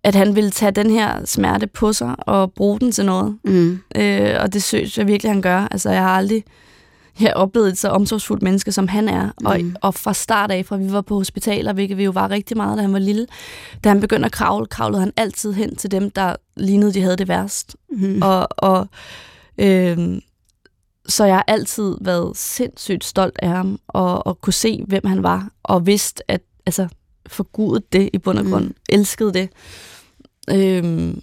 at 0.04 0.16
han 0.16 0.36
ville 0.36 0.52
tage 0.52 0.72
den 0.72 0.90
her 0.90 1.26
smerte 1.26 1.68
på 1.68 1.94
sig 1.94 2.16
og 2.18 2.54
bruge 2.54 2.80
den 2.80 2.92
til 2.92 3.06
noget. 3.06 3.38
Mm. 3.44 3.80
Øh, 3.96 4.36
og 4.40 4.54
det 4.54 4.64
synes 4.64 4.98
jeg 4.98 5.08
virkelig, 5.08 5.32
han 5.32 5.42
gør. 5.42 5.68
Altså, 5.72 5.90
jeg 5.90 6.02
har 6.02 6.10
aldrig 6.10 6.44
har 7.24 7.34
oplevet 7.34 7.68
et 7.70 7.78
så 7.78 7.90
omsorgsfuldt 7.90 8.44
menneske, 8.44 8.72
som 8.72 8.88
han 8.88 9.10
er. 9.10 9.26
Mm. 9.40 9.46
Og, 9.46 9.62
Mm. 9.62 9.76
og 9.82 9.94
fra 9.94 10.14
start 10.14 10.52
af, 10.52 10.66
fra 10.66 10.78
vi 10.78 10.92
var 10.92 11.02
på 11.02 11.16
hospitaler, 11.16 11.74
hvilket 11.74 11.98
vi 11.98 12.04
jo 12.04 12.12
var 12.12 12.30
rigtig 12.32 12.58
meget, 12.58 12.78
da 12.78 12.82
han 12.82 12.94
var 12.94 13.00
lille, 13.00 13.28
da 13.84 13.90
han 13.90 14.00
begyndte 14.02 14.26
at 14.26 14.32
kravle, 14.32 14.66
kravlede 14.68 15.00
han 15.02 15.12
altid 15.18 15.54
hen 15.54 15.76
til 15.76 15.92
dem, 15.92 16.12
der 16.12 16.36
lignede, 16.58 16.94
de 16.94 17.02
havde 17.02 17.16
det 17.16 17.28
værst. 17.28 17.76
Mm. 17.92 18.22
Og, 18.22 18.48
og 18.58 18.88
øh, 19.58 19.98
så 21.08 21.26
jeg 21.26 21.36
har 21.36 21.46
altid 21.48 21.96
været 22.02 22.38
sindssygt 22.38 23.04
stolt 23.04 23.40
af 23.40 23.50
ham, 23.50 23.80
og, 23.88 24.28
og 24.28 24.42
kunne 24.42 24.54
se, 24.54 24.84
hvem 24.88 25.06
han 25.06 25.24
var, 25.24 25.50
og 25.64 25.86
vidste, 25.86 26.32
at 26.32 26.42
altså, 26.66 26.88
forgudet 27.28 27.94
det 27.94 28.10
i 28.14 28.18
bund 28.18 28.40
og 28.40 28.46
grund, 28.46 28.64
Mm. 28.64 28.68
mm. 28.70 28.76
elskede 28.90 29.34
det. 29.34 29.50
Øh, 30.50 31.14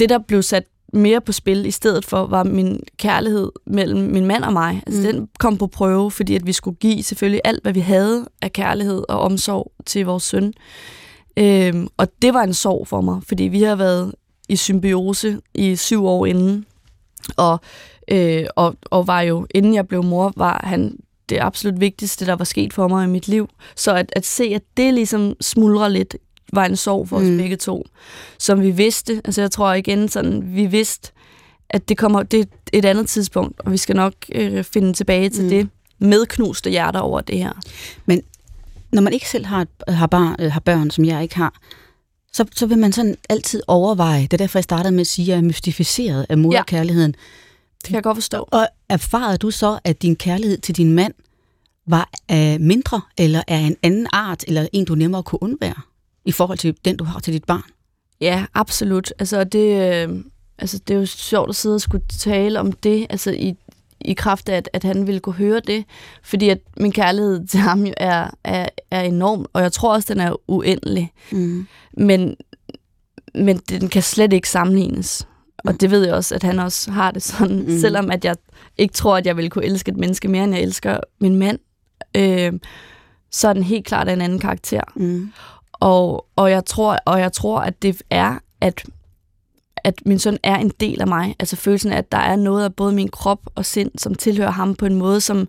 det, 0.00 0.08
der 0.08 0.18
blev 0.18 0.42
sat 0.42 0.64
mere 0.92 1.20
på 1.20 1.32
spil 1.32 1.66
i 1.66 1.70
stedet 1.70 2.04
for, 2.04 2.26
var 2.26 2.44
min 2.44 2.80
kærlighed 2.96 3.50
mellem 3.66 4.00
min 4.00 4.26
mand 4.26 4.44
og 4.44 4.52
mig. 4.52 4.82
Altså, 4.86 5.00
Mm. 5.02 5.06
den 5.06 5.28
kom 5.38 5.56
på 5.58 5.66
prøve, 5.66 6.10
fordi 6.10 6.34
at 6.34 6.46
vi 6.46 6.52
skulle 6.52 6.76
give 6.76 7.02
selvfølgelig 7.02 7.40
alt, 7.44 7.62
hvad 7.62 7.72
vi 7.72 7.80
havde 7.80 8.26
af 8.42 8.52
kærlighed 8.52 9.04
og 9.08 9.20
omsorg 9.20 9.72
til 9.86 10.04
vores 10.06 10.22
søn. 10.22 10.52
Øhm, 11.36 11.88
og 11.96 12.08
det 12.22 12.34
var 12.34 12.42
en 12.42 12.54
sorg 12.54 12.88
for 12.88 13.00
mig, 13.00 13.20
fordi 13.28 13.44
vi 13.44 13.62
har 13.62 13.76
været 13.76 14.14
i 14.48 14.56
symbiose 14.56 15.38
i 15.54 15.76
syv 15.76 16.06
år 16.06 16.26
inden. 16.26 16.64
Og, 17.36 17.60
øh, 18.08 18.44
og, 18.56 18.76
og 18.84 19.06
var 19.06 19.20
jo, 19.20 19.46
inden 19.54 19.74
jeg 19.74 19.88
blev 19.88 20.02
mor, 20.04 20.32
var 20.36 20.60
han 20.64 20.96
det 21.28 21.38
absolut 21.40 21.80
vigtigste, 21.80 22.26
der 22.26 22.36
var 22.36 22.44
sket 22.44 22.72
for 22.72 22.88
mig 22.88 23.04
i 23.04 23.08
mit 23.08 23.28
liv. 23.28 23.48
Så 23.76 23.94
at, 23.94 24.12
at 24.16 24.26
se, 24.26 24.44
at 24.44 24.62
det 24.76 24.94
ligesom 24.94 25.34
smuldrer 25.40 25.88
lidt, 25.88 26.16
var 26.52 26.64
en 26.64 26.76
sorg 26.76 27.08
for 27.08 27.16
os 27.16 27.22
Mm. 27.22 27.36
begge 27.36 27.56
to. 27.56 27.86
Som 28.38 28.62
vi 28.62 28.70
vidste, 28.70 29.20
altså 29.24 29.40
jeg 29.40 29.50
tror 29.50 29.72
igen 29.74 30.08
sådan, 30.08 30.54
vi 30.54 30.66
vidste, 30.66 31.12
at 31.70 31.88
det 31.88 31.98
kommer, 31.98 32.22
det 32.22 32.40
er 32.40 32.44
et 32.72 32.84
andet 32.84 33.08
tidspunkt, 33.08 33.60
og 33.60 33.72
vi 33.72 33.76
skal 33.76 33.96
nok 33.96 34.12
øh, 34.34 34.64
finde 34.64 34.92
tilbage 34.92 35.28
til 35.30 35.42
Mm. 35.44 35.50
det 35.50 35.68
med 35.98 36.26
knuste 36.26 36.70
hjerter 36.70 37.00
over 37.00 37.20
det 37.20 37.38
her. 37.38 37.52
når 38.92 39.02
man 39.02 39.12
ikke 39.12 39.28
selv 39.28 39.46
har, 39.46 39.66
har, 39.88 40.06
barn, 40.06 40.36
øh, 40.38 40.52
har 40.52 40.60
børn, 40.60 40.90
som 40.90 41.04
jeg 41.04 41.22
ikke 41.22 41.36
har, 41.36 41.54
så, 42.32 42.44
så 42.56 42.66
vil 42.66 42.78
man 42.78 42.92
sådan 42.92 43.16
altid 43.28 43.62
overveje, 43.68 44.22
det 44.22 44.32
er 44.32 44.36
derfor, 44.36 44.58
jeg 44.58 44.64
startede 44.64 44.92
med 44.92 45.00
at 45.00 45.06
sige, 45.06 45.24
at 45.24 45.28
jeg 45.28 45.36
er 45.36 45.42
mystificeret 45.42 46.26
af 46.28 46.38
moderkærligheden. 46.38 47.12
Det 47.12 47.86
kan 47.86 47.94
jeg 47.94 48.02
godt 48.02 48.16
forstå. 48.16 48.48
Og 48.50 48.68
erfarede 48.88 49.38
du 49.38 49.50
så, 49.50 49.78
at 49.84 50.02
din 50.02 50.16
kærlighed 50.16 50.58
til 50.58 50.76
din 50.76 50.92
mand 50.92 51.14
var 51.86 52.10
af 52.28 52.60
mindre, 52.60 53.00
eller 53.18 53.42
af 53.48 53.56
en 53.58 53.76
anden 53.82 54.06
art, 54.12 54.44
eller 54.48 54.66
en, 54.72 54.84
du 54.84 54.94
nemmere 54.94 55.22
kunne 55.22 55.42
undvære, 55.42 55.74
i 56.24 56.32
forhold 56.32 56.58
til 56.58 56.76
den, 56.84 56.96
du 56.96 57.04
har 57.04 57.20
til 57.20 57.32
dit 57.34 57.44
barn? 57.44 57.62
Ja, 58.20 58.44
absolut. 58.54 59.12
Altså, 59.18 59.44
det, 59.44 59.92
øh, 60.08 60.24
altså, 60.58 60.78
det 60.88 60.94
er 60.94 60.98
jo 60.98 61.06
sjovt 61.06 61.48
at 61.48 61.56
sidde 61.56 61.74
og 61.74 61.80
skulle 61.80 62.04
tale 62.18 62.60
om 62.60 62.72
det, 62.72 63.06
altså 63.10 63.30
i, 63.30 63.54
i 64.00 64.12
kraft 64.14 64.48
af, 64.48 64.56
at, 64.56 64.68
at 64.72 64.84
han 64.84 65.06
ville 65.06 65.20
kunne 65.20 65.34
høre 65.34 65.60
det, 65.66 65.84
fordi 66.22 66.48
at 66.48 66.58
min 66.76 66.92
kærlighed 66.92 67.46
til 67.46 67.60
ham 67.60 67.84
jo 67.86 67.92
er, 67.96 68.30
er, 68.44 68.68
er 68.90 69.00
enorm, 69.02 69.46
og 69.52 69.62
jeg 69.62 69.72
tror 69.72 69.94
også, 69.94 70.14
den 70.14 70.20
er 70.22 70.50
uendelig. 70.50 71.12
Mm. 71.32 71.66
Men, 71.96 72.36
men 73.34 73.56
den 73.56 73.88
kan 73.88 74.02
slet 74.02 74.32
ikke 74.32 74.48
sammenlignes. 74.48 75.26
Og 75.64 75.80
det 75.80 75.90
ved 75.90 76.04
jeg 76.04 76.14
også, 76.14 76.34
at 76.34 76.42
han 76.42 76.58
også 76.58 76.90
har 76.90 77.10
det 77.10 77.22
sådan, 77.22 77.56
Mm. 77.58 77.64
mm. 77.70 77.78
selvom 77.80 78.10
at 78.10 78.24
jeg 78.24 78.36
ikke 78.78 78.94
tror, 78.94 79.16
at 79.16 79.26
jeg 79.26 79.36
ville 79.36 79.50
kunne 79.50 79.64
elske 79.64 79.90
et 79.90 79.96
menneske 79.96 80.28
mere, 80.28 80.44
end 80.44 80.54
jeg 80.54 80.62
elsker 80.62 81.00
min 81.20 81.36
mand. 81.36 81.58
Øh, 82.16 82.52
så 83.30 83.48
er 83.48 83.52
den 83.52 83.62
helt 83.62 83.86
klart 83.86 84.08
en 84.08 84.20
anden 84.20 84.38
karakter. 84.38 84.80
Mm. 84.96 85.32
Og, 85.82 86.26
og, 86.36 86.50
jeg 86.50 86.64
tror, 86.64 86.98
og 87.04 87.20
jeg 87.20 87.32
tror, 87.32 87.60
at 87.60 87.82
det 87.82 88.02
er, 88.10 88.38
at, 88.60 88.84
at 89.76 89.94
min 90.06 90.18
søn 90.18 90.38
er 90.42 90.56
en 90.56 90.72
del 90.80 91.00
af 91.00 91.06
mig. 91.06 91.36
Altså 91.38 91.56
følelsen 91.56 91.92
af, 91.92 91.98
at 91.98 92.12
der 92.12 92.18
er 92.18 92.36
noget 92.36 92.64
af 92.64 92.74
både 92.74 92.92
min 92.92 93.08
krop 93.08 93.40
og 93.54 93.64
sind, 93.64 93.90
som 93.98 94.14
tilhører 94.14 94.50
ham 94.50 94.74
på 94.74 94.86
en 94.86 94.94
måde, 94.94 95.20
som, 95.20 95.48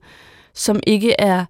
som 0.54 0.80
ikke 0.88 1.16
er, 1.20 1.46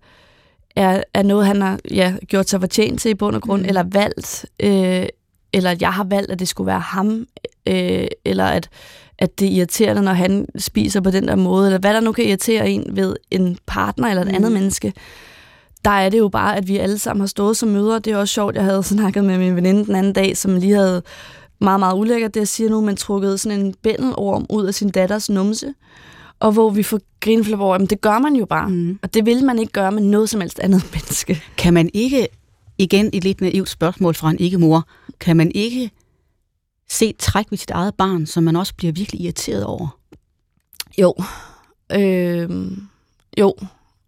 er, 0.76 1.04
er 1.14 1.24
noget, 1.24 1.48
han 1.48 1.62
har 1.62 1.80
ja, 1.92 2.14
gjort 2.28 2.50
sig 2.50 2.60
fortjent 2.60 3.02
til 3.02 3.12
i 3.12 3.14
bund 3.14 3.36
og 3.36 3.42
grund, 3.42 3.62
mm. 3.62 3.68
eller 3.68 3.84
valgt, 3.84 4.46
øh, 4.60 5.06
eller 5.54 5.72
at 5.72 5.82
jeg 5.82 5.94
har 5.94 6.04
valgt, 6.04 6.32
at 6.32 6.40
det 6.40 6.48
skulle 6.48 6.68
være 6.68 6.80
ham, 6.80 7.26
øh, 7.68 8.08
eller 8.26 8.46
at, 8.46 8.70
at 9.18 9.40
det 9.40 9.48
er 9.48 9.52
irriterende, 9.52 10.02
når 10.02 10.14
han 10.14 10.48
spiser 10.58 11.02
på 11.02 11.12
den 11.12 11.28
der 11.28 11.36
måde, 11.36 11.68
eller 11.68 11.80
hvad 11.80 11.94
der 11.94 12.00
nu 12.00 12.12
kan 12.12 12.26
irritere 12.26 12.70
en 12.70 12.86
ved 12.96 13.16
en 13.32 13.58
partner 13.66 14.08
eller 14.08 14.22
et 14.22 14.28
mm. 14.28 14.36
andet 14.36 14.52
menneske. 14.52 14.94
Der 15.86 15.92
er 15.92 16.10
det 16.10 16.18
jo 16.18 16.28
bare, 16.30 16.58
at 16.58 16.68
vi 16.68 16.78
alle 16.78 16.98
sammen 16.98 17.22
har 17.22 17.28
stået 17.28 17.58
som 17.58 17.70
mødre. 17.70 18.00
Det 18.00 18.14
er 18.14 18.18
også 18.18 18.34
sjovt, 18.34 18.56
jeg 18.56 18.64
havde 18.64 18.84
snakket 18.84 19.26
med 19.26 19.38
min 19.38 19.56
veninde 19.56 19.86
den 19.86 19.96
anden 19.96 20.14
dag, 20.14 20.38
som 20.38 20.56
lige 20.56 20.76
havde 20.76 21.02
meget, 21.60 21.80
meget 21.80 21.98
ulækkert, 21.98 22.34
det 22.34 22.40
jeg 22.40 22.48
siger 22.48 22.70
nu, 22.70 22.82
men 22.82 22.96
trukket 22.96 23.40
sådan 23.40 23.60
en 23.60 23.74
bændelorm 23.84 24.46
ud 24.50 24.66
af 24.66 24.74
sin 24.74 24.90
datters 24.90 25.30
numse 25.30 25.74
og 26.44 26.52
hvor 26.52 26.70
vi 26.70 26.84
får 26.84 27.00
grinflip 27.20 27.60
over, 27.60 27.76
at 27.76 27.90
det 27.90 28.02
gør 28.02 28.20
man 28.20 28.36
jo 28.36 28.46
bare. 28.46 28.70
Mm. 28.70 29.00
Og 29.02 29.14
det 29.14 29.26
vil 29.26 29.46
man 29.46 29.60
ikke 29.60 29.72
gøre 29.72 29.92
med 29.92 30.02
noget 30.02 30.30
som 30.30 30.42
helst 30.42 30.60
andet 30.60 30.84
menneske. 30.94 31.42
Kan 31.58 31.74
man 31.74 31.90
ikke, 31.94 32.28
igen 32.78 33.10
et 33.14 33.24
lidt 33.24 33.42
naivt 33.42 33.70
spørgsmål 33.70 34.14
fra 34.16 34.30
en 34.30 34.40
ikke-mor, 34.40 34.88
kan 35.20 35.38
man 35.38 35.52
ikke 35.56 35.92
se 36.90 37.14
træk 37.20 37.46
ved 37.50 37.58
sit 37.58 37.72
eget 37.72 37.96
barn, 37.96 38.26
som 38.26 38.44
man 38.44 38.56
også 38.56 38.74
bliver 38.76 38.94
virkelig 38.94 39.22
irriteret 39.22 39.66
over? 39.66 39.98
Jo. 40.98 41.14
Øh, 41.92 42.72
jo. 43.40 43.54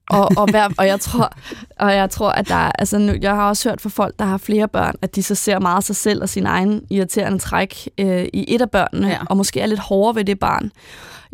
Og, 0.10 0.30
og, 0.38 0.52
hver, 0.52 0.70
og, 0.78 0.88
jeg 0.88 1.00
tror, 1.00 1.34
og 1.80 1.96
jeg 1.96 2.10
tror, 2.10 2.32
at 2.32 2.50
der 2.50 2.56
altså 2.56 2.98
nu, 2.98 3.13
jeg 3.22 3.36
har 3.36 3.50
også 3.50 3.70
hørt 3.70 3.82
fra 3.82 3.89
folk, 3.89 4.20
der 4.20 4.26
har 4.26 4.38
flere 4.38 4.68
børn, 4.68 4.96
at 5.02 5.15
de 5.15 5.24
så 5.24 5.36
ser 5.36 5.60
meget 5.60 5.84
sig 5.84 5.96
selv 5.96 6.22
og 6.22 6.30
sin 6.30 6.46
egen 6.46 6.82
irriterende 6.89 7.39
træk 7.39 7.89
øh, 7.98 8.26
i 8.34 8.56
et 8.56 8.62
af 8.62 8.72
børnene, 8.72 9.08
ja. 9.08 9.18
og 9.30 9.38
måske 9.38 9.62
er 9.62 9.65
lidt 9.65 9.80
hårdere 9.80 10.15
ved 10.15 10.26
det 10.26 10.39
barn 10.39 10.72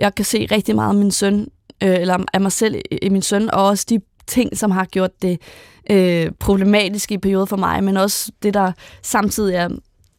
jeg 0.01 0.15
kan 0.15 0.25
se 0.25 0.47
rigtig 0.51 0.75
meget 0.75 0.89
af 0.89 0.95
min 0.95 1.11
søn, 1.11 1.47
øh, 1.83 1.95
eller 1.95 2.17
af 2.33 2.41
mig 2.41 2.51
selv 2.51 2.81
i 3.01 3.09
min 3.09 3.21
søn, 3.21 3.51
og 3.53 3.67
også 3.67 3.85
de 3.89 4.01
ting, 4.27 4.57
som 4.57 4.71
har 4.71 4.85
gjort 4.85 5.21
det 5.21 5.41
øh, 5.89 6.31
problematisk 6.39 7.11
i 7.11 7.17
perioder 7.17 7.45
for 7.45 7.57
mig, 7.57 7.83
men 7.83 7.97
også 7.97 8.31
det, 8.43 8.53
der 8.53 8.71
samtidig 9.01 9.55
er, 9.55 9.69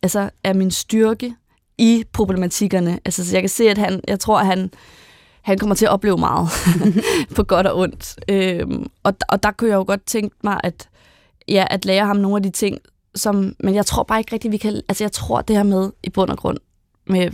altså, 0.02 0.30
er 0.44 0.52
min 0.52 0.70
styrke 0.70 1.34
i 1.78 2.04
problematikkerne. 2.12 2.98
Altså, 3.04 3.26
så 3.26 3.36
jeg 3.36 3.42
kan 3.42 3.48
se, 3.48 3.70
at 3.70 3.78
han, 3.78 4.00
jeg 4.08 4.20
tror, 4.20 4.38
at 4.38 4.46
han, 4.46 4.70
han 5.42 5.58
kommer 5.58 5.74
til 5.74 5.86
at 5.86 5.92
opleve 5.92 6.18
meget, 6.18 6.48
på 7.36 7.42
godt 7.42 7.66
og 7.66 7.78
ondt. 7.78 8.18
Øhm, 8.28 8.86
og, 9.02 9.14
og 9.28 9.42
der 9.42 9.50
kunne 9.50 9.70
jeg 9.70 9.76
jo 9.76 9.84
godt 9.86 10.04
tænke 10.06 10.36
mig, 10.44 10.60
at, 10.64 10.88
ja, 11.48 11.66
at 11.70 11.84
lære 11.84 12.06
ham 12.06 12.16
nogle 12.16 12.36
af 12.36 12.42
de 12.42 12.50
ting, 12.50 12.78
som, 13.14 13.54
men 13.60 13.74
jeg 13.74 13.86
tror 13.86 14.02
bare 14.02 14.18
ikke 14.18 14.32
rigtigt, 14.32 14.52
vi 14.52 14.56
kan, 14.56 14.82
altså 14.88 15.04
jeg 15.04 15.12
tror 15.12 15.40
det 15.40 15.56
her 15.56 15.62
med 15.62 15.90
i 16.02 16.10
bund 16.10 16.30
og 16.30 16.38
grund, 16.38 16.58
med 17.06 17.30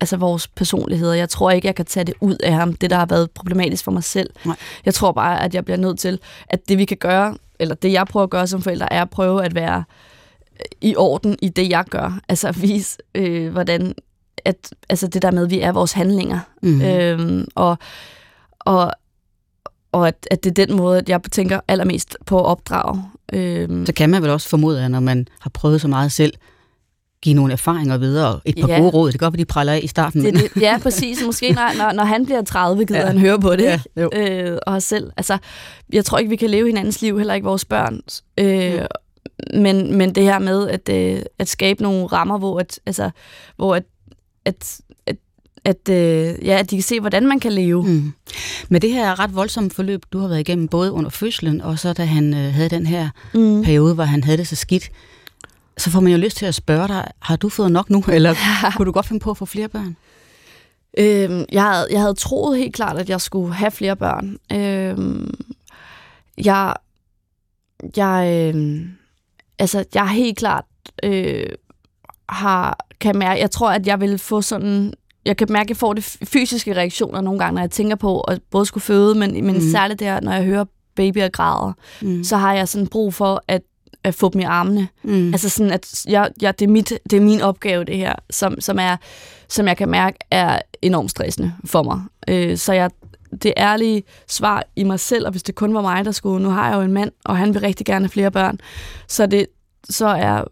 altså 0.00 0.16
vores 0.16 0.48
personligheder. 0.48 1.14
Jeg 1.14 1.28
tror 1.28 1.50
ikke, 1.50 1.66
jeg 1.66 1.74
kan 1.74 1.84
tage 1.84 2.04
det 2.04 2.14
ud 2.20 2.36
af 2.36 2.52
ham, 2.52 2.74
det 2.74 2.90
der 2.90 2.96
har 2.96 3.06
været 3.06 3.30
problematisk 3.30 3.84
for 3.84 3.92
mig 3.92 4.04
selv. 4.04 4.30
Nej. 4.44 4.56
Jeg 4.84 4.94
tror 4.94 5.12
bare, 5.12 5.42
at 5.42 5.54
jeg 5.54 5.64
bliver 5.64 5.78
nødt 5.78 5.98
til, 5.98 6.18
at 6.46 6.68
det 6.68 6.78
vi 6.78 6.84
kan 6.84 6.96
gøre, 6.96 7.36
eller 7.58 7.74
det 7.74 7.92
jeg 7.92 8.06
prøver 8.06 8.24
at 8.24 8.30
gøre 8.30 8.46
som 8.46 8.62
forælder, 8.62 8.88
er 8.90 9.02
at 9.02 9.10
prøve 9.10 9.44
at 9.44 9.54
være 9.54 9.84
i 10.80 10.96
orden 10.96 11.36
i 11.42 11.48
det, 11.48 11.70
jeg 11.70 11.84
gør. 11.90 12.20
Altså 12.28 12.48
at 12.48 12.62
vise, 12.62 12.98
øh, 13.14 13.52
hvordan 13.52 13.94
at, 14.44 14.56
altså 14.88 15.06
det 15.06 15.22
der 15.22 15.30
med, 15.30 15.42
at 15.42 15.50
vi 15.50 15.60
er 15.60 15.72
vores 15.72 15.92
handlinger. 15.92 16.38
Mm. 16.62 16.82
Øhm, 16.82 17.48
og, 17.54 17.78
og, 18.60 18.92
og 19.92 20.08
at, 20.08 20.28
at 20.30 20.44
det 20.44 20.58
er 20.58 20.66
den 20.66 20.76
måde, 20.76 20.98
at 20.98 21.08
jeg 21.08 21.20
tænker 21.32 21.60
allermest 21.68 22.16
på 22.26 22.38
at 22.38 22.46
opdrage. 22.46 23.02
Øhm. 23.32 23.86
Så 23.86 23.92
kan 23.92 24.10
man 24.10 24.22
vel 24.22 24.30
også 24.30 24.48
formode, 24.48 24.84
at 24.84 24.90
når 24.90 25.00
man 25.00 25.28
har 25.40 25.50
prøvet 25.50 25.80
så 25.80 25.88
meget 25.88 26.12
selv, 26.12 26.34
give 27.24 27.34
nogle 27.34 27.52
erfaringer 27.52 27.96
videre, 27.96 28.40
et 28.44 28.54
par 28.60 28.68
ja. 28.68 28.78
gode 28.78 28.90
råd. 28.90 29.12
Det 29.12 29.20
kan 29.20 29.30
godt 29.30 29.38
de 29.38 29.44
praller 29.44 29.72
af 29.72 29.80
i 29.82 29.86
starten. 29.86 30.24
Det, 30.24 30.34
det, 30.34 30.62
ja, 30.62 30.78
præcis. 30.82 31.22
Måske 31.26 31.52
når, 31.52 31.78
når, 31.78 31.92
når 31.92 32.04
han 32.04 32.26
bliver 32.26 32.42
30, 32.42 32.84
gider 32.84 33.00
ja. 33.00 33.06
han 33.06 33.18
høre 33.18 33.40
på 33.40 33.56
det. 33.56 33.80
Ja, 33.96 34.06
øh, 34.12 34.58
og 34.66 34.82
selv. 34.82 35.10
Altså, 35.16 35.38
jeg 35.92 36.04
tror 36.04 36.18
ikke, 36.18 36.28
vi 36.28 36.36
kan 36.36 36.50
leve 36.50 36.66
hinandens 36.66 37.02
liv, 37.02 37.18
heller 37.18 37.34
ikke 37.34 37.44
vores 37.44 37.64
børn. 37.64 38.00
Øh, 38.38 38.46
ja. 38.46 38.86
men, 39.54 39.98
men 39.98 40.14
det 40.14 40.22
her 40.22 40.38
med 40.38 40.68
at, 40.68 40.88
øh, 40.88 41.22
at 41.38 41.48
skabe 41.48 41.82
nogle 41.82 42.06
rammer, 42.06 42.38
hvor, 42.38 42.60
at, 42.60 42.80
altså, 42.86 43.10
hvor 43.56 43.74
at, 43.74 43.82
at, 44.44 44.80
at 45.06 45.16
at, 45.64 45.88
øh, 45.88 46.46
ja, 46.46 46.58
at 46.58 46.70
de 46.70 46.76
kan 46.76 46.82
se, 46.82 47.00
hvordan 47.00 47.26
man 47.26 47.40
kan 47.40 47.52
leve. 47.52 47.82
Mm. 47.86 48.12
Men 48.68 48.82
det 48.82 48.92
her 48.92 49.18
ret 49.20 49.34
voldsomme 49.34 49.70
forløb, 49.70 50.02
du 50.12 50.18
har 50.18 50.28
været 50.28 50.40
igennem, 50.40 50.68
både 50.68 50.92
under 50.92 51.10
fødslen, 51.10 51.60
og 51.60 51.78
så 51.78 51.92
da 51.92 52.04
han 52.04 52.34
øh, 52.34 52.54
havde 52.54 52.68
den 52.68 52.86
her 52.86 53.08
mm. 53.34 53.62
periode, 53.62 53.94
hvor 53.94 54.04
han 54.04 54.24
havde 54.24 54.38
det 54.38 54.48
så 54.48 54.56
skidt, 54.56 54.90
så 55.78 55.90
får 55.90 56.00
man 56.00 56.12
jo 56.12 56.18
lyst 56.18 56.36
til 56.36 56.46
at 56.46 56.54
spørge 56.54 56.88
dig, 56.88 57.08
har 57.20 57.36
du 57.36 57.48
fået 57.48 57.72
nok 57.72 57.90
nu, 57.90 58.04
eller 58.12 58.30
ja. 58.30 58.70
kunne 58.76 58.86
du 58.86 58.92
godt 58.92 59.06
finde 59.06 59.20
på 59.20 59.30
at 59.30 59.36
få 59.36 59.44
flere 59.44 59.68
børn? 59.68 59.96
Øhm, 60.98 61.44
jeg, 61.52 61.62
havde, 61.62 61.86
jeg 61.90 62.00
havde 62.00 62.14
troet 62.14 62.58
helt 62.58 62.74
klart, 62.74 62.98
at 62.98 63.10
jeg 63.10 63.20
skulle 63.20 63.54
have 63.54 63.70
flere 63.70 63.96
børn. 63.96 64.36
Øhm, 64.52 65.34
jeg, 66.44 66.74
jeg, 67.96 68.52
øh, 68.54 68.86
altså, 69.58 69.84
jeg 69.94 70.08
helt 70.08 70.38
klart 70.38 70.64
øh, 71.02 71.46
har, 72.28 72.86
kan 73.00 73.18
mærke, 73.18 73.40
jeg 73.40 73.50
tror, 73.50 73.70
at 73.70 73.86
jeg 73.86 74.00
vil 74.00 74.18
få 74.18 74.42
sådan, 74.42 74.92
jeg 75.24 75.36
kan 75.36 75.46
mærke, 75.50 75.66
at 75.66 75.70
jeg 75.70 75.76
får 75.76 75.92
det 75.92 76.04
fysiske 76.24 76.76
reaktioner 76.76 77.20
nogle 77.20 77.38
gange, 77.38 77.54
når 77.54 77.62
jeg 77.62 77.70
tænker 77.70 77.96
på 77.96 78.20
at 78.20 78.40
både 78.50 78.66
skulle 78.66 78.82
føde, 78.82 79.14
men, 79.14 79.44
men 79.44 79.54
mm. 79.54 79.70
særligt 79.70 80.00
der, 80.00 80.20
når 80.20 80.32
jeg 80.32 80.44
hører 80.44 80.64
babyer 80.96 81.28
græder, 81.28 81.72
mm. 82.02 82.24
så 82.24 82.36
har 82.36 82.54
jeg 82.54 82.68
sådan 82.68 82.86
brug 82.86 83.14
for, 83.14 83.44
at 83.48 83.62
at 84.04 84.14
få 84.14 84.28
dem 84.28 84.40
i 84.40 84.44
armene. 84.44 84.88
Mm. 85.02 85.32
Altså 85.32 85.48
sådan, 85.48 85.72
at 85.72 86.04
jeg, 86.08 86.30
jeg, 86.42 86.58
det, 86.58 86.64
er 86.64 86.70
mit, 86.70 86.92
det 87.10 87.16
er 87.16 87.20
min 87.20 87.40
opgave, 87.40 87.84
det 87.84 87.96
her, 87.96 88.14
som, 88.30 88.60
som, 88.60 88.78
er, 88.78 88.96
som 89.48 89.68
jeg 89.68 89.76
kan 89.76 89.88
mærke 89.88 90.18
er 90.30 90.58
enormt 90.82 91.10
stressende 91.10 91.52
for 91.64 91.82
mig. 91.82 92.00
Øh, 92.28 92.56
så 92.56 92.72
jeg, 92.72 92.90
det 93.42 93.52
ærlige 93.56 94.02
svar 94.28 94.64
i 94.76 94.84
mig 94.84 95.00
selv, 95.00 95.26
og 95.26 95.30
hvis 95.30 95.42
det 95.42 95.54
kun 95.54 95.74
var 95.74 95.82
mig, 95.82 96.04
der 96.04 96.12
skulle, 96.12 96.42
nu 96.42 96.50
har 96.50 96.68
jeg 96.68 96.76
jo 96.76 96.82
en 96.82 96.92
mand, 96.92 97.10
og 97.24 97.36
han 97.36 97.54
vil 97.54 97.60
rigtig 97.60 97.86
gerne 97.86 98.04
have 98.04 98.10
flere 98.10 98.30
børn, 98.30 98.58
så, 99.08 99.26
det, 99.26 99.46
så, 99.90 100.06
er, 100.06 100.44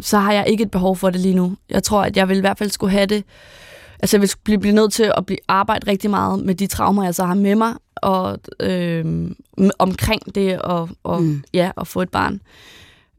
så 0.00 0.18
har 0.18 0.32
jeg 0.32 0.48
ikke 0.48 0.62
et 0.62 0.70
behov 0.70 0.96
for 0.96 1.10
det 1.10 1.20
lige 1.20 1.34
nu. 1.34 1.56
Jeg 1.70 1.82
tror, 1.82 2.02
at 2.02 2.16
jeg 2.16 2.28
vil 2.28 2.36
i 2.36 2.40
hvert 2.40 2.58
fald 2.58 2.70
skulle 2.70 2.92
have 2.92 3.06
det, 3.06 3.24
altså 4.00 4.16
jeg 4.16 4.20
vil 4.22 4.30
blive, 4.44 4.58
blive 4.58 4.74
nødt 4.74 4.92
til 4.92 5.12
at 5.16 5.26
blive, 5.26 5.38
arbejde 5.48 5.90
rigtig 5.90 6.10
meget 6.10 6.44
med 6.44 6.54
de 6.54 6.66
traumer, 6.66 7.04
jeg 7.04 7.14
så 7.14 7.24
har 7.24 7.34
med 7.34 7.54
mig, 7.54 7.74
og 7.96 8.38
øh, 8.60 9.30
omkring 9.78 10.34
det 10.34 10.58
og, 10.60 10.88
og, 11.02 11.22
mm. 11.22 11.42
ja, 11.54 11.70
at 11.80 11.86
få 11.86 12.02
et 12.02 12.10
barn. 12.10 12.40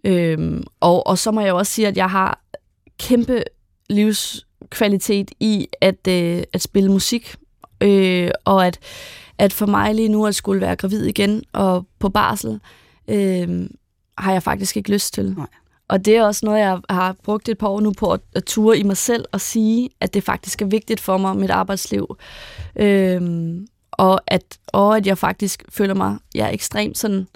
Øh, 0.04 0.62
og, 0.80 1.08
og 1.08 1.18
så 1.18 1.32
må 1.32 1.42
jeg 1.42 1.54
også 1.54 1.72
sige, 1.72 1.88
at 1.88 1.98
jeg 1.98 2.10
har 2.10 2.42
kæmpe 3.00 3.44
livskvalitet 3.90 5.32
i 5.40 5.68
at, 5.82 6.08
øh, 6.08 6.44
at 6.54 6.62
spille 6.62 6.92
musik, 6.92 7.36
øh, 7.82 8.32
og 8.46 8.68
at, 8.68 8.80
at 9.38 9.54
for 9.54 9.66
mig 9.66 9.96
lige 9.96 10.10
nu 10.10 10.26
at 10.26 10.36
skulle 10.36 10.62
være 10.62 10.76
gravid 10.76 11.06
igen 11.06 11.44
og 11.54 11.86
på 12.00 12.10
barsel, 12.10 12.60
øh, 13.08 13.70
har 14.18 14.32
jeg 14.32 14.44
faktisk 14.44 14.78
ikke 14.78 14.92
lyst 14.92 15.14
til. 15.14 15.34
Nej. 15.38 15.48
Og 15.88 16.06
det 16.06 16.18
er 16.18 16.24
også 16.24 16.46
noget, 16.46 16.60
jeg 16.60 16.80
har 16.90 17.16
brugt 17.24 17.50
et 17.50 17.58
par 17.58 17.68
år 17.68 17.80
nu 17.80 17.94
på 17.98 18.12
at, 18.12 18.20
at 18.36 18.44
ture 18.44 18.78
i 18.78 18.84
mig 18.84 18.98
selv 18.98 19.26
og 19.32 19.42
sige, 19.42 19.90
at 20.02 20.14
det 20.14 20.24
faktisk 20.24 20.62
er 20.62 20.66
vigtigt 20.66 21.00
for 21.00 21.18
mig, 21.18 21.38
mit 21.38 21.50
arbejdsliv. 21.50 22.18
Øhm, 22.76 23.68
og, 23.92 24.22
at, 24.28 24.44
og 24.68 24.98
at 24.98 25.08
jeg 25.08 25.18
faktisk 25.18 25.64
føler 25.70 25.94
mig 25.94 26.18
jeg 26.36 26.48
er 26.48 26.52
ekstremt 26.52 26.98
sådan 26.98 27.28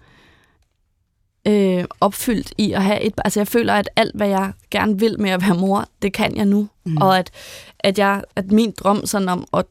øh, 1.47 1.83
opfyldt 2.01 2.53
i 2.57 2.71
at 2.71 2.83
have 2.83 3.01
et... 3.01 3.13
Altså 3.17 3.39
jeg 3.39 3.47
føler, 3.47 3.73
at 3.73 3.89
alt, 3.95 4.15
hvad 4.15 4.27
jeg 4.27 4.53
gerne 4.71 4.99
vil 4.99 5.21
med 5.21 5.29
at 5.29 5.41
være 5.41 5.55
mor, 5.55 5.85
det 6.01 6.13
kan 6.13 6.35
jeg 6.35 6.45
nu. 6.45 6.67
Mm. 6.85 6.97
Og 6.97 7.17
at, 7.17 7.31
at, 7.79 7.99
jeg, 7.99 8.23
at 8.35 8.51
min 8.51 8.73
drøm 8.79 9.05
sådan 9.05 9.29
om 9.29 9.45
at 9.53 9.65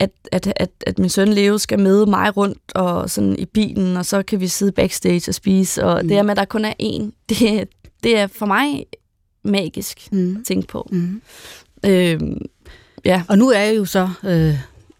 at, 0.00 0.10
at, 0.32 0.52
at, 0.56 0.70
at 0.86 0.98
min 0.98 1.08
søn 1.08 1.28
Leo 1.28 1.58
skal 1.58 1.78
med 1.78 2.06
mig 2.06 2.36
rundt 2.36 2.72
og 2.74 3.10
sådan 3.10 3.38
i 3.38 3.44
bilen, 3.44 3.96
og 3.96 4.06
så 4.06 4.22
kan 4.22 4.40
vi 4.40 4.46
sidde 4.46 4.72
backstage 4.72 5.30
og 5.30 5.34
spise. 5.34 5.84
Og 5.84 6.00
mm. 6.02 6.08
det 6.08 6.16
her 6.16 6.22
med, 6.22 6.30
at 6.30 6.36
der 6.36 6.44
kun 6.44 6.64
er 6.64 6.74
én, 6.82 7.10
det, 7.28 7.68
det 8.02 8.18
er 8.18 8.26
for 8.26 8.46
mig 8.46 8.86
magisk 9.42 10.08
mm. 10.12 10.36
at 10.36 10.44
tænke 10.46 10.68
på. 10.68 10.88
Mm. 10.92 11.22
Øh, 11.86 12.20
ja. 13.04 13.22
Og 13.28 13.38
nu 13.38 13.50
er 13.50 13.58
jeg 13.58 13.76
jo 13.76 13.84
så 13.84 14.08
øh, 14.24 14.54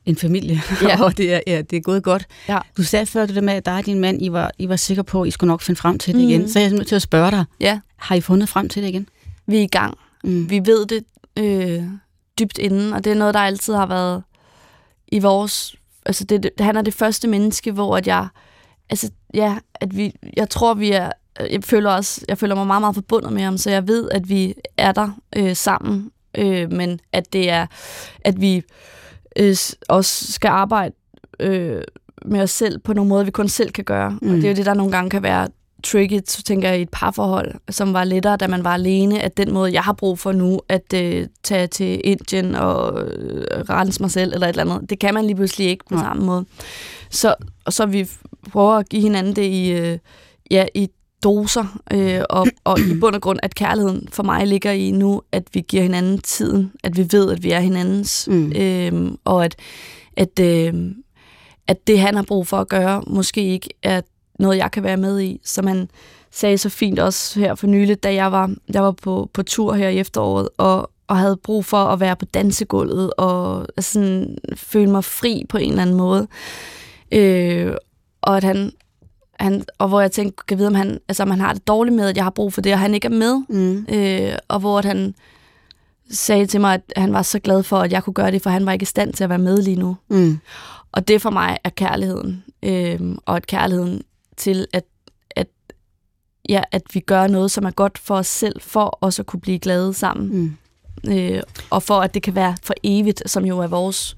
en 0.06 0.16
familie, 0.16 0.62
ja. 0.82 1.02
og 1.02 1.16
det 1.16 1.34
er, 1.34 1.40
ja, 1.46 1.62
det 1.62 1.76
er 1.76 1.80
gået 1.80 2.02
godt. 2.02 2.26
Ja. 2.48 2.58
Du 2.76 2.82
sagde 2.82 3.06
før 3.06 3.26
det 3.26 3.34
der 3.34 3.40
med, 3.40 3.54
at 3.54 3.66
dig 3.66 3.76
og 3.78 3.87
din 3.87 4.00
mand, 4.00 4.22
I 4.22 4.32
var, 4.32 4.50
I 4.58 4.68
var 4.68 4.76
sikre 4.76 5.04
på, 5.04 5.22
at 5.22 5.28
I 5.28 5.30
skulle 5.30 5.48
nok 5.48 5.62
finde 5.62 5.80
frem 5.80 5.98
til 5.98 6.14
det 6.14 6.22
mm. 6.22 6.28
igen. 6.28 6.48
Så 6.48 6.58
jeg 6.58 6.66
er 6.66 6.74
nødt 6.74 6.88
til 6.88 6.96
at 6.96 7.02
spørge 7.02 7.30
dig, 7.30 7.44
ja. 7.61 7.80
har 7.96 8.14
I 8.14 8.20
fundet 8.20 8.48
frem 8.48 8.68
til 8.68 8.82
det 8.82 8.88
igen? 8.88 9.08
Vi 9.46 9.58
er 9.58 9.62
i 9.62 9.66
gang. 9.66 9.98
Mm. 10.24 10.50
Vi 10.50 10.61
ved 10.64 10.87
det 10.87 11.04
øh, 11.37 11.84
dybt 12.38 12.59
inden, 12.59 12.92
og 12.92 13.05
det 13.05 13.11
er 13.11 13.16
noget, 13.16 13.34
der 13.34 13.40
altid 13.40 13.74
har 13.74 13.86
været 13.86 14.22
i 15.09 15.18
vores... 15.18 15.76
Altså, 16.07 16.24
det, 16.24 16.51
han 16.61 16.76
er 16.76 16.82
det 16.82 16.94
første 16.94 17.28
menneske, 17.28 17.72
hvor 17.72 17.96
at 17.96 18.07
jeg... 18.07 18.28
Altså, 18.90 19.11
ja, 19.34 19.59
at 19.74 19.96
vi... 19.96 20.14
Jeg 20.36 20.51
tror, 20.51 20.74
vi 20.74 20.90
er... 20.90 21.12
Jeg 21.51 21.64
føler, 21.64 21.91
også, 21.91 22.24
jeg 22.28 22.39
føler 22.39 22.55
mig 22.55 22.66
meget, 22.66 22.82
meget 22.82 22.95
forbundet 22.95 23.32
med 23.32 23.43
ham, 23.43 23.59
så 23.59 23.70
jeg 23.70 23.89
ved, 23.89 24.09
at 24.11 24.28
vi 24.28 24.55
er 24.76 24.93
der 24.93 25.11
øh, 25.36 25.57
sammen, 25.57 26.11
øh, 26.39 26.72
men 26.72 27.01
at 27.12 27.32
det 27.32 27.51
er, 27.51 27.66
at 28.20 28.41
vi 28.41 28.62
øh, 29.36 29.57
også 29.89 30.32
skal 30.32 30.49
arbejde 30.49 30.95
øh, 31.41 31.82
med 32.24 32.41
os 32.41 32.51
selv 32.51 32.78
på 32.78 32.93
nogle 32.93 33.09
måder, 33.09 33.24
vi 33.24 33.30
kun 33.30 33.49
selv 33.49 33.70
kan 33.70 33.84
gøre. 33.84 34.18
Mm. 34.22 34.30
Og 34.30 34.36
det 34.36 34.45
er 34.45 34.49
jo 34.49 34.57
det, 34.57 34.66
der 34.66 34.74
nogle 34.74 34.93
gange 34.93 35.11
kan 35.11 35.22
være 35.22 35.49
tricky, 35.84 36.20
så 36.26 36.43
tænker 36.43 36.68
jeg, 36.68 36.78
i 36.78 36.82
et 36.82 36.89
parforhold, 36.93 37.55
som 37.70 37.93
var 37.93 38.05
lettere, 38.05 38.36
da 38.36 38.47
man 38.47 38.64
var 38.64 38.74
alene, 38.74 39.20
at 39.20 39.36
den 39.36 39.53
måde, 39.53 39.72
jeg 39.72 39.82
har 39.82 39.93
brug 39.93 40.18
for 40.18 40.32
nu, 40.32 40.61
at 40.68 40.95
øh, 40.95 41.26
tage 41.43 41.66
til 41.66 42.01
Indien 42.05 42.55
og 42.55 43.03
øh, 43.03 43.45
rense 43.70 44.03
mig 44.03 44.11
selv, 44.11 44.32
eller 44.32 44.47
et 44.47 44.59
eller 44.59 44.74
andet, 44.74 44.91
det 44.91 44.99
kan 44.99 45.14
man 45.14 45.24
lige 45.24 45.36
pludselig 45.36 45.68
ikke 45.68 45.84
på 45.89 45.95
ja. 45.95 46.01
samme 46.01 46.26
måde. 46.26 46.45
så, 47.11 47.34
og 47.64 47.72
så 47.72 47.86
vi 47.86 48.11
prøver 48.51 48.74
at 48.74 48.89
give 48.89 49.03
hinanden 49.03 49.36
det 49.36 49.43
i, 49.43 49.70
øh, 49.72 49.99
ja, 50.51 50.66
i 50.74 50.91
doser, 51.22 51.80
øh, 51.92 52.20
og, 52.30 52.46
og 52.64 52.80
i 52.80 52.98
bund 53.00 53.14
og 53.14 53.20
grund, 53.20 53.38
at 53.42 53.54
kærligheden 53.54 54.08
for 54.12 54.22
mig 54.22 54.46
ligger 54.46 54.72
i 54.72 54.90
nu, 54.90 55.22
at 55.32 55.44
vi 55.52 55.60
giver 55.68 55.82
hinanden 55.82 56.18
tiden, 56.18 56.72
at 56.84 56.96
vi 56.96 57.06
ved, 57.10 57.32
at 57.32 57.42
vi 57.42 57.50
er 57.50 57.60
hinandens, 57.60 58.28
mm. 58.30 58.52
øh, 58.52 59.12
og 59.24 59.44
at, 59.44 59.56
at, 60.16 60.40
øh, 60.40 60.74
at 61.66 61.86
det, 61.86 62.00
han 62.00 62.14
har 62.14 62.22
brug 62.22 62.46
for 62.46 62.56
at 62.56 62.68
gøre, 62.68 63.02
måske 63.06 63.42
ikke 63.42 63.68
er 63.82 64.00
noget, 64.38 64.56
jeg 64.56 64.70
kan 64.70 64.82
være 64.82 64.96
med 64.96 65.20
i, 65.20 65.40
som 65.44 65.66
han 65.66 65.88
sagde 66.30 66.58
så 66.58 66.68
fint 66.68 66.98
også 66.98 67.40
her 67.40 67.54
for 67.54 67.66
nylig, 67.66 68.02
da 68.02 68.14
jeg 68.14 68.32
var, 68.32 68.54
jeg 68.74 68.82
var 68.82 68.92
på, 68.92 69.30
på 69.32 69.42
tur 69.42 69.74
her 69.74 69.88
i 69.88 69.98
efteråret, 69.98 70.48
og, 70.56 70.90
og 71.06 71.16
havde 71.16 71.36
brug 71.36 71.64
for 71.64 71.76
at 71.76 72.00
være 72.00 72.16
på 72.16 72.24
dansegulvet, 72.24 73.12
og 73.18 73.66
sådan, 73.78 74.38
føle 74.56 74.90
mig 74.90 75.04
fri 75.04 75.44
på 75.48 75.58
en 75.58 75.70
eller 75.70 75.82
anden 75.82 75.96
måde. 75.96 76.28
Øh, 77.12 77.72
og 78.22 78.36
at 78.36 78.44
han, 78.44 78.72
han, 79.39 79.64
og 79.78 79.89
hvor 79.89 80.01
jeg 80.01 80.12
tænkte, 80.12 80.43
kan 80.49 80.59
vide, 80.59 80.68
om 80.68 80.74
han, 80.74 81.01
altså, 81.09 81.22
om 81.22 81.30
han 81.30 81.41
har 81.41 81.53
det 81.53 81.66
dårligt 81.66 81.97
med, 81.97 82.09
at 82.09 82.16
jeg 82.16 82.24
har 82.24 82.30
brug 82.30 82.53
for 82.53 82.61
det, 82.61 82.72
og 82.72 82.78
han 82.78 82.95
ikke 82.95 83.07
er 83.07 83.11
med. 83.11 83.43
Mm. 83.49 83.86
Øh, 83.95 84.39
og 84.49 84.61
hvor 84.61 84.78
at 84.78 84.84
han 84.84 85.14
sagde 86.11 86.47
til 86.47 86.61
mig, 86.61 86.74
at 86.74 86.82
han 86.97 87.12
var 87.12 87.22
så 87.22 87.39
glad 87.39 87.62
for, 87.62 87.78
at 87.78 87.93
jeg 87.93 88.05
kunne 88.05 88.14
gøre 88.14 88.30
det, 88.30 88.43
for 88.43 88.51
han 88.51 88.66
var 88.66 88.72
ikke 88.72 88.82
i 88.82 88.86
stand 88.86 89.12
til 89.12 89.24
at 89.24 89.30
være 89.30 89.39
med 89.39 89.62
lige 89.62 89.76
nu. 89.76 89.97
Mm. 90.09 90.39
Og 90.93 91.09
det 91.09 91.22
for 91.22 91.30
mig 91.30 91.59
er 91.64 91.70
kærligheden. 91.70 92.45
Øh, 92.62 93.01
og 93.26 93.36
at 93.36 93.47
kærligheden 93.47 94.03
til, 94.36 94.66
at, 94.72 94.84
at, 95.30 95.47
ja, 96.49 96.62
at 96.72 96.82
vi 96.93 97.01
gør 97.01 97.26
noget, 97.26 97.51
som 97.51 97.64
er 97.64 97.70
godt 97.70 97.99
for 97.99 98.14
os 98.16 98.26
selv, 98.26 98.61
for 98.61 98.84
også 98.84 99.22
at 99.22 99.26
kunne 99.26 99.41
blive 99.41 99.59
glade 99.59 99.95
sammen. 99.95 100.39
Mm. 100.39 100.57
Øh, 101.12 101.43
og 101.70 101.82
for 101.82 102.01
at 102.01 102.14
det 102.14 102.22
kan 102.22 102.34
være 102.34 102.57
for 102.62 102.74
evigt, 102.82 103.22
som 103.26 103.45
jo 103.45 103.59
er 103.59 103.66
vores 103.66 104.16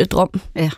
øh, 0.00 0.06
drøm. 0.06 0.30
Ja. 0.56 0.70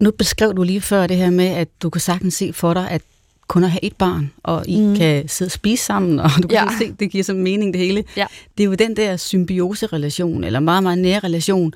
Nu 0.00 0.10
beskrev 0.10 0.54
du 0.54 0.62
lige 0.62 0.80
før 0.80 1.06
det 1.06 1.16
her 1.16 1.30
med, 1.30 1.46
at 1.46 1.68
du 1.82 1.90
kan 1.90 2.00
sagtens 2.00 2.34
se 2.34 2.52
for 2.52 2.74
dig, 2.74 2.90
at 2.90 3.02
kun 3.48 3.64
at 3.64 3.70
have 3.70 3.84
et 3.84 3.96
barn, 3.96 4.32
og 4.42 4.64
I 4.68 4.80
mm. 4.80 4.96
kan 4.96 5.28
sidde 5.28 5.48
og 5.48 5.52
spise 5.52 5.84
sammen, 5.84 6.18
og 6.18 6.30
du 6.42 6.48
kan 6.48 6.68
ja. 6.70 6.78
se, 6.78 6.92
det 7.00 7.10
giver 7.10 7.24
så 7.24 7.34
mening 7.34 7.74
det 7.74 7.80
hele. 7.80 8.04
Ja. 8.16 8.26
Det 8.58 8.64
er 8.64 8.68
jo 8.68 8.74
den 8.74 8.96
der 8.96 9.16
symbioserelation, 9.16 10.44
eller 10.44 10.60
meget, 10.60 10.82
meget 10.82 10.98
nære 10.98 11.18
relation, 11.18 11.72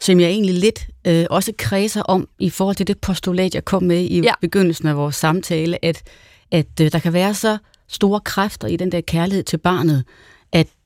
som 0.00 0.20
jeg 0.20 0.28
egentlig 0.28 0.54
lidt 0.54 0.86
øh, 1.04 1.26
også 1.30 1.52
kredser 1.58 2.02
om 2.02 2.28
i 2.38 2.50
forhold 2.50 2.76
til 2.76 2.86
det 2.86 2.98
postulat, 2.98 3.54
jeg 3.54 3.64
kom 3.64 3.82
med 3.82 4.00
i 4.00 4.20
ja. 4.20 4.32
begyndelsen 4.40 4.88
af 4.88 4.96
vores 4.96 5.16
samtale, 5.16 5.84
at, 5.84 6.02
at 6.50 6.80
øh, 6.80 6.92
der 6.92 6.98
kan 6.98 7.12
være 7.12 7.34
så 7.34 7.58
store 7.88 8.20
kræfter 8.20 8.68
i 8.68 8.76
den 8.76 8.92
der 8.92 9.00
kærlighed 9.00 9.44
til 9.44 9.56
barnet, 9.56 10.04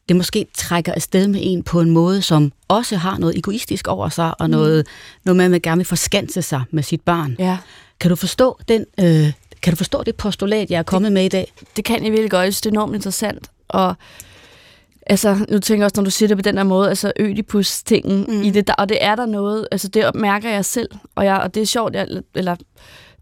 det 0.09 0.17
måske 0.17 0.47
trækker 0.55 0.93
afsted 0.93 1.29
med 1.29 1.41
en 1.43 1.63
på 1.63 1.81
en 1.81 1.91
måde, 1.91 2.23
som 2.23 2.53
også 2.69 2.97
har 2.97 3.19
noget 3.19 3.39
egoistisk 3.39 3.89
over 3.89 4.09
sig, 4.09 4.41
og 4.41 4.51
noget, 4.51 4.87
mm. 4.87 4.91
noget 5.25 5.37
med, 5.37 5.45
at 5.45 5.51
man 5.51 5.61
gerne 5.61 5.79
vil 5.79 5.87
forskanse 5.87 6.43
sig 6.43 6.63
med 6.71 6.83
sit 6.83 7.01
barn. 7.01 7.37
Ja. 7.39 7.59
Kan 8.01 8.11
du 8.11 8.17
forstå 8.17 8.59
den, 8.69 8.85
øh, 9.01 9.33
kan 9.63 9.73
du 9.73 9.77
forstå 9.77 10.03
det 10.03 10.17
postulat, 10.17 10.71
jeg 10.71 10.79
er 10.79 10.83
kommet 10.83 11.09
det, 11.09 11.13
med 11.13 11.25
i 11.25 11.29
dag? 11.29 11.53
Det 11.77 11.85
kan 11.85 12.05
jeg 12.05 12.13
virkelig 12.13 12.31
godt. 12.31 12.47
Det 12.47 12.67
er 12.67 12.71
enormt 12.71 12.95
interessant. 12.95 13.51
Og 13.69 13.95
altså, 15.07 15.47
nu 15.49 15.59
tænker 15.59 15.83
jeg 15.83 15.85
også, 15.85 16.01
når 16.01 16.05
du 16.05 16.11
siger 16.11 16.29
det 16.29 16.37
på 16.37 16.43
den 16.43 16.57
her 16.57 16.65
måde, 16.65 16.89
altså 16.89 17.13
Ødipus-tingen 17.21 18.25
mm. 18.29 18.43
i 18.43 18.51
det, 18.51 18.67
der, 18.67 18.75
og 18.75 18.89
det 18.89 18.99
er 19.01 19.15
der 19.15 19.27
noget, 19.27 19.69
altså 19.73 19.89
det 19.89 20.15
mærker 20.15 20.51
jeg 20.51 20.65
selv, 20.65 20.89
og, 21.15 21.25
jeg, 21.25 21.37
og 21.37 21.55
det 21.55 21.61
er 21.61 21.67
sjovt, 21.67 21.95
jeg, 21.95 22.09
eller 22.35 22.57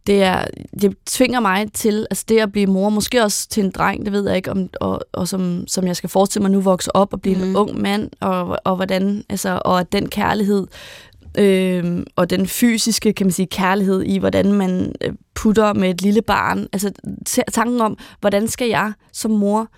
det, 0.06 0.22
er, 0.22 0.44
det 0.80 0.96
tvinger 1.06 1.40
mig 1.40 1.72
til, 1.72 2.06
altså 2.10 2.24
det 2.28 2.38
at 2.38 2.52
blive 2.52 2.66
mor, 2.66 2.88
måske 2.88 3.22
også 3.22 3.48
til 3.48 3.64
en 3.64 3.70
dreng, 3.70 4.04
det 4.04 4.12
ved 4.12 4.26
jeg 4.26 4.36
ikke, 4.36 4.50
om, 4.50 4.68
og, 4.80 5.00
og 5.12 5.28
som, 5.28 5.64
som 5.66 5.86
jeg 5.86 5.96
skal 5.96 6.10
forestille 6.10 6.42
mig 6.42 6.50
nu 6.50 6.60
vokse 6.60 6.96
op 6.96 7.12
og 7.12 7.20
blive 7.20 7.36
mm. 7.36 7.42
en 7.42 7.56
ung 7.56 7.80
mand, 7.80 8.10
og, 8.20 8.58
og 8.64 8.76
hvordan, 8.76 9.24
altså, 9.28 9.62
og 9.64 9.80
at 9.80 9.92
den 9.92 10.08
kærlighed, 10.08 10.66
øh, 11.38 12.02
og 12.16 12.30
den 12.30 12.46
fysiske, 12.46 13.12
kan 13.12 13.26
man 13.26 13.32
sige, 13.32 13.46
kærlighed 13.46 14.02
i, 14.02 14.18
hvordan 14.18 14.52
man 14.52 14.94
øh, 15.00 15.12
putter 15.34 15.72
med 15.72 15.90
et 15.90 16.02
lille 16.02 16.22
barn, 16.22 16.66
altså 16.72 16.92
tanken 17.52 17.80
om, 17.80 17.98
hvordan 18.20 18.48
skal 18.48 18.68
jeg 18.68 18.92
som 19.12 19.30
mor 19.30 19.68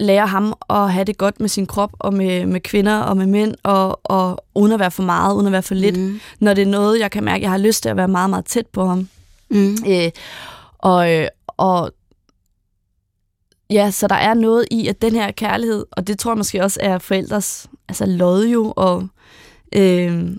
lære 0.00 0.26
ham 0.26 0.54
at 0.70 0.92
have 0.92 1.04
det 1.04 1.18
godt 1.18 1.40
med 1.40 1.48
sin 1.48 1.66
krop, 1.66 1.90
og 1.98 2.14
med, 2.14 2.46
med 2.46 2.60
kvinder 2.60 2.98
og 2.98 3.16
med 3.16 3.26
mænd, 3.26 3.54
og, 3.62 4.00
og 4.04 4.44
uden 4.54 4.72
at 4.72 4.80
være 4.80 4.90
for 4.90 5.02
meget, 5.02 5.34
uden 5.34 5.46
at 5.46 5.52
være 5.52 5.62
for 5.62 5.74
lidt, 5.74 5.98
mm. 5.98 6.20
når 6.40 6.54
det 6.54 6.62
er 6.62 6.70
noget, 6.70 7.00
jeg 7.00 7.10
kan 7.10 7.24
mærke, 7.24 7.42
jeg 7.42 7.50
har 7.50 7.58
lyst 7.58 7.82
til 7.82 7.88
at 7.88 7.96
være 7.96 8.08
meget, 8.08 8.30
meget 8.30 8.44
tæt 8.44 8.66
på 8.66 8.86
ham. 8.86 9.08
Mm. 9.54 9.76
Øh, 9.86 10.10
og, 10.78 11.28
og 11.46 11.92
ja, 13.70 13.90
så 13.90 14.06
der 14.08 14.14
er 14.14 14.34
noget 14.34 14.66
i, 14.70 14.88
at 14.88 15.02
den 15.02 15.14
her 15.14 15.30
kærlighed, 15.30 15.86
og 15.90 16.06
det 16.06 16.18
tror 16.18 16.30
jeg 16.30 16.38
måske 16.38 16.62
også 16.62 16.80
er 16.82 16.98
forældres 16.98 17.68
altså 17.88 18.06
lod 18.06 18.46
jo, 18.46 18.72
og, 18.76 19.08
øh, 19.76 20.36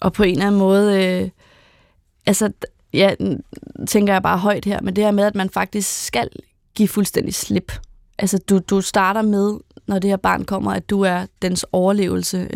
og 0.00 0.12
på 0.12 0.22
en 0.22 0.30
eller 0.30 0.46
anden 0.46 0.58
måde, 0.58 1.04
øh, 1.04 1.30
altså, 2.26 2.52
ja, 2.92 3.14
tænker 3.88 4.12
jeg 4.12 4.22
bare 4.22 4.38
højt 4.38 4.64
her, 4.64 4.80
men 4.82 4.96
det 4.96 5.04
her 5.04 5.10
med, 5.10 5.24
at 5.24 5.34
man 5.34 5.50
faktisk 5.50 6.04
skal 6.04 6.28
give 6.74 6.88
fuldstændig 6.88 7.34
slip. 7.34 7.72
Altså, 8.18 8.38
du, 8.38 8.58
du 8.58 8.80
starter 8.80 9.22
med, 9.22 9.58
når 9.86 9.98
det 9.98 10.10
her 10.10 10.16
barn 10.16 10.44
kommer, 10.44 10.72
at 10.72 10.90
du 10.90 11.02
er 11.02 11.26
dens 11.42 11.66
overlevelse, 11.72 12.48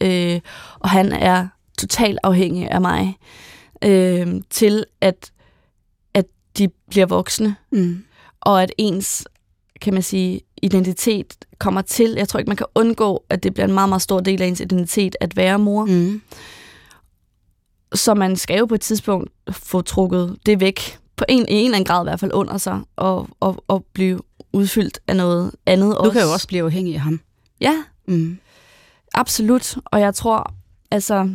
ja. 0.00 0.34
øh, 0.34 0.40
og 0.78 0.90
han 0.90 1.12
er 1.12 1.48
totalt 1.78 2.18
afhængig 2.22 2.70
af 2.70 2.80
mig 2.80 3.18
øh, 3.84 4.40
til 4.50 4.84
at, 5.00 5.32
at 6.14 6.26
de 6.58 6.68
bliver 6.90 7.06
voksne, 7.06 7.56
mm. 7.72 8.04
og 8.40 8.62
at 8.62 8.72
ens, 8.78 9.26
kan 9.80 9.94
man 9.94 10.02
sige, 10.02 10.40
identitet 10.62 11.34
kommer 11.58 11.82
til. 11.82 12.14
Jeg 12.16 12.28
tror 12.28 12.38
ikke, 12.38 12.50
man 12.50 12.56
kan 12.56 12.66
undgå, 12.74 13.24
at 13.28 13.42
det 13.42 13.54
bliver 13.54 13.66
en 13.66 13.74
meget, 13.74 13.88
meget 13.88 14.02
stor 14.02 14.20
del 14.20 14.42
af 14.42 14.46
ens 14.46 14.60
identitet 14.60 15.16
at 15.20 15.36
være 15.36 15.58
mor. 15.58 15.84
Mm. 15.84 16.22
Så 17.94 18.14
man 18.14 18.36
skal 18.36 18.58
jo 18.58 18.66
på 18.66 18.74
et 18.74 18.80
tidspunkt 18.80 19.30
få 19.50 19.80
trukket 19.80 20.36
det 20.46 20.60
væk, 20.60 20.98
på 21.16 21.24
en, 21.28 21.44
en 21.48 21.64
eller 21.64 21.76
anden 21.76 21.84
grad 21.84 22.04
i 22.04 22.08
hvert 22.08 22.20
fald 22.20 22.32
under 22.34 22.58
sig, 22.58 22.80
og, 22.96 23.28
og, 23.40 23.64
og 23.68 23.84
blive 23.92 24.20
udfyldt 24.52 25.00
af 25.06 25.16
noget 25.16 25.52
andet 25.66 25.92
Du 25.92 25.96
også. 25.96 26.12
kan 26.12 26.22
jo 26.22 26.32
også 26.32 26.48
blive 26.48 26.64
afhængig 26.64 26.94
af 26.94 27.00
ham. 27.00 27.20
Ja, 27.60 27.84
mm. 28.08 28.38
absolut. 29.14 29.76
Og 29.84 30.00
jeg 30.00 30.14
tror, 30.14 30.54
altså, 30.90 31.30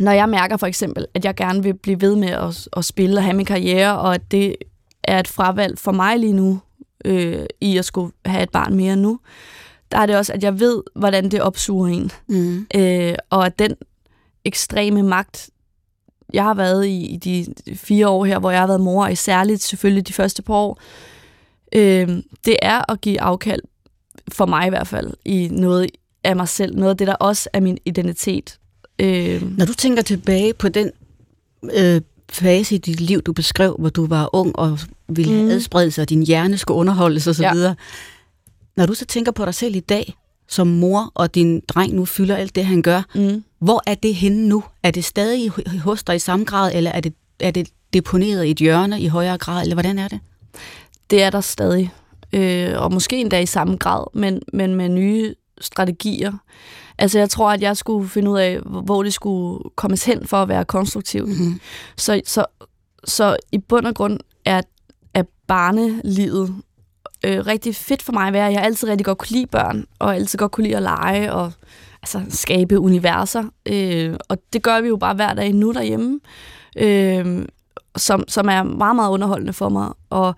når 0.00 0.12
jeg 0.12 0.28
mærker 0.28 0.56
for 0.56 0.66
eksempel, 0.66 1.06
at 1.14 1.24
jeg 1.24 1.34
gerne 1.34 1.62
vil 1.62 1.74
blive 1.74 2.00
ved 2.00 2.16
med 2.16 2.28
at, 2.28 2.68
at 2.76 2.84
spille 2.84 3.18
og 3.18 3.22
have 3.22 3.36
min 3.36 3.46
karriere, 3.46 3.98
og 3.98 4.14
at 4.14 4.30
det 4.30 4.56
er 5.04 5.20
et 5.20 5.28
fravalg 5.28 5.78
for 5.78 5.92
mig 5.92 6.18
lige 6.18 6.32
nu, 6.32 6.60
øh, 7.04 7.46
i 7.60 7.76
at 7.76 7.84
skulle 7.84 8.12
have 8.24 8.42
et 8.42 8.50
barn 8.50 8.74
mere 8.74 8.96
nu, 8.96 9.18
der 9.92 9.98
er 9.98 10.06
det 10.06 10.16
også, 10.16 10.32
at 10.32 10.42
jeg 10.42 10.60
ved, 10.60 10.82
hvordan 10.94 11.28
det 11.28 11.40
opsuger 11.40 11.88
en. 11.88 12.10
Mm. 12.28 12.66
Øh, 12.74 13.14
og 13.30 13.46
at 13.46 13.58
den 13.58 13.74
ekstreme 14.44 15.02
magt, 15.02 15.50
jeg 16.32 16.44
har 16.44 16.54
været 16.54 16.86
i, 16.86 17.06
i 17.06 17.16
de 17.16 17.54
fire 17.74 18.08
år 18.08 18.24
her, 18.24 18.38
hvor 18.38 18.50
jeg 18.50 18.60
har 18.60 18.66
været 18.66 18.80
mor, 18.80 19.06
og 19.06 19.18
særligt 19.18 19.62
selvfølgelig 19.62 20.08
de 20.08 20.12
første 20.12 20.42
par 20.42 20.54
år, 20.54 20.80
øh, 21.74 22.08
det 22.44 22.56
er 22.62 22.92
at 22.92 23.00
give 23.00 23.20
afkald, 23.20 23.62
for 24.32 24.46
mig 24.46 24.66
i 24.66 24.68
hvert 24.68 24.86
fald, 24.86 25.12
i 25.24 25.48
noget 25.52 25.90
af 26.24 26.36
mig 26.36 26.48
selv, 26.48 26.76
noget 26.76 26.90
af 26.90 26.96
det, 26.96 27.06
der 27.06 27.14
også 27.14 27.48
er 27.52 27.60
min 27.60 27.78
identitet. 27.84 28.58
Øh. 28.98 29.58
Når 29.58 29.66
du 29.66 29.74
tænker 29.74 30.02
tilbage 30.02 30.54
på 30.54 30.68
den 30.68 30.90
øh, 31.76 32.00
fase 32.32 32.74
i 32.74 32.78
dit 32.78 33.00
liv, 33.00 33.22
du 33.22 33.32
beskrev, 33.32 33.76
hvor 33.78 33.88
du 33.88 34.06
var 34.06 34.30
ung 34.32 34.58
og 34.58 34.78
ville 35.08 35.42
mm. 35.42 35.48
adsprede 35.48 35.90
sig, 35.90 36.02
og 36.02 36.08
din 36.08 36.22
hjerne 36.22 36.58
skulle 36.58 36.78
underholdes 36.78 37.26
osv., 37.26 37.42
ja. 37.42 37.74
når 38.76 38.86
du 38.86 38.94
så 38.94 39.04
tænker 39.04 39.32
på 39.32 39.44
dig 39.44 39.54
selv 39.54 39.76
i 39.76 39.80
dag, 39.80 40.14
som 40.48 40.66
mor, 40.66 41.12
og 41.14 41.34
din 41.34 41.60
dreng 41.68 41.94
nu 41.94 42.04
fylder 42.04 42.36
alt 42.36 42.54
det, 42.54 42.66
han 42.66 42.82
gør, 42.82 43.02
mm. 43.14 43.44
hvor 43.58 43.82
er 43.86 43.94
det 43.94 44.14
henne 44.14 44.48
nu? 44.48 44.64
Er 44.82 44.90
det 44.90 45.04
stadig 45.04 45.50
hos 45.80 46.04
dig 46.04 46.16
i 46.16 46.18
samme 46.18 46.44
grad, 46.44 46.72
eller 46.74 46.90
er 46.90 47.00
det, 47.00 47.14
er 47.40 47.50
det 47.50 47.68
deponeret 47.92 48.44
i 48.44 48.50
et 48.50 48.58
hjørne 48.58 49.00
i 49.00 49.06
højere 49.06 49.38
grad, 49.38 49.62
eller 49.62 49.74
hvordan 49.74 49.98
er 49.98 50.08
det? 50.08 50.20
Det 51.10 51.22
er 51.22 51.30
der 51.30 51.40
stadig, 51.40 51.92
øh, 52.32 52.82
og 52.82 52.92
måske 52.92 53.20
endda 53.20 53.40
i 53.40 53.46
samme 53.46 53.76
grad, 53.76 54.04
men, 54.14 54.42
men 54.52 54.74
med 54.74 54.88
nye 54.88 55.34
strategier. 55.60 56.32
Altså, 56.98 57.18
jeg 57.18 57.30
tror, 57.30 57.50
at 57.50 57.62
jeg 57.62 57.76
skulle 57.76 58.08
finde 58.08 58.30
ud 58.30 58.38
af, 58.38 58.58
hvor 58.60 59.02
det 59.02 59.14
skulle 59.14 59.70
kommes 59.76 60.04
hen 60.04 60.26
for 60.26 60.36
at 60.36 60.48
være 60.48 60.64
konstruktivt. 60.64 61.28
Mm-hmm. 61.28 61.60
Så, 61.96 62.20
så, 62.26 62.44
så 63.04 63.36
i 63.52 63.58
bund 63.58 63.86
og 63.86 63.94
grund 63.94 64.20
er, 64.44 64.62
er 65.14 65.22
barnelivet 65.46 66.54
øh, 67.24 67.46
rigtig 67.46 67.76
fedt 67.76 68.02
for 68.02 68.12
mig 68.12 68.26
at 68.26 68.32
være. 68.32 68.44
Jeg 68.44 68.58
har 68.58 68.66
altid 68.66 68.88
rigtig 68.88 69.04
godt 69.04 69.18
kunne 69.18 69.30
lide 69.30 69.46
børn, 69.46 69.86
og 69.98 70.14
altid 70.14 70.38
godt 70.38 70.52
kunne 70.52 70.64
lide 70.64 70.76
at 70.76 70.82
lege 70.82 71.32
og 71.32 71.52
altså, 72.02 72.22
skabe 72.28 72.80
universer. 72.80 73.44
Øh, 73.66 74.16
og 74.28 74.38
det 74.52 74.62
gør 74.62 74.80
vi 74.80 74.88
jo 74.88 74.96
bare 74.96 75.14
hver 75.14 75.34
dag 75.34 75.52
nu 75.52 75.72
derhjemme, 75.72 76.20
øh, 76.76 77.46
som, 77.96 78.24
som 78.28 78.48
er 78.48 78.62
meget, 78.62 78.96
meget 78.96 79.10
underholdende 79.10 79.52
for 79.52 79.68
mig. 79.68 79.92
Og, 80.10 80.34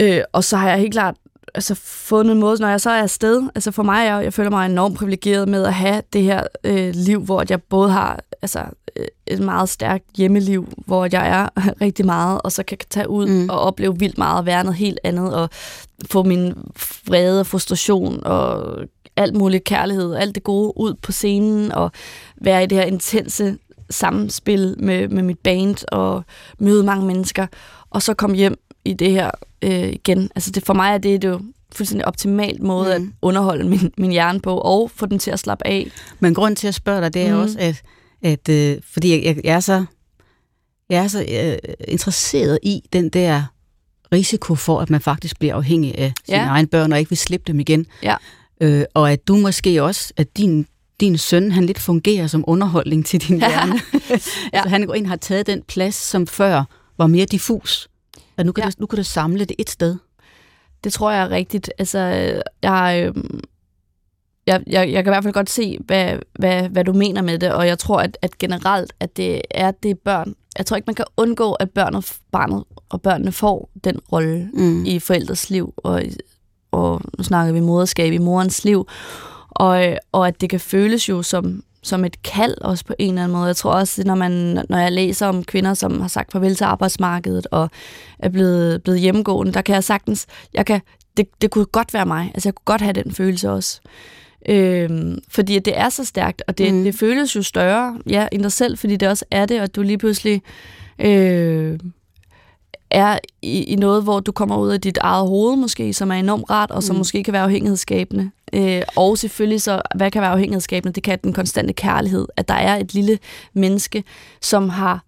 øh, 0.00 0.20
og 0.32 0.44
så 0.44 0.56
har 0.56 0.68
jeg 0.68 0.78
helt 0.78 0.92
klart 0.92 1.16
altså, 1.58 1.74
fundet 1.74 2.32
en 2.32 2.40
måde, 2.40 2.60
når 2.60 2.68
jeg 2.68 2.80
så 2.80 2.90
er 2.90 3.02
afsted. 3.02 3.42
Altså 3.54 3.70
for 3.70 3.82
mig, 3.82 4.06
jeg, 4.06 4.24
jeg 4.24 4.32
føler 4.32 4.50
mig 4.50 4.66
enormt 4.66 4.96
privilegeret 4.96 5.48
med 5.48 5.64
at 5.64 5.74
have 5.74 6.02
det 6.12 6.22
her 6.22 6.42
øh, 6.64 6.90
liv, 6.94 7.20
hvor 7.24 7.44
jeg 7.48 7.62
både 7.62 7.90
har 7.90 8.20
altså, 8.42 8.60
øh, 8.96 9.06
et 9.26 9.40
meget 9.40 9.68
stærkt 9.68 10.04
hjemmeliv, 10.16 10.68
hvor 10.86 11.08
jeg 11.12 11.28
er 11.28 11.48
rigtig 11.84 12.06
meget, 12.06 12.40
og 12.42 12.52
så 12.52 12.62
kan 12.62 12.78
tage 12.90 13.08
ud 13.08 13.26
mm. 13.26 13.48
og 13.48 13.60
opleve 13.60 13.98
vildt 13.98 14.18
meget 14.18 14.38
og 14.38 14.46
være 14.46 14.64
noget 14.64 14.76
helt 14.76 14.98
andet, 15.04 15.34
og 15.34 15.50
få 16.10 16.22
min 16.22 16.54
vrede 17.06 17.40
og 17.40 17.46
frustration 17.46 18.26
og 18.26 18.76
alt 19.16 19.36
muligt 19.36 19.64
kærlighed, 19.64 20.14
alt 20.14 20.34
det 20.34 20.44
gode 20.44 20.72
ud 20.76 20.94
på 20.94 21.12
scenen, 21.12 21.72
og 21.72 21.92
være 22.40 22.62
i 22.62 22.66
det 22.66 22.78
her 22.78 22.84
intense 22.84 23.58
samspil 23.90 24.74
med, 24.78 25.08
med 25.08 25.22
mit 25.22 25.38
band 25.38 25.84
og 25.92 26.24
møde 26.58 26.84
mange 26.84 27.06
mennesker, 27.06 27.46
og 27.90 28.02
så 28.02 28.14
komme 28.14 28.36
hjem 28.36 28.58
i 28.84 28.92
det 28.92 29.10
her 29.10 29.30
øh, 29.62 29.88
igen. 29.88 30.30
Altså 30.34 30.50
det, 30.50 30.66
for 30.66 30.74
mig 30.74 30.94
er 30.94 30.98
det, 30.98 31.22
det 31.22 31.28
jo 31.28 31.40
fuldstændig 31.74 32.06
optimalt 32.06 32.62
måde 32.62 32.98
mm. 32.98 33.04
at 33.04 33.12
underholde 33.22 33.68
min, 33.68 33.92
min 33.98 34.10
hjerne 34.10 34.40
på, 34.40 34.58
og 34.58 34.90
få 34.96 35.06
den 35.06 35.18
til 35.18 35.30
at 35.30 35.38
slappe 35.38 35.66
af. 35.66 35.90
Men 36.20 36.34
grund 36.34 36.56
til 36.56 36.68
at 36.68 36.74
spørge 36.74 37.00
dig, 37.00 37.14
det 37.14 37.22
er 37.22 37.34
mm. 37.34 37.40
også, 37.40 37.56
at, 37.58 37.82
at 38.22 38.48
øh, 38.48 38.76
fordi 38.92 39.26
jeg, 39.26 39.40
jeg, 39.44 39.54
er 39.54 39.60
så, 39.60 39.84
jeg 40.90 41.04
er 41.04 41.08
så 41.08 41.24
øh, 41.28 41.74
interesseret 41.88 42.58
i 42.62 42.82
den 42.92 43.08
der 43.08 43.42
risiko 44.12 44.54
for, 44.54 44.80
at 44.80 44.90
man 44.90 45.00
faktisk 45.00 45.38
bliver 45.38 45.54
afhængig 45.54 45.98
af 45.98 46.12
sine 46.26 46.38
ja. 46.38 46.46
egne 46.46 46.68
børn, 46.68 46.92
og 46.92 46.98
ikke 46.98 47.08
vil 47.08 47.18
slippe 47.18 47.44
dem 47.52 47.60
igen. 47.60 47.86
Ja. 48.02 48.16
Øh, 48.60 48.84
og 48.94 49.12
at 49.12 49.28
du 49.28 49.36
måske 49.36 49.82
også, 49.82 50.12
at 50.16 50.36
din, 50.36 50.66
din 51.00 51.18
søn, 51.18 51.52
han 51.52 51.66
lidt 51.66 51.78
fungerer 51.78 52.26
som 52.26 52.44
underholdning 52.46 53.06
til 53.06 53.28
din 53.28 53.38
hjerne. 53.38 53.74
ja. 53.92 53.98
altså 54.58 54.68
han 54.68 54.86
går 54.86 54.94
ind 54.94 55.06
og 55.06 55.10
har 55.10 55.16
taget 55.16 55.46
den 55.46 55.62
plads, 55.62 55.94
som 55.94 56.26
før 56.26 56.64
var 56.98 57.06
mere 57.06 57.26
diffus. 57.26 57.88
At 58.38 58.46
nu 58.46 58.52
kan, 58.52 58.64
ja. 58.64 58.70
du, 58.70 58.74
nu 58.78 58.86
kan 58.86 58.96
du 58.96 59.02
samle 59.02 59.44
det 59.44 59.56
et 59.58 59.70
sted. 59.70 59.96
Det 60.84 60.92
tror 60.92 61.10
jeg 61.10 61.22
er 61.22 61.30
rigtigt. 61.30 61.70
Altså, 61.78 61.98
jeg, 62.62 63.12
øh, 63.16 63.24
jeg, 64.46 64.62
jeg, 64.66 64.92
jeg 64.92 65.04
kan 65.04 65.10
i 65.10 65.14
hvert 65.14 65.22
fald 65.22 65.34
godt 65.34 65.50
se, 65.50 65.78
hvad, 65.86 66.18
hvad, 66.38 66.68
hvad 66.68 66.84
du 66.84 66.92
mener 66.92 67.22
med 67.22 67.38
det, 67.38 67.52
og 67.52 67.66
jeg 67.66 67.78
tror, 67.78 68.00
at, 68.00 68.18
at 68.22 68.38
generelt, 68.38 68.92
at 69.00 69.16
det 69.16 69.40
er 69.50 69.70
det 69.70 69.98
børn. 69.98 70.34
Jeg 70.58 70.66
tror 70.66 70.76
ikke, 70.76 70.86
man 70.86 70.94
kan 70.94 71.04
undgå, 71.16 71.52
at 71.52 71.70
børnet, 71.70 72.12
barnet 72.32 72.64
og 72.88 73.02
børnene 73.02 73.32
får 73.32 73.70
den 73.84 74.00
rolle 74.12 74.50
mm. 74.54 74.84
i 74.84 74.98
forældres 74.98 75.50
liv, 75.50 75.74
og, 75.76 76.02
og 76.70 77.00
nu 77.18 77.24
snakker 77.24 77.52
vi 77.52 77.60
moderskab 77.60 78.12
i 78.12 78.18
morens 78.18 78.64
liv, 78.64 78.88
og, 79.50 79.98
og 80.12 80.28
at 80.28 80.40
det 80.40 80.50
kan 80.50 80.60
føles 80.60 81.08
jo 81.08 81.22
som, 81.22 81.62
som 81.88 82.04
et 82.04 82.22
kald 82.22 82.54
også 82.60 82.84
på 82.84 82.94
en 82.98 83.08
eller 83.08 83.22
anden 83.22 83.36
måde. 83.36 83.46
Jeg 83.46 83.56
tror 83.56 83.72
også, 83.72 84.02
når, 84.06 84.14
man, 84.14 84.64
når 84.68 84.78
jeg 84.78 84.92
læser 84.92 85.26
om 85.26 85.44
kvinder, 85.44 85.74
som 85.74 86.00
har 86.00 86.08
sagt 86.08 86.32
farvel 86.32 86.56
til 86.56 86.64
arbejdsmarkedet 86.64 87.46
og 87.50 87.70
er 88.18 88.28
blevet, 88.28 88.82
blevet 88.82 89.00
hjemmegående, 89.00 89.52
der 89.52 89.62
kan 89.62 89.74
jeg 89.74 89.84
sagtens, 89.84 90.26
jeg 90.54 90.66
kan, 90.66 90.80
det, 91.16 91.28
det 91.42 91.50
kunne 91.50 91.64
godt 91.64 91.94
være 91.94 92.06
mig. 92.06 92.30
Altså 92.34 92.48
jeg 92.48 92.54
kunne 92.54 92.64
godt 92.64 92.80
have 92.80 92.92
den 92.92 93.12
følelse 93.12 93.50
også. 93.50 93.80
Øhm, 94.48 95.18
fordi 95.28 95.58
det 95.58 95.78
er 95.78 95.88
så 95.88 96.04
stærkt, 96.04 96.42
og 96.48 96.58
det, 96.58 96.74
mm. 96.74 96.84
det 96.84 96.94
føles 96.94 97.36
jo 97.36 97.42
større 97.42 97.98
ja, 98.06 98.28
end 98.32 98.42
dig 98.42 98.52
selv, 98.52 98.78
fordi 98.78 98.96
det 98.96 99.08
også 99.08 99.24
er 99.30 99.46
det, 99.46 99.60
og 99.60 99.76
du 99.76 99.82
lige 99.82 99.98
pludselig 99.98 100.42
øh, 100.98 101.78
er 102.90 103.18
i, 103.42 103.62
i 103.62 103.76
noget, 103.76 104.02
hvor 104.02 104.20
du 104.20 104.32
kommer 104.32 104.58
ud 104.58 104.70
af 104.70 104.80
dit 104.80 104.98
eget 105.00 105.28
hoved 105.28 105.56
måske, 105.56 105.92
som 105.92 106.10
er 106.10 106.14
enormt 106.14 106.50
rart, 106.50 106.70
og 106.70 106.82
som 106.82 106.96
mm. 106.96 106.98
måske 106.98 107.24
kan 107.24 107.32
være 107.32 107.42
afhængighedsskabende. 107.42 108.30
Øh, 108.52 108.82
og 108.96 109.18
selvfølgelig 109.18 109.62
så, 109.62 109.82
hvad 109.96 110.10
kan 110.10 110.22
være 110.22 110.30
afhængighedsskabende? 110.30 110.94
Det 110.94 111.02
kan 111.02 111.18
den 111.24 111.32
konstante 111.32 111.72
kærlighed, 111.72 112.26
at 112.36 112.48
der 112.48 112.54
er 112.54 112.76
et 112.76 112.94
lille 112.94 113.18
menneske, 113.54 114.04
som 114.42 114.68
har 114.68 115.04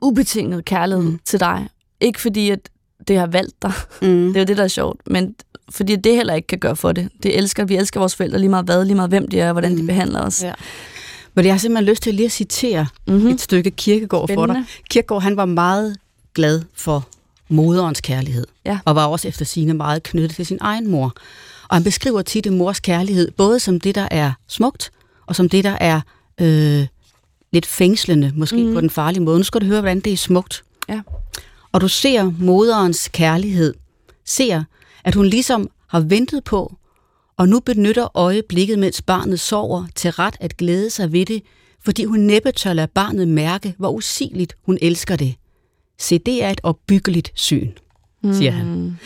ubetinget 0.00 0.64
kærlighed 0.64 1.04
mm. 1.04 1.20
til 1.24 1.40
dig. 1.40 1.68
Ikke 2.00 2.20
fordi, 2.20 2.50
at 2.50 2.68
det 3.08 3.18
har 3.18 3.26
valgt 3.26 3.62
dig. 3.62 3.72
Mm. 4.02 4.26
Det 4.26 4.36
er 4.36 4.40
jo 4.40 4.46
det, 4.46 4.56
der 4.56 4.64
er 4.64 4.68
sjovt. 4.68 5.00
Men 5.06 5.34
fordi 5.70 5.96
det 5.96 6.16
heller 6.16 6.34
ikke 6.34 6.46
kan 6.46 6.58
gøre 6.58 6.76
for 6.76 6.92
det. 6.92 7.08
det 7.22 7.38
elsker, 7.38 7.64
vi 7.64 7.76
elsker 7.76 8.00
vores 8.00 8.16
forældre 8.16 8.38
lige 8.38 8.50
meget 8.50 8.64
hvad, 8.64 8.84
lige 8.84 8.94
meget 8.94 9.10
hvem 9.10 9.28
de 9.28 9.40
er, 9.40 9.46
og 9.46 9.52
hvordan 9.52 9.72
mm. 9.72 9.80
de 9.80 9.86
behandler 9.86 10.20
os. 10.20 10.42
Ja. 10.42 10.52
Men 11.34 11.44
jeg 11.44 11.54
har 11.54 11.58
simpelthen 11.58 11.90
lyst 11.90 12.02
til 12.02 12.14
lige 12.14 12.26
at 12.26 12.32
citere 12.32 12.86
mm-hmm. 13.06 13.28
et 13.28 13.40
stykke 13.40 13.70
Kirkegård 13.70 14.28
Spændende. 14.28 14.54
for 14.54 14.54
dig. 14.54 14.64
Kirkegård, 14.90 15.22
han 15.22 15.36
var 15.36 15.44
meget 15.44 15.96
glad 16.34 16.62
for 16.74 17.08
moderens 17.48 18.00
kærlighed, 18.00 18.46
ja. 18.64 18.78
og 18.84 18.94
var 18.94 19.06
også 19.06 19.28
efter 19.28 19.44
sine 19.44 19.74
meget 19.74 20.02
knyttet 20.02 20.36
til 20.36 20.46
sin 20.46 20.58
egen 20.60 20.90
mor. 20.90 21.14
Og 21.68 21.76
han 21.76 21.84
beskriver 21.84 22.22
tit 22.22 22.46
en 22.46 22.58
mors 22.58 22.80
kærlighed, 22.80 23.30
både 23.30 23.60
som 23.60 23.80
det, 23.80 23.94
der 23.94 24.08
er 24.10 24.32
smukt, 24.48 24.90
og 25.26 25.36
som 25.36 25.48
det, 25.48 25.64
der 25.64 25.76
er 25.80 26.00
øh, 26.40 26.86
lidt 27.52 27.66
fængslende, 27.66 28.32
måske 28.34 28.64
mm. 28.64 28.74
på 28.74 28.80
den 28.80 28.90
farlige 28.90 29.22
måde. 29.22 29.38
Nu 29.38 29.44
skal 29.44 29.60
du 29.60 29.66
høre, 29.66 29.80
hvordan 29.80 30.00
det 30.00 30.12
er 30.12 30.16
smukt. 30.16 30.62
Ja. 30.88 31.00
Og 31.72 31.80
du 31.80 31.88
ser 31.88 32.32
moderens 32.38 33.08
kærlighed, 33.12 33.74
ser, 34.24 34.64
at 35.04 35.14
hun 35.14 35.26
ligesom 35.26 35.70
har 35.86 36.00
ventet 36.00 36.44
på, 36.44 36.76
og 37.36 37.48
nu 37.48 37.60
benytter 37.60 38.16
øjeblikket, 38.16 38.78
mens 38.78 39.02
barnet 39.02 39.40
sover, 39.40 39.84
til 39.94 40.10
ret 40.10 40.36
at 40.40 40.56
glæde 40.56 40.90
sig 40.90 41.12
ved 41.12 41.26
det, 41.26 41.42
fordi 41.84 42.04
hun 42.04 42.20
næppe 42.20 42.52
tør 42.52 42.72
lade 42.72 42.86
barnet 42.86 43.28
mærke, 43.28 43.74
hvor 43.78 43.90
usigeligt 43.90 44.56
hun 44.62 44.78
elsker 44.82 45.16
det. 45.16 45.34
Se, 46.00 46.18
det 46.18 46.44
er 46.44 46.50
et 46.50 46.60
opbyggeligt 46.62 47.32
syn, 47.34 47.70
mm. 48.22 48.34
siger 48.34 48.50
han. 48.50 48.66
Mm. 48.66 48.96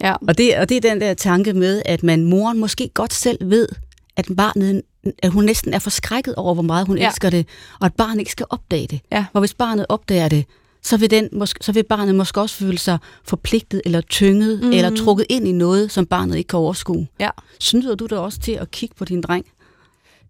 Ja. 0.00 0.14
Og, 0.28 0.38
det, 0.38 0.58
og 0.58 0.68
det 0.68 0.76
er 0.76 0.80
den 0.80 1.00
der 1.00 1.14
tanke 1.14 1.52
med, 1.52 1.82
at 1.84 2.02
man 2.02 2.24
moren 2.24 2.58
måske 2.58 2.90
godt 2.94 3.14
selv 3.14 3.50
ved, 3.50 3.68
at 4.16 4.26
barnet 4.36 4.82
at 5.22 5.30
hun 5.30 5.44
næsten 5.44 5.74
er 5.74 5.78
forskrækket 5.78 6.34
over, 6.34 6.54
hvor 6.54 6.62
meget 6.62 6.86
hun 6.86 6.98
ja. 6.98 7.08
elsker 7.08 7.30
det, 7.30 7.46
og 7.80 7.86
at 7.86 7.94
barnet 7.94 8.18
ikke 8.18 8.30
skal 8.30 8.46
opdage 8.50 8.86
det. 8.86 9.00
Ja. 9.12 9.24
Og 9.32 9.40
hvis 9.40 9.54
barnet 9.54 9.86
opdager 9.88 10.28
det, 10.28 10.44
så 10.82 10.96
vil, 10.96 11.10
den, 11.10 11.46
så 11.60 11.72
vil 11.72 11.82
barnet 11.82 12.14
måske 12.14 12.40
også 12.40 12.56
føle 12.56 12.78
sig 12.78 12.98
forpligtet 13.24 13.82
eller 13.84 14.00
tynget 14.00 14.60
mm. 14.62 14.72
eller 14.72 14.96
trukket 14.96 15.26
ind 15.28 15.48
i 15.48 15.52
noget, 15.52 15.90
som 15.90 16.06
barnet 16.06 16.36
ikke 16.36 16.48
kan 16.48 16.58
overskue. 16.58 17.06
Ja. 17.20 17.30
Synes 17.60 17.86
du 17.98 18.06
da 18.06 18.16
også 18.16 18.40
til 18.40 18.52
at 18.52 18.70
kigge 18.70 18.94
på 18.94 19.04
din 19.04 19.20
dreng? 19.20 19.46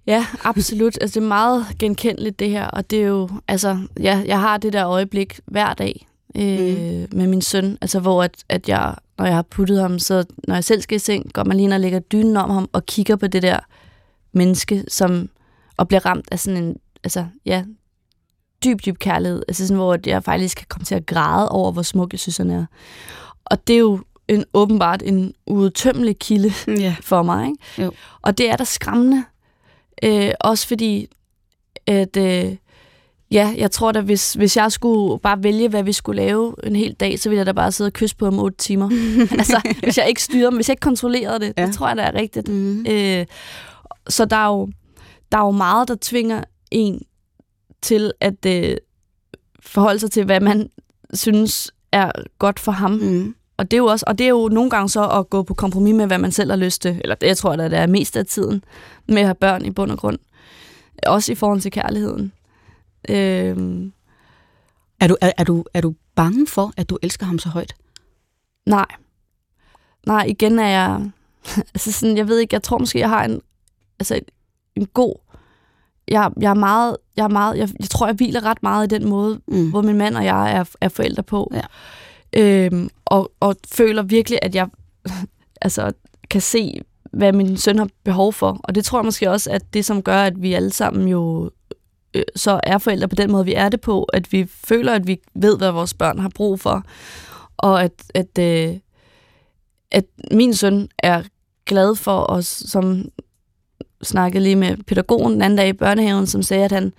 Ja, 0.07 0.27
absolut. 0.45 0.99
Altså, 1.01 1.20
det 1.20 1.25
er 1.25 1.29
meget 1.29 1.66
genkendeligt, 1.79 2.39
det 2.39 2.51
her. 2.51 2.66
Og 2.66 2.91
det 2.91 2.99
er 2.99 3.07
jo, 3.07 3.29
altså, 3.49 3.79
ja, 4.01 4.22
jeg 4.27 4.41
har 4.41 4.59
det 4.59 4.72
der 4.72 4.89
øjeblik 4.89 5.41
hver 5.47 5.75
dag 5.75 6.07
øh, 6.37 7.01
mm. 7.01 7.18
med 7.18 7.26
min 7.26 7.43
søn. 7.43 7.78
Altså, 7.80 8.01
hvor 8.01 8.22
at, 8.22 8.45
at 8.49 8.68
jeg, 8.68 8.95
når 9.18 9.24
jeg 9.24 9.35
har 9.35 9.43
puttet 9.43 9.80
ham, 9.80 9.99
så 9.99 10.24
når 10.49 10.55
jeg 10.55 10.64
selv 10.64 10.80
skal 10.80 10.97
i 10.97 10.99
seng, 10.99 11.32
går 11.32 11.45
man 11.45 11.57
lige 11.57 11.74
og 11.74 11.80
lægger 11.80 11.99
dynen 11.99 12.37
om 12.37 12.51
ham 12.51 12.68
og 12.72 12.87
kigger 12.87 13.16
på 13.16 13.26
det 13.26 13.43
der 13.43 13.59
menneske, 14.32 14.85
som 14.89 15.28
og 15.76 15.89
bliver 15.89 16.07
ramt 16.07 16.28
af 16.32 16.39
sådan 16.39 16.64
en, 16.64 16.76
altså, 17.05 17.26
ja, 17.47 17.64
dyb, 18.64 18.85
dyb 18.87 18.99
kærlighed. 18.99 19.43
Altså 19.49 19.66
sådan, 19.66 19.76
hvor 19.76 19.99
jeg 20.07 20.24
faktisk 20.24 20.57
kan 20.57 20.66
komme 20.68 20.85
til 20.85 20.95
at 20.95 21.07
græde 21.07 21.49
over, 21.49 21.72
hvor 21.72 21.82
smuk 21.82 22.12
jeg 22.12 22.20
synes, 22.20 22.37
han 22.37 22.51
er. 22.51 22.66
Og 23.45 23.66
det 23.66 23.74
er 23.74 23.78
jo 23.78 24.01
en, 24.28 24.45
åbenbart 24.55 25.03
en 25.03 25.35
udtømmelig 25.47 26.18
kilde 26.18 26.53
ja. 26.66 26.97
for 27.11 27.22
mig. 27.22 27.47
Ikke? 27.47 27.82
Jo. 27.82 27.93
Og 28.22 28.39
det 28.39 28.51
er 28.51 28.57
da 28.57 28.64
skræmmende. 28.64 29.24
Øh, 30.03 30.30
også 30.41 30.66
fordi, 30.66 31.09
at 31.87 32.16
øh, 32.16 32.57
ja, 33.31 33.55
jeg 33.57 33.70
tror 33.70 33.93
da, 33.93 34.01
hvis, 34.01 34.33
hvis 34.33 34.57
jeg 34.57 34.72
skulle 34.72 35.20
bare 35.20 35.43
vælge, 35.43 35.68
hvad 35.68 35.83
vi 35.83 35.93
skulle 35.93 36.22
lave 36.22 36.55
en 36.64 36.77
hel 36.77 36.93
dag, 36.93 37.18
så 37.18 37.29
ville 37.29 37.39
jeg 37.39 37.47
da 37.47 37.53
bare 37.53 37.72
sidde 37.72 37.89
og 37.89 37.93
kysse 37.93 38.16
på 38.16 38.25
ham 38.25 38.39
otte 38.39 38.57
timer. 38.59 38.91
altså, 39.39 39.61
hvis 39.83 39.99
jeg 39.99 40.09
ikke 40.09 40.22
styrer 40.22 40.51
dem, 40.51 40.57
hvis 40.57 40.68
jeg 40.68 40.72
ikke 40.72 40.81
kontrollerede 40.81 41.41
det, 41.41 41.53
ja. 41.57 41.66
det 41.66 41.75
tror 41.75 41.89
jeg, 41.89 41.97
det 41.97 42.05
er 42.05 42.14
rigtigt. 42.14 42.49
Mm. 42.49 42.87
Øh, 42.89 43.27
så 44.09 44.25
der 44.25 44.37
er, 44.37 44.47
jo, 44.47 44.68
der 45.33 45.39
er 45.39 45.45
jo 45.45 45.51
meget, 45.51 45.89
der 45.89 45.97
tvinger 46.01 46.45
en 46.70 47.03
til 47.83 48.12
at 48.20 48.47
øh, 48.47 48.77
forholde 49.61 49.99
sig 49.99 50.11
til, 50.11 50.25
hvad 50.25 50.41
man 50.41 50.70
synes 51.14 51.72
er 51.93 52.11
godt 52.39 52.61
for 52.61 52.72
ham. 52.72 52.91
Mm. 52.91 53.35
Og 53.57 53.70
det 53.70 53.77
er 53.77 53.79
jo 53.79 53.87
også, 53.87 54.05
og 54.09 54.18
det 54.18 54.25
er 54.25 54.29
jo 54.29 54.49
nogle 54.49 54.70
gange 54.70 54.89
så 54.89 55.09
at 55.09 55.31
gå 55.31 55.43
på 55.43 55.55
kompromis 55.55 55.95
med, 55.95 56.07
hvad 56.07 56.18
man 56.18 56.33
selv 56.33 56.51
har 56.51 56.57
lyst 56.57 56.83
til. 56.83 57.01
Eller 57.05 57.16
jeg 57.20 57.37
tror, 57.37 57.53
at 57.53 57.70
det 57.70 57.79
er 57.79 57.87
mest 57.87 58.16
af 58.16 58.27
tiden 58.27 58.64
med 59.09 59.18
at 59.18 59.25
have 59.25 59.35
børn 59.35 59.64
i 59.64 59.70
bund 59.70 59.91
og 59.91 59.99
grund. 59.99 60.18
Også 61.07 61.33
i 61.33 61.35
forhold 61.35 61.61
til 61.61 61.72
kærligheden. 61.72 62.33
Øhm. 63.09 63.93
Er, 65.01 65.07
du, 65.07 65.17
er, 65.21 65.33
er, 65.37 65.45
du, 65.45 65.65
er 65.75 65.81
du 65.81 65.95
bange 66.15 66.47
for, 66.47 66.73
at 66.77 66.91
du 66.91 66.99
elsker 67.03 67.27
ham 67.27 67.39
så 67.39 67.49
højt? 67.49 67.75
Nej. 68.67 68.87
Nej, 70.07 70.25
igen 70.29 70.59
er 70.59 70.69
jeg... 70.69 71.11
altså 71.75 71.93
sådan, 71.93 72.17
jeg 72.17 72.29
ved 72.29 72.39
ikke, 72.39 72.55
jeg 72.55 72.63
tror 72.63 72.79
måske, 72.79 72.99
jeg 72.99 73.09
har 73.09 73.25
en, 73.25 73.41
altså 73.99 74.21
en 74.77 74.87
god 74.87 75.15
jeg, 76.09 76.31
jeg 76.41 76.51
er 76.51 76.55
meget, 76.55 76.97
jeg 77.17 77.25
er 77.25 77.29
meget, 77.29 77.59
jeg, 77.59 77.69
jeg 77.81 77.89
tror, 77.89 78.07
jeg 78.07 78.15
hviler 78.15 78.45
ret 78.45 78.63
meget 78.63 78.93
i 78.93 78.99
den 78.99 79.09
måde, 79.09 79.41
mm. 79.47 79.71
hvor 79.71 79.83
min 79.83 79.99
mand 79.99 80.17
og 80.17 80.25
jeg 80.25 80.57
er, 80.57 80.65
er 80.81 80.89
forældre 80.89 81.23
på. 81.23 81.53
Ja. 81.55 81.63
Øhm, 82.37 82.91
og, 83.05 83.33
og 83.41 83.57
føler 83.73 84.03
virkelig, 84.03 84.39
at 84.43 84.55
jeg 84.55 84.69
altså, 85.63 85.93
kan 86.31 86.41
se, 86.41 86.81
hvad 87.13 87.33
min 87.33 87.57
søn 87.57 87.79
har 87.79 87.89
behov 88.05 88.33
for. 88.33 88.61
Og 88.65 88.75
det 88.75 88.85
tror 88.85 88.99
jeg 88.99 89.05
måske 89.05 89.31
også, 89.31 89.51
at 89.51 89.75
det, 89.75 89.85
som 89.85 90.03
gør, 90.03 90.23
at 90.23 90.43
vi 90.43 90.53
alle 90.53 90.73
sammen 90.73 91.09
jo 91.09 91.45
øh, 91.45 91.74
så 92.37 92.61
er 92.62 92.79
forældre 92.79 93.09
på 93.09 93.15
den 93.15 93.33
måde, 93.33 93.45
vi 93.45 93.55
er 93.55 93.69
det 93.69 93.81
på, 93.81 94.03
at 94.03 94.33
vi 94.33 94.47
føler, 94.65 94.93
at 94.93 95.07
vi 95.07 95.21
ved, 95.35 95.59
hvad 95.59 95.71
vores 95.71 95.95
børn 95.95 96.19
har 96.19 96.31
brug 96.35 96.61
for. 96.61 96.85
Og 97.57 97.83
at, 97.83 97.93
at, 98.15 98.39
øh, 98.39 98.77
at 99.91 100.05
min 100.31 100.55
søn 100.55 100.89
er 100.99 101.23
glad 101.67 101.95
for 101.95 102.31
os, 102.31 102.47
som 102.47 103.05
snakkede 104.03 104.43
lige 104.43 104.57
med 104.57 104.77
pædagogen 104.77 105.33
den 105.33 105.43
anden 105.43 105.57
dag 105.57 105.69
i 105.69 105.73
børnehaven, 105.73 106.27
som 106.27 106.43
sagde, 106.43 106.65
at 106.65 106.73
han, 106.73 106.93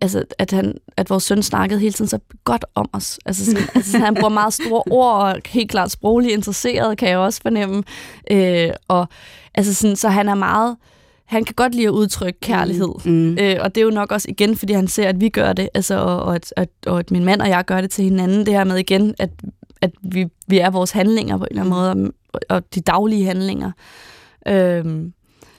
altså, 0.00 0.24
at, 0.38 0.50
han, 0.50 0.74
at 0.96 1.10
vores 1.10 1.22
søn 1.22 1.42
snakkede 1.42 1.80
hele 1.80 1.92
tiden 1.92 2.08
så 2.08 2.18
godt 2.44 2.64
om 2.74 2.88
os. 2.92 3.18
Altså, 3.26 3.44
sådan, 3.44 3.62
altså 3.74 3.98
han 3.98 4.14
bruger 4.14 4.28
meget 4.28 4.52
store 4.52 4.82
ord, 4.90 5.14
og 5.14 5.36
helt 5.46 5.70
klart 5.70 5.90
sproglig 5.90 6.32
interesseret, 6.32 6.98
kan 6.98 7.08
jeg 7.08 7.18
også 7.18 7.42
fornemme. 7.42 7.82
Øh, 8.30 8.70
og, 8.88 9.08
altså 9.54 9.74
sådan, 9.74 9.96
så 9.96 10.08
han 10.08 10.28
er 10.28 10.34
meget... 10.34 10.76
Han 11.24 11.44
kan 11.44 11.54
godt 11.54 11.74
lide 11.74 11.86
at 11.86 11.90
udtrykke 11.90 12.40
kærlighed. 12.40 12.88
Mm. 13.04 13.12
Mm. 13.12 13.38
Øh, 13.40 13.56
og 13.60 13.74
det 13.74 13.80
er 13.80 13.84
jo 13.84 13.90
nok 13.90 14.12
også 14.12 14.26
igen, 14.30 14.56
fordi 14.56 14.72
han 14.72 14.88
ser, 14.88 15.08
at 15.08 15.20
vi 15.20 15.28
gør 15.28 15.52
det, 15.52 15.68
altså, 15.74 15.98
og, 15.98 16.22
og, 16.22 16.34
at, 16.34 16.54
at, 16.56 16.68
og 16.86 16.98
at 16.98 17.10
min 17.10 17.24
mand 17.24 17.42
og 17.42 17.48
jeg 17.48 17.64
gør 17.64 17.80
det 17.80 17.90
til 17.90 18.04
hinanden. 18.04 18.46
Det 18.46 18.54
her 18.54 18.64
med 18.64 18.76
igen, 18.76 19.14
at, 19.18 19.30
at 19.80 19.90
vi, 20.02 20.26
vi 20.46 20.58
er 20.58 20.70
vores 20.70 20.90
handlinger 20.90 21.36
på 21.38 21.44
en 21.44 21.48
eller 21.50 21.62
anden 21.74 21.94
mm. 21.94 22.02
måde, 22.02 22.12
og, 22.32 22.40
og 22.48 22.74
de 22.74 22.80
daglige 22.80 23.24
handlinger. 23.24 23.70
Øh, 24.48 24.84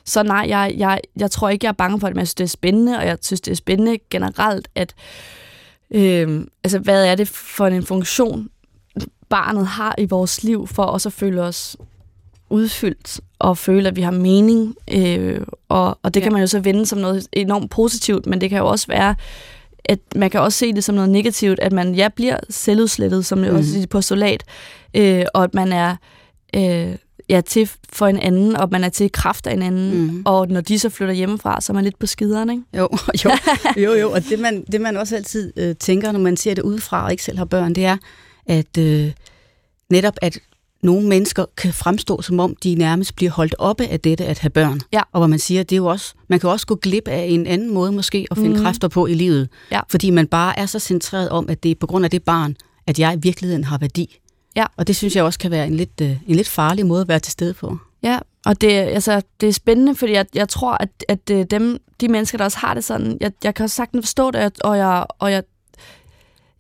Så 0.07 0.24
nej, 0.24 0.45
jeg, 0.49 0.74
jeg, 0.78 0.99
jeg 1.18 1.32
tror 1.32 1.49
ikke, 1.49 1.66
jeg 1.66 1.70
er 1.70 1.74
bange 1.74 1.99
for 1.99 2.07
det, 2.07 2.16
men 2.16 2.20
jeg 2.20 2.28
synes, 2.28 2.36
det 2.36 2.43
er 2.43 2.47
spændende, 2.47 2.97
og 2.97 3.05
jeg 3.05 3.18
synes, 3.22 3.41
det 3.41 3.51
er 3.51 3.55
spændende 3.55 3.97
generelt, 4.09 4.68
at 4.76 4.93
øh, 5.91 6.41
altså, 6.63 6.80
hvad 6.80 7.05
er 7.05 7.16
det 7.16 7.28
for 7.28 7.68
en 7.68 7.84
funktion, 7.84 8.49
barnet 9.30 9.68
har 9.68 9.95
i 9.97 10.05
vores 10.05 10.43
liv, 10.43 10.68
for 10.68 10.84
også 10.84 11.09
at 11.09 11.13
føle 11.13 11.41
os 11.41 11.78
udfyldt 12.50 13.20
og 13.39 13.58
føle, 13.58 13.88
at 13.88 13.96
vi 13.96 14.02
har 14.02 14.12
mening. 14.12 14.76
Øh, 14.91 15.41
og, 15.70 16.00
og 16.04 16.14
det 16.14 16.20
ja. 16.20 16.24
kan 16.24 16.34
man 16.34 16.41
jo 16.41 16.48
så 16.48 16.60
vende 16.60 16.86
som 16.86 17.00
noget 17.00 17.28
enormt 17.34 17.72
positivt, 17.72 18.26
men 18.26 18.41
det 18.41 18.50
kan 18.50 18.60
jo 18.60 18.68
også 18.68 18.88
være, 18.88 19.16
at 19.86 20.00
man 20.16 20.30
kan 20.30 20.39
også 20.39 20.60
se 20.60 20.74
det 20.74 20.84
som 20.84 20.96
noget 20.96 21.10
negativt, 21.10 21.60
at 21.60 21.74
man 21.74 21.96
ja, 21.96 22.10
bliver 22.16 22.38
selvudslettet, 22.50 23.26
som 23.26 23.41
det 23.41 23.52
mm. 23.52 23.58
også 23.58 23.72
siger 23.72 23.88
postulat, 23.88 24.43
øh, 24.93 25.26
og 25.34 25.43
at 25.43 25.54
man 25.54 25.74
er 25.74 25.96
øh, 26.56 26.96
ja, 27.30 27.41
til 27.41 27.70
for 27.89 28.08
en 28.08 28.20
anden, 28.20 28.56
og 28.56 28.70
man 28.72 28.84
er 28.84 28.89
til 28.89 29.12
kraft 29.12 29.48
af 29.48 29.54
en 29.54 29.62
anden, 29.62 30.08
mm. 30.08 30.22
og 30.26 30.48
når 30.48 30.62
de 30.62 30.80
så 30.80 30.89
flytter 30.89 31.14
hjemmefra, 31.14 31.62
så 31.62 31.72
er 31.72 31.74
man 31.74 31.84
lidt 31.84 32.00
på 32.00 32.06
skideren, 32.06 32.50
ikke? 32.50 32.64
Jo, 32.78 32.89
jo, 33.26 33.32
jo, 33.84 33.93
jo. 33.93 34.12
og 34.12 34.24
det 34.30 34.39
man, 34.39 34.66
det 34.72 34.82
man 34.82 34.98
også 34.98 35.16
altid 35.16 35.54
øh, 35.58 35.76
tænker, 35.76 36.12
når 36.12 36.20
man 36.20 36.38
ser 36.38 36.54
det 36.54 36.62
udefra 36.62 37.06
og 37.06 37.12
ikke 37.12 37.24
selv 37.24 37.38
har 37.38 37.46
børn, 37.46 37.74
det 37.74 37.86
er, 37.86 37.98
at 38.46 38.78
øh, 38.80 39.12
netop 39.89 40.14
at 40.22 40.39
nogle 40.84 41.08
mennesker 41.08 41.46
kan 41.58 41.74
fremstå, 41.74 42.22
som 42.22 42.40
om 42.40 42.56
de 42.64 42.76
nærmest 42.76 43.16
bliver 43.16 43.32
holdt 43.32 43.56
oppe 43.60 43.86
af 43.88 44.00
dette 44.00 44.26
at 44.26 44.40
have 44.40 44.50
børn. 44.50 44.82
Ja. 44.94 45.02
Og 45.12 45.20
hvor 45.20 45.28
man 45.28 45.40
siger, 45.40 45.64
det 45.64 45.72
er 45.72 45.78
jo 45.78 45.86
også, 45.86 46.14
man 46.28 46.40
kan 46.40 46.50
også 46.50 46.68
gå 46.68 46.76
glip 46.76 47.08
af 47.08 47.26
en 47.30 47.48
anden 47.48 47.74
måde 47.74 47.92
måske 47.92 48.28
at 48.32 48.38
finde 48.38 48.58
mm. 48.58 48.64
kræfter 48.64 48.88
på 48.88 49.06
i 49.06 49.14
livet. 49.14 49.50
Ja. 49.72 49.80
Fordi 49.90 50.10
man 50.10 50.28
bare 50.28 50.60
er 50.60 50.66
så 50.66 50.80
centreret 50.80 51.30
om, 51.30 51.50
at 51.50 51.64
det 51.64 51.72
er 51.72 51.76
på 51.76 51.88
grund 51.88 52.06
af 52.06 52.12
det 52.12 52.24
barn, 52.24 52.56
at 52.88 53.00
jeg 53.00 53.14
i 53.14 53.20
virkeligheden 53.22 53.64
har 53.64 53.78
værdi. 53.78 54.20
Ja. 54.56 54.66
Og 54.78 54.88
det 54.88 54.96
synes 54.96 55.16
jeg 55.16 55.24
også 55.24 55.40
kan 55.40 55.52
være 55.52 55.68
en 55.68 55.76
lidt, 55.76 56.02
uh, 56.02 56.08
en 56.08 56.36
lidt 56.36 56.48
farlig 56.50 56.86
måde 56.86 57.02
at 57.02 57.08
være 57.08 57.20
til 57.20 57.32
stede 57.32 57.54
på. 57.54 57.78
Ja, 58.04 58.20
og 58.46 58.62
det, 58.62 58.72
altså, 58.72 59.22
det 59.42 59.50
er 59.50 59.54
spændende, 59.54 59.96
fordi 59.96 60.12
jeg, 60.12 60.26
jeg 60.36 60.50
tror, 60.50 60.78
at, 60.80 60.90
at 61.08 61.30
øh, 61.32 61.46
dem, 61.52 61.78
de 62.02 62.08
mennesker, 62.08 62.38
der 62.38 62.46
også 62.46 62.58
har 62.58 62.74
det 62.74 62.84
sådan, 62.84 63.18
jeg, 63.22 63.32
jeg 63.44 63.56
kan 63.56 63.64
også 63.64 63.76
sagtens 63.76 64.06
forstå 64.06 64.32
det, 64.32 64.62
og 64.62 64.78
jeg, 64.78 65.06
og 65.20 65.32
jeg 65.32 65.44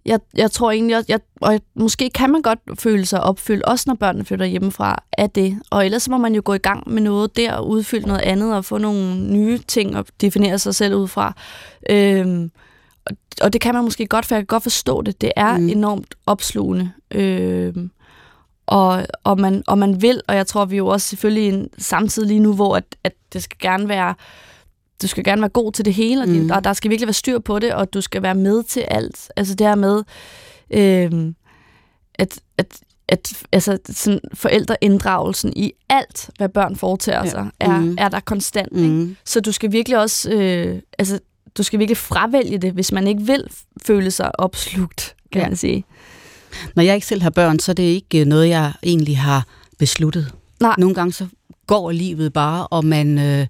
jeg, 0.05 0.19
jeg 0.35 0.51
tror 0.51 0.71
egentlig, 0.71 0.93
jeg, 0.93 1.03
jeg, 1.07 1.19
og 1.41 1.59
måske 1.75 2.09
kan 2.09 2.29
man 2.29 2.41
godt 2.41 2.59
føle 2.79 3.05
sig 3.05 3.21
opfyldt, 3.21 3.63
også 3.63 3.83
når 3.87 3.95
børnene 3.95 4.25
flytter 4.25 4.45
hjemmefra, 4.45 5.03
af 5.17 5.29
det. 5.29 5.59
Og 5.69 5.85
ellers 5.85 6.09
må 6.09 6.17
man 6.17 6.35
jo 6.35 6.41
gå 6.45 6.53
i 6.53 6.57
gang 6.57 6.91
med 6.91 7.01
noget 7.01 7.35
der, 7.35 7.53
og 7.53 7.69
udfylde 7.69 8.07
noget 8.07 8.21
andet, 8.21 8.55
og 8.55 8.65
få 8.65 8.77
nogle 8.77 9.21
nye 9.33 9.57
ting, 9.57 9.97
og 9.97 10.05
definere 10.21 10.59
sig 10.59 10.75
selv 10.75 10.95
ud 10.95 11.07
fra. 11.07 11.33
Øhm, 11.89 12.51
og, 13.05 13.11
og 13.41 13.53
det 13.53 13.61
kan 13.61 13.73
man 13.73 13.83
måske 13.83 14.07
godt, 14.07 14.25
for 14.25 14.35
jeg 14.35 14.41
kan 14.41 14.45
godt 14.45 14.63
forstå 14.63 15.01
det. 15.01 15.21
Det 15.21 15.31
er 15.35 15.57
mm. 15.57 15.69
enormt 15.69 16.15
opslugende. 16.25 16.91
Øhm, 17.11 17.91
og, 18.67 19.05
og, 19.23 19.39
man, 19.39 19.63
og 19.67 19.77
man 19.77 20.01
vil, 20.01 20.21
og 20.27 20.35
jeg 20.35 20.47
tror, 20.47 20.65
vi 20.65 20.75
er 20.75 20.77
jo 20.77 20.87
også 20.87 21.07
selvfølgelig 21.07 21.43
i 21.43 21.53
en 21.53 21.69
samtid 21.77 22.25
lige 22.25 22.39
nu, 22.39 22.53
hvor 22.53 22.75
at, 22.75 22.95
at 23.03 23.13
det 23.33 23.43
skal 23.43 23.57
gerne 23.61 23.89
være 23.89 24.15
du 25.01 25.07
skal 25.07 25.23
gerne 25.23 25.41
være 25.41 25.49
god 25.49 25.71
til 25.71 25.85
det 25.85 25.93
hele, 25.93 26.21
og 26.21 26.29
mm. 26.29 26.47
der, 26.47 26.59
der 26.59 26.73
skal 26.73 26.89
virkelig 26.89 27.07
være 27.07 27.13
styr 27.13 27.39
på 27.39 27.59
det, 27.59 27.73
og 27.73 27.93
du 27.93 28.01
skal 28.01 28.21
være 28.21 28.35
med 28.35 28.63
til 28.63 28.79
alt. 28.79 29.31
Altså 29.35 29.55
det 29.55 29.67
her 29.67 29.75
med, 29.75 30.03
øh, 30.71 31.33
at, 32.15 32.39
at, 32.57 32.79
at 33.07 33.43
altså, 33.51 33.77
sådan 33.89 34.19
forældreinddragelsen 34.33 35.53
i 35.55 35.71
alt, 35.89 36.29
hvad 36.37 36.49
børn 36.49 36.75
foretager 36.75 37.23
ja. 37.23 37.29
sig, 37.29 37.49
er, 37.59 37.79
mm. 37.79 37.95
er 37.99 38.09
der 38.09 38.19
konstant. 38.19 38.71
Mm. 38.71 39.01
Ikke? 39.01 39.15
Så 39.25 39.39
du 39.39 39.51
skal 39.51 39.71
virkelig 39.71 39.99
også, 39.99 40.31
øh, 40.31 40.81
altså, 40.97 41.19
du 41.57 41.63
skal 41.63 41.79
virkelig 41.79 41.97
fravælge 41.97 42.57
det, 42.57 42.73
hvis 42.73 42.91
man 42.91 43.07
ikke 43.07 43.21
vil 43.21 43.43
føle 43.85 44.11
sig 44.11 44.39
opslugt, 44.39 45.15
kan 45.31 45.41
ja. 45.41 45.47
man 45.47 45.57
sige. 45.57 45.85
Når 46.75 46.83
jeg 46.83 46.95
ikke 46.95 47.07
selv 47.07 47.21
har 47.21 47.29
børn, 47.29 47.59
så 47.59 47.71
er 47.71 47.73
det 47.73 47.83
ikke 47.83 48.25
noget, 48.25 48.49
jeg 48.49 48.73
egentlig 48.83 49.17
har 49.17 49.45
besluttet. 49.79 50.33
Nej. 50.61 50.75
Nogle 50.77 50.95
gange 50.95 51.13
så 51.13 51.27
går 51.67 51.91
livet 51.91 52.33
bare, 52.33 52.67
og 52.67 52.85
man... 52.85 53.19
Øh, 53.19 53.47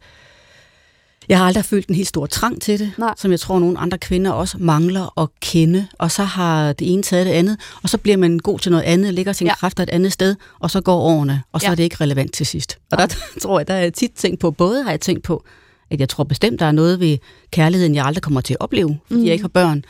jeg 1.29 1.37
har 1.37 1.45
aldrig 1.45 1.65
følt 1.65 1.87
en 1.87 1.95
helt 1.95 2.07
stor 2.07 2.25
trang 2.25 2.61
til 2.61 2.79
det, 2.79 2.91
Nej. 2.97 3.13
som 3.17 3.31
jeg 3.31 3.39
tror, 3.39 3.59
nogle 3.59 3.79
andre 3.79 3.97
kvinder 3.97 4.31
også 4.31 4.57
mangler 4.59 5.19
at 5.19 5.29
kende. 5.41 5.87
Og 5.99 6.11
så 6.11 6.23
har 6.23 6.73
det 6.73 6.93
ene 6.93 7.03
taget 7.03 7.25
det 7.25 7.31
andet, 7.31 7.57
og 7.83 7.89
så 7.89 7.97
bliver 7.97 8.17
man 8.17 8.39
god 8.39 8.59
til 8.59 8.71
noget 8.71 8.83
andet, 8.83 9.13
lægger 9.13 9.33
sin 9.33 9.47
ja. 9.47 9.55
kræfter 9.55 9.83
et 9.83 9.89
andet 9.89 10.13
sted, 10.13 10.35
og 10.59 10.71
så 10.71 10.81
går 10.81 10.99
årene, 10.99 11.41
og 11.51 11.61
så 11.61 11.67
ja. 11.67 11.71
er 11.71 11.75
det 11.75 11.83
ikke 11.83 11.97
relevant 12.01 12.33
til 12.33 12.45
sidst. 12.45 12.77
Og 12.91 12.97
der 12.97 13.07
tror 13.41 13.59
jeg, 13.59 13.67
der 13.67 13.73
er 13.73 13.89
tit 13.89 14.11
tænkt 14.11 14.39
på, 14.39 14.51
både 14.51 14.83
har 14.83 14.91
jeg 14.91 15.01
tænkt 15.01 15.23
på, 15.23 15.43
at 15.91 15.99
jeg 15.99 16.09
tror 16.09 16.23
bestemt, 16.23 16.59
der 16.59 16.65
er 16.65 16.71
noget 16.71 16.99
ved 16.99 17.17
kærligheden, 17.51 17.95
jeg 17.95 18.05
aldrig 18.05 18.21
kommer 18.21 18.41
til 18.41 18.53
at 18.53 18.61
opleve, 18.61 18.99
fordi 19.07 19.19
mm. 19.19 19.25
jeg 19.25 19.33
ikke 19.33 19.43
har 19.43 19.49
børn. 19.49 19.83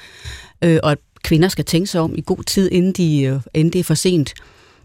Øh, 0.62 0.80
og 0.84 0.92
at 0.92 0.98
kvinder 1.24 1.48
skal 1.48 1.66
tænke 1.66 1.88
sig 1.88 2.02
om 2.02 2.16
i 2.18 2.24
god 2.26 2.44
tid, 2.44 2.72
inden, 2.72 2.94
de, 2.94 3.22
øh, 3.22 3.40
inden 3.54 3.74
det 3.74 3.80
er 3.80 3.84
for 3.84 3.94
sent. 3.94 4.34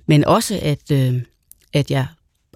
Men 0.07 0.25
også, 0.25 0.59
at, 0.63 0.91
øh, 0.93 1.15
at 1.73 1.91
jeg 1.91 2.07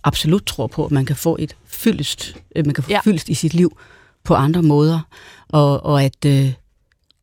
absolut 0.04 0.46
tror 0.46 0.66
på, 0.66 0.84
at 0.84 0.90
man 0.90 1.04
kan 1.04 1.16
få 1.16 1.36
et 1.38 1.56
fyldest, 1.66 2.36
øh, 2.56 2.66
man 2.66 2.74
kan 2.74 2.84
få 2.84 2.90
ja. 2.90 3.00
fyldest 3.04 3.28
i 3.28 3.34
sit 3.34 3.54
liv 3.54 3.76
på 4.24 4.34
andre 4.34 4.62
måder, 4.62 5.00
og, 5.48 5.84
og, 5.84 6.04
at, 6.04 6.24
øh, 6.26 6.52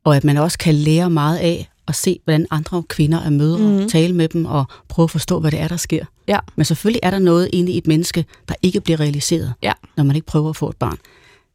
og 0.03 0.15
at 0.15 0.23
man 0.23 0.38
også 0.38 0.57
kan 0.57 0.75
lære 0.75 1.09
meget 1.09 1.38
af 1.38 1.71
at 1.88 1.95
se, 1.95 2.19
hvordan 2.23 2.47
andre 2.51 2.84
kvinder 2.84 3.21
er 3.21 3.29
mødre, 3.29 3.82
mm. 3.82 3.89
tale 3.89 4.15
med 4.15 4.27
dem 4.27 4.45
og 4.45 4.65
prøve 4.88 5.03
at 5.03 5.11
forstå, 5.11 5.39
hvad 5.39 5.51
det 5.51 5.59
er, 5.59 5.67
der 5.67 5.77
sker. 5.77 6.05
Ja. 6.27 6.39
Men 6.55 6.65
selvfølgelig 6.65 6.99
er 7.03 7.11
der 7.11 7.19
noget 7.19 7.49
inde 7.53 7.71
i 7.71 7.77
et 7.77 7.88
menneske, 7.88 8.25
der 8.49 8.55
ikke 8.61 8.82
bliver 8.82 8.99
realiseret, 8.99 9.53
ja. 9.61 9.71
når 9.97 10.03
man 10.03 10.15
ikke 10.15 10.25
prøver 10.25 10.49
at 10.49 10.55
få 10.55 10.69
et 10.69 10.77
barn. 10.77 10.97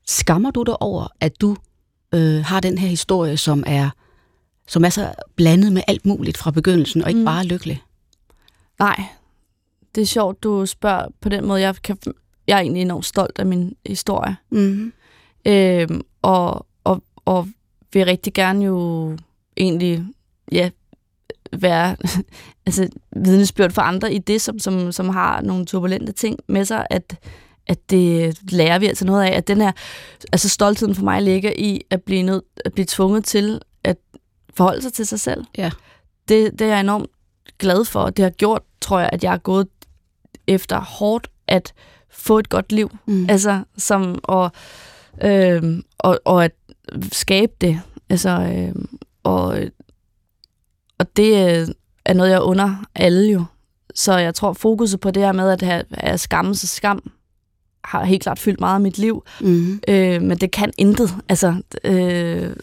Skammer 0.07 0.51
du 0.51 0.63
dig 0.63 0.83
over, 0.83 1.07
at 1.21 1.41
du 1.41 1.57
øh, 2.15 2.45
har 2.45 2.61
den 2.61 2.79
her 2.79 2.89
historie, 2.89 3.37
som 3.37 3.65
er, 3.67 3.91
som 4.69 4.85
er 4.85 4.91
så 4.91 5.15
blandet 5.37 5.73
med 5.73 5.83
alt 5.89 6.07
muligt 6.07 6.37
fra 6.37 6.51
begyndelsen, 6.51 7.03
og 7.03 7.09
ikke 7.09 7.19
mm. 7.19 7.25
bare 7.25 7.45
lykkelig? 7.45 7.83
Nej, 8.79 9.05
det 9.97 10.03
er 10.03 10.07
sjovt, 10.07 10.43
du 10.43 10.67
spørger 10.67 11.07
på 11.21 11.29
den 11.29 11.47
måde. 11.47 11.61
Jeg, 11.61 11.77
kan, 11.85 11.99
jeg 12.47 12.57
er 12.57 12.61
egentlig 12.61 12.83
enormt 12.83 13.07
stolt 13.07 13.39
af 13.39 13.47
min 13.47 13.77
historie. 13.87 14.37
Mm-hmm. 14.51 14.93
Øhm, 15.47 16.01
og, 16.23 16.67
og, 16.85 17.03
og 17.25 17.49
vil 17.93 18.05
rigtig 18.05 18.35
gerne 18.35 18.65
jo 18.65 19.17
egentlig 19.57 20.05
ja, 20.53 20.71
være 21.53 21.97
altså, 22.67 22.89
vidnesbyrd 23.17 23.71
for 23.71 23.83
andre 23.83 24.13
i 24.15 24.19
det, 24.19 24.41
som, 24.41 24.59
som, 24.59 24.93
som 24.93 25.09
har 25.09 25.41
nogle 25.41 25.67
turbulente 25.67 26.13
ting 26.13 26.39
med 26.49 26.65
sig, 26.65 26.87
at, 26.91 27.17
at 27.67 27.91
det 27.91 28.39
lærer 28.53 28.79
vi 28.79 28.87
altså 28.87 29.05
noget 29.05 29.25
af, 29.25 29.37
at 29.37 29.49
den 29.49 29.61
her, 29.61 29.73
altså 30.33 30.49
stoltheden 30.49 30.95
for 30.95 31.05
mig 31.05 31.23
ligger 31.23 31.53
i 31.59 31.81
at 31.91 32.03
blive, 32.03 32.23
nød, 32.23 32.43
at 32.65 32.73
blive 32.73 32.87
tvunget 32.89 33.25
til 33.25 33.61
at 33.85 33.97
forholde 34.55 34.83
sig 34.83 34.93
til 34.93 35.07
sig 35.07 35.21
selv. 35.21 35.45
Ja. 35.59 35.71
Det, 36.29 36.59
det 36.59 36.61
er 36.61 36.67
jeg 36.67 36.81
enormt 36.81 37.11
glad 37.59 37.85
for. 37.85 38.11
Det 38.11 38.23
har 38.23 38.31
gjort, 38.31 38.63
tror 38.81 38.99
jeg, 38.99 39.11
at 39.13 39.25
jeg 39.25 39.33
er 39.33 39.39
gået 39.39 39.69
efter 40.49 40.81
hårdt 40.81 41.29
at 41.47 41.73
få 42.11 42.39
et 42.39 42.49
godt 42.49 42.73
liv. 42.73 42.97
Mm. 43.07 43.27
Altså, 43.29 43.63
som, 43.79 44.19
og, 44.23 44.51
øh, 45.23 45.63
og, 45.99 46.21
og 46.25 46.45
at 46.45 46.53
skabe 47.13 47.53
det. 47.61 47.81
Altså, 48.11 48.31
øh, 48.31 48.85
og, 49.23 49.59
og 50.99 51.17
det 51.17 51.37
er 52.05 52.13
noget, 52.13 52.31
jeg 52.31 52.43
under 52.43 52.85
alle 52.95 53.33
jo. 53.33 53.45
Så 53.95 54.19
jeg 54.19 54.35
tror, 54.35 54.53
fokuset 54.53 55.01
på 55.01 55.11
det 55.11 55.23
her 55.23 55.33
med 55.33 55.51
at 55.51 55.63
have, 55.63 55.85
have 55.91 56.19
skamme 56.19 56.55
sig 56.55 56.69
skam, 56.69 57.11
har 57.85 58.05
helt 58.05 58.23
klart 58.23 58.39
fyldt 58.39 58.61
meget 58.61 58.75
af 58.75 58.81
mit 58.81 58.99
liv. 58.99 59.25
Mm. 59.41 59.81
Øh, 59.89 60.23
men 60.23 60.39
det 60.39 60.51
kan 60.51 60.73
intet. 60.79 61.11
Altså, 61.29 61.55
øh, 61.85 62.57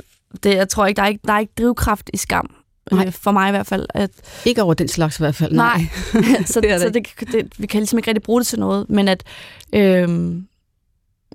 det, 0.44 0.56
jeg 0.56 0.70
tror 0.70 0.86
ikke, 0.86 0.98
der 0.98 1.04
er 1.04 1.08
ikke, 1.08 1.22
der 1.28 1.34
er 1.34 1.40
ikke 1.40 1.54
drivkraft 1.58 2.10
i 2.14 2.18
skam. 2.18 2.56
Nej. 2.92 3.12
for 3.12 3.32
mig 3.32 3.48
i 3.48 3.52
hvert 3.52 3.68
fald. 3.68 3.86
At, 3.94 4.12
ikke 4.46 4.64
over 4.64 4.74
den 4.74 4.88
slags 4.88 5.20
i 5.20 5.24
hvert 5.24 5.36
fald, 5.36 5.54
nej. 5.54 5.86
nej. 6.14 6.44
så 6.46 6.62
det, 6.62 6.82
så 6.82 6.90
det, 6.90 7.08
det, 7.32 7.54
vi 7.58 7.68
kan 7.68 7.80
ligesom 7.80 8.00
ikke 8.00 8.10
rigtig 8.10 8.24
bruge 8.24 8.40
det 8.40 8.48
til 8.48 8.60
noget, 8.60 8.90
men 8.90 9.08
at, 9.08 9.24
øhm, 9.74 10.48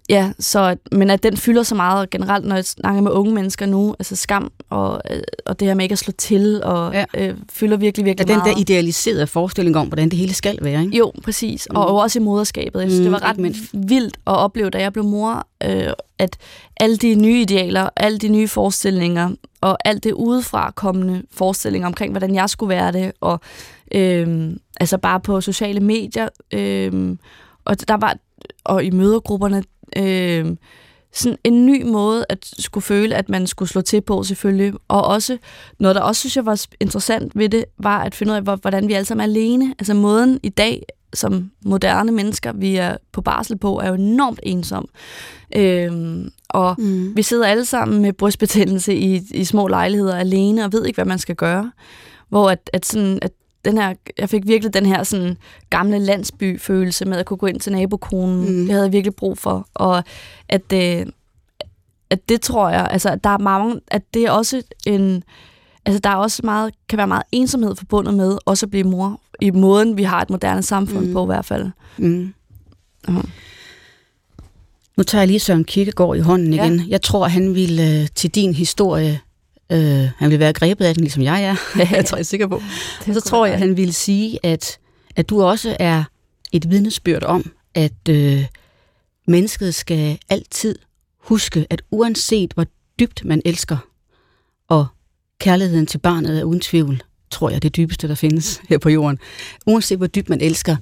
ja, 0.08 0.32
så, 0.38 0.76
men 0.92 1.10
at 1.10 1.22
den 1.22 1.36
fylder 1.36 1.62
så 1.62 1.74
meget 1.74 2.10
generelt, 2.10 2.44
når 2.44 2.54
jeg 2.54 2.64
snakker 2.64 3.02
med 3.02 3.10
unge 3.10 3.34
mennesker 3.34 3.66
nu, 3.66 3.94
altså 3.98 4.16
skam 4.16 4.52
og, 4.70 5.00
øh, 5.10 5.20
og 5.46 5.60
det 5.60 5.68
her 5.68 5.74
med 5.74 5.84
ikke 5.84 5.92
at 5.92 5.98
slå 5.98 6.12
til, 6.12 6.60
og 6.64 6.92
ja. 6.92 7.04
øh, 7.14 7.34
fylder 7.50 7.76
virkelig, 7.76 8.04
virkelig 8.04 8.28
ja, 8.28 8.34
meget. 8.34 8.46
den 8.46 8.54
der 8.54 8.60
idealiserede 8.60 9.26
forestilling 9.26 9.76
om, 9.76 9.86
hvordan 9.86 10.08
det 10.08 10.18
hele 10.18 10.34
skal 10.34 10.58
være, 10.62 10.82
ikke? 10.82 10.96
Jo, 10.96 11.12
præcis. 11.24 11.68
Mm. 11.70 11.76
Og, 11.76 11.86
og 11.86 11.96
også 11.96 12.18
i 12.18 12.22
moderskabet. 12.22 12.80
Jeg 12.80 12.90
synes, 12.90 13.00
mm, 13.00 13.04
det 13.04 13.12
var 13.12 13.28
ret 13.28 13.56
vildt 13.72 14.16
at 14.26 14.36
opleve, 14.36 14.70
da 14.70 14.78
jeg 14.78 14.92
blev 14.92 15.04
mor, 15.04 15.46
øh, 15.64 15.92
at 16.18 16.36
alle 16.80 16.96
de 16.96 17.14
nye 17.14 17.40
idealer, 17.40 17.88
alle 17.96 18.18
de 18.18 18.28
nye 18.28 18.48
forestillinger, 18.48 19.30
og 19.60 19.78
alt 19.84 20.04
det 20.04 20.12
udefra 20.12 20.70
kommende 20.70 21.22
forestillinger 21.30 21.86
omkring, 21.86 22.12
hvordan 22.12 22.34
jeg 22.34 22.50
skulle 22.50 22.70
være 22.70 22.92
det, 22.92 23.12
og 23.20 23.40
øh, 23.94 24.50
altså 24.80 24.98
bare 24.98 25.20
på 25.20 25.40
sociale 25.40 25.80
medier, 25.80 26.28
øh, 26.52 27.16
og 27.64 27.88
der 27.88 27.96
var 27.96 28.16
og 28.64 28.84
i 28.84 28.90
mødergrupperne, 28.90 29.62
øh, 29.96 30.56
sådan 31.12 31.38
en 31.44 31.66
ny 31.66 31.82
måde 31.82 32.26
at 32.28 32.38
skulle 32.58 32.82
føle, 32.82 33.14
at 33.14 33.28
man 33.28 33.46
skulle 33.46 33.68
slå 33.68 33.80
til 33.80 34.00
på 34.00 34.22
selvfølgelig. 34.22 34.74
Og 34.88 35.04
også, 35.04 35.38
noget 35.78 35.96
der 35.96 36.02
også 36.02 36.20
synes 36.20 36.36
jeg 36.36 36.46
var 36.46 36.66
interessant 36.80 37.32
ved 37.36 37.48
det, 37.48 37.64
var 37.78 38.02
at 38.02 38.14
finde 38.14 38.32
ud 38.32 38.36
af, 38.36 38.56
hvordan 38.56 38.88
vi 38.88 38.92
alle 38.92 39.04
sammen 39.04 39.24
er 39.24 39.32
alene. 39.32 39.74
Altså 39.78 39.94
måden 39.94 40.40
i 40.42 40.48
dag, 40.48 40.82
som 41.14 41.50
moderne 41.64 42.12
mennesker, 42.12 42.52
vi 42.52 42.76
er 42.76 42.96
på 43.12 43.20
barsel 43.20 43.58
på, 43.58 43.80
er 43.80 43.88
jo 43.88 43.94
enormt 43.94 44.40
ensom. 44.42 44.88
Øhm, 45.56 46.30
og 46.48 46.74
mm. 46.78 47.16
vi 47.16 47.22
sidder 47.22 47.46
alle 47.46 47.64
sammen 47.64 48.02
med 48.02 48.12
brystbetændelse 48.12 48.94
i, 48.94 49.20
i 49.30 49.44
små 49.44 49.68
lejligheder 49.68 50.16
alene, 50.16 50.64
og 50.64 50.72
ved 50.72 50.86
ikke, 50.86 50.96
hvad 50.96 51.04
man 51.04 51.18
skal 51.18 51.34
gøre. 51.34 51.72
Hvor 52.28 52.50
at, 52.50 52.70
at, 52.72 52.86
sådan, 52.86 53.18
at 53.22 53.32
den 53.64 53.78
her, 53.78 53.94
jeg 54.18 54.28
fik 54.28 54.46
virkelig 54.46 54.74
den 54.74 54.86
her 54.86 55.02
sådan 55.02 55.36
gamle 55.70 55.98
landsby-følelse 55.98 57.04
med 57.04 57.18
at 57.18 57.26
kunne 57.26 57.36
gå 57.36 57.46
ind 57.46 57.60
til 57.60 57.72
nabokonen. 57.72 58.40
Mm. 58.40 58.60
Det 58.60 58.70
havde 58.70 58.84
jeg 58.84 58.92
virkelig 58.92 59.14
brug 59.14 59.38
for. 59.38 59.68
Og 59.74 60.04
at, 60.48 60.72
øh, 60.74 61.06
at 62.10 62.28
det 62.28 62.40
tror 62.40 62.70
jeg, 62.70 62.88
altså 62.90 63.18
der 63.24 63.30
er 63.30 63.38
mange, 63.38 63.80
at 63.88 64.02
det 64.14 64.22
er 64.22 64.30
også 64.30 64.62
en, 64.86 65.24
altså 65.86 66.00
der 66.00 66.10
er 66.10 66.14
også 66.14 66.40
meget, 66.44 66.74
kan 66.88 66.96
være 66.96 67.06
meget 67.06 67.24
ensomhed 67.32 67.76
forbundet 67.76 68.14
med 68.14 68.38
også 68.44 68.66
at 68.66 68.70
blive 68.70 68.84
mor, 68.84 69.20
i 69.40 69.50
måden 69.50 69.96
vi 69.96 70.02
har 70.02 70.22
et 70.22 70.30
moderne 70.30 70.62
samfund 70.62 71.06
mm. 71.06 71.12
på 71.12 71.22
i 71.22 71.26
hvert 71.26 71.44
fald. 71.44 71.70
Mm. 71.96 72.34
Uh-huh. 73.08 73.28
Nu 74.96 75.02
tager 75.02 75.22
jeg 75.22 75.28
lige 75.28 75.40
Søren 75.40 75.64
Kirkegaard 75.64 76.16
i 76.16 76.20
hånden 76.20 76.52
igen. 76.52 76.76
Ja. 76.76 76.84
Jeg 76.88 77.02
tror, 77.02 77.28
han 77.28 77.54
vil 77.54 77.80
øh, 77.80 78.08
til 78.14 78.30
din 78.30 78.54
historie, 78.54 79.20
øh, 79.72 80.08
han 80.16 80.30
vil 80.30 80.38
være 80.38 80.52
grebet 80.52 80.84
af 80.84 80.94
den, 80.94 81.02
ligesom 81.02 81.22
jeg 81.22 81.44
er. 81.44 81.56
jeg 81.96 82.04
tror, 82.06 82.16
jeg 82.16 82.22
er 82.22 82.24
sikker 82.24 82.46
på. 82.46 82.62
Og 83.06 83.14
så 83.14 83.20
tror 83.20 83.46
jeg, 83.46 83.54
at 83.54 83.60
han 83.60 83.76
vil 83.76 83.94
sige, 83.94 84.38
at, 84.42 84.78
at 85.16 85.30
du 85.30 85.42
også 85.42 85.76
er 85.80 86.04
et 86.52 86.70
vidnesbyrd 86.70 87.22
om, 87.22 87.52
at 87.74 88.08
øh, 88.10 88.44
mennesket 89.26 89.74
skal 89.74 90.18
altid 90.28 90.78
huske, 91.18 91.66
at 91.70 91.82
uanset 91.90 92.52
hvor 92.52 92.66
dybt 93.00 93.24
man 93.24 93.42
elsker, 93.44 93.76
og 94.68 94.86
kærligheden 95.40 95.86
til 95.86 95.98
barnet 95.98 96.38
er 96.38 96.44
uden 96.44 96.60
tvivl, 96.60 97.02
tror 97.30 97.50
jeg, 97.50 97.62
det 97.62 97.76
dybeste, 97.76 98.08
der 98.08 98.14
findes 98.14 98.60
her 98.68 98.78
på 98.78 98.88
jorden. 98.88 99.18
Uanset 99.66 99.98
hvor 99.98 100.06
dybt 100.06 100.28
man 100.28 100.40
elsker, 100.40 100.76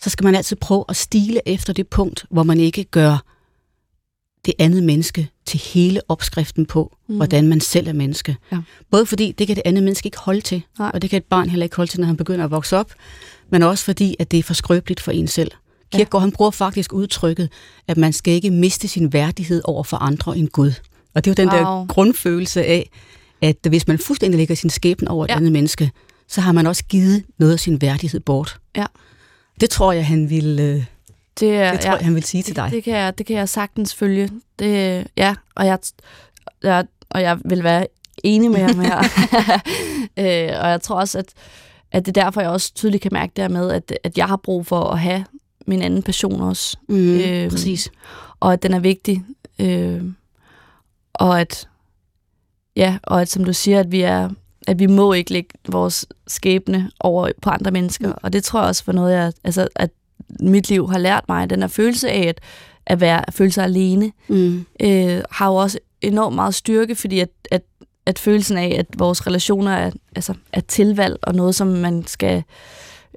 så 0.00 0.10
skal 0.10 0.24
man 0.24 0.34
altid 0.34 0.56
prøve 0.56 0.84
at 0.88 0.96
stile 0.96 1.48
efter 1.48 1.72
det 1.72 1.88
punkt, 1.88 2.26
hvor 2.30 2.42
man 2.42 2.60
ikke 2.60 2.84
gør 2.84 3.24
det 4.44 4.54
andet 4.58 4.82
menneske 4.82 5.30
til 5.52 5.60
hele 5.74 6.00
opskriften 6.08 6.66
på, 6.66 6.96
mm. 7.08 7.16
hvordan 7.16 7.48
man 7.48 7.60
selv 7.60 7.88
er 7.88 7.92
menneske. 7.92 8.36
Ja. 8.52 8.58
Både 8.90 9.06
fordi, 9.06 9.32
det 9.32 9.46
kan 9.46 9.56
det 9.56 9.62
andet 9.64 9.82
menneske 9.82 10.06
ikke 10.06 10.18
holde 10.18 10.40
til, 10.40 10.62
Nej. 10.78 10.90
og 10.94 11.02
det 11.02 11.10
kan 11.10 11.16
et 11.16 11.24
barn 11.24 11.48
heller 11.48 11.64
ikke 11.64 11.76
holde 11.76 11.90
til, 11.90 12.00
når 12.00 12.06
han 12.06 12.16
begynder 12.16 12.44
at 12.44 12.50
vokse 12.50 12.76
op, 12.76 12.92
men 13.50 13.62
også 13.62 13.84
fordi, 13.84 14.16
at 14.18 14.30
det 14.30 14.38
er 14.38 14.42
for 14.42 14.54
skrøbeligt 14.54 15.00
for 15.00 15.12
en 15.12 15.28
selv. 15.28 15.50
Kierkegaard, 15.92 16.22
ja. 16.22 16.26
han 16.26 16.32
bruger 16.32 16.50
faktisk 16.50 16.92
udtrykket, 16.92 17.48
at 17.88 17.96
man 17.96 18.12
skal 18.12 18.34
ikke 18.34 18.50
miste 18.50 18.88
sin 18.88 19.12
værdighed 19.12 19.62
over 19.64 19.84
for 19.84 19.96
andre 19.96 20.38
end 20.38 20.48
Gud. 20.48 20.72
Og 21.14 21.24
det 21.24 21.38
er 21.38 21.44
jo 21.44 21.48
den 21.48 21.54
wow. 21.54 21.78
der 21.78 21.86
grundfølelse 21.86 22.64
af, 22.64 22.90
at 23.42 23.56
hvis 23.68 23.88
man 23.88 23.98
fuldstændig 23.98 24.38
lægger 24.38 24.54
sin 24.54 24.70
skæbne 24.70 25.10
over 25.10 25.24
et 25.24 25.28
ja. 25.30 25.36
andet 25.36 25.52
menneske, 25.52 25.90
så 26.28 26.40
har 26.40 26.52
man 26.52 26.66
også 26.66 26.84
givet 26.84 27.24
noget 27.38 27.52
af 27.52 27.60
sin 27.60 27.80
værdighed 27.80 28.20
bort. 28.20 28.58
Ja. 28.76 28.86
Det 29.60 29.70
tror 29.70 29.92
jeg, 29.92 30.06
han 30.06 30.30
vil, 30.30 30.58
øh, 30.60 30.84
det, 31.40 31.72
det 31.72 31.80
tror 31.80 31.90
ja, 31.90 31.96
jeg, 31.96 32.04
han 32.04 32.14
vil 32.14 32.22
sige 32.22 32.42
til 32.42 32.56
dig. 32.56 32.68
Det 32.70 32.84
kan 32.84 32.94
jeg, 32.94 33.18
det 33.18 33.26
kan 33.26 33.36
jeg 33.36 33.48
sagtens 33.48 33.94
følge. 33.94 34.30
Det, 34.58 35.06
ja, 35.16 35.34
og 35.54 35.66
jeg, 35.66 35.78
jeg, 36.62 36.86
og 37.10 37.22
jeg 37.22 37.38
vil 37.44 37.64
være 37.64 37.86
enig 38.24 38.50
med 38.50 38.60
ham 38.60 38.80
her. 38.80 38.98
øh, 40.52 40.60
og 40.62 40.70
jeg 40.70 40.82
tror 40.82 40.96
også, 40.96 41.18
at, 41.18 41.26
at 41.92 42.06
det 42.06 42.16
er 42.16 42.22
derfor, 42.22 42.40
jeg 42.40 42.50
også 42.50 42.74
tydeligt 42.74 43.02
kan 43.02 43.12
mærke 43.12 43.32
det 43.36 43.50
med, 43.50 43.70
at, 43.70 43.98
at 44.04 44.18
jeg 44.18 44.26
har 44.26 44.36
brug 44.36 44.66
for 44.66 44.80
at 44.80 44.98
have 44.98 45.24
min 45.66 45.82
anden 45.82 46.02
passion 46.02 46.40
også. 46.40 46.76
Mm, 46.88 47.20
øh, 47.20 47.50
præcis. 47.50 47.90
Og 48.40 48.52
at 48.52 48.62
den 48.62 48.74
er 48.74 48.80
vigtig. 48.80 49.24
Øh, 49.58 50.02
og 51.12 51.40
at, 51.40 51.68
ja, 52.76 52.98
og 53.02 53.20
at 53.20 53.28
som 53.28 53.44
du 53.44 53.52
siger, 53.52 53.80
at 53.80 53.92
vi 53.92 54.00
er 54.00 54.28
at 54.66 54.78
vi 54.78 54.86
må 54.86 55.12
ikke 55.12 55.32
lægge 55.32 55.50
vores 55.68 56.06
skæbne 56.26 56.90
over 57.00 57.30
på 57.42 57.50
andre 57.50 57.70
mennesker. 57.70 58.08
Mm. 58.08 58.18
Og 58.22 58.32
det 58.32 58.44
tror 58.44 58.60
jeg 58.60 58.68
også 58.68 58.84
for 58.84 58.92
noget, 58.92 59.14
jeg, 59.14 59.32
altså, 59.44 59.68
at 59.76 59.90
mit 60.40 60.68
liv 60.68 60.90
har 60.90 60.98
lært 60.98 61.24
mig, 61.28 61.50
den 61.50 61.60
her 61.60 61.68
følelse 61.68 62.10
af 62.10 62.28
at, 62.28 62.40
at, 62.86 63.00
være, 63.00 63.28
at 63.28 63.34
føle 63.34 63.52
sig 63.52 63.64
alene, 63.64 64.12
mm. 64.28 64.66
øh, 64.82 65.22
har 65.30 65.48
jo 65.48 65.54
også 65.54 65.78
enormt 66.00 66.34
meget 66.34 66.54
styrke, 66.54 66.94
fordi 66.94 67.20
at, 67.20 67.30
at, 67.50 67.62
at 68.06 68.18
følelsen 68.18 68.56
af, 68.56 68.76
at 68.78 68.86
vores 68.98 69.26
relationer 69.26 69.72
er, 69.72 69.90
altså, 70.16 70.34
er 70.52 70.60
tilvalg, 70.60 71.16
og 71.22 71.34
noget, 71.34 71.54
som 71.54 71.66
man 71.66 72.06
skal 72.06 72.42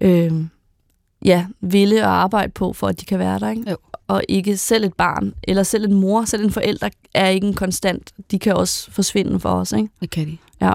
øh, 0.02 0.32
ja, 1.26 1.46
ville 1.62 2.04
og 2.04 2.12
arbejde 2.12 2.52
på, 2.52 2.74
for 2.74 2.88
at 2.88 3.00
de 3.00 3.06
kan 3.06 3.20
være 3.20 3.40
der. 3.40 3.50
Ikke? 3.50 3.70
Jo. 3.72 3.78
Og 4.08 4.24
ikke 4.30 4.58
selv 4.58 4.84
et 4.84 4.94
barn, 4.94 5.34
eller 5.44 5.64
selv 5.64 5.86
en 5.86 5.94
mor, 5.94 6.26
selv 6.26 6.44
en 6.44 6.52
forælder, 6.52 6.90
er 7.14 7.28
ikke 7.28 7.48
en 7.48 7.54
konstant. 7.54 8.12
De 8.32 8.40
kan 8.40 8.56
også 8.56 8.92
forsvinde 8.92 9.40
for 9.40 9.50
os. 9.50 9.72
Ikke? 9.72 9.90
Det 10.02 10.10
kan 10.10 10.28
de. 10.28 10.38
Ja. 10.62 10.74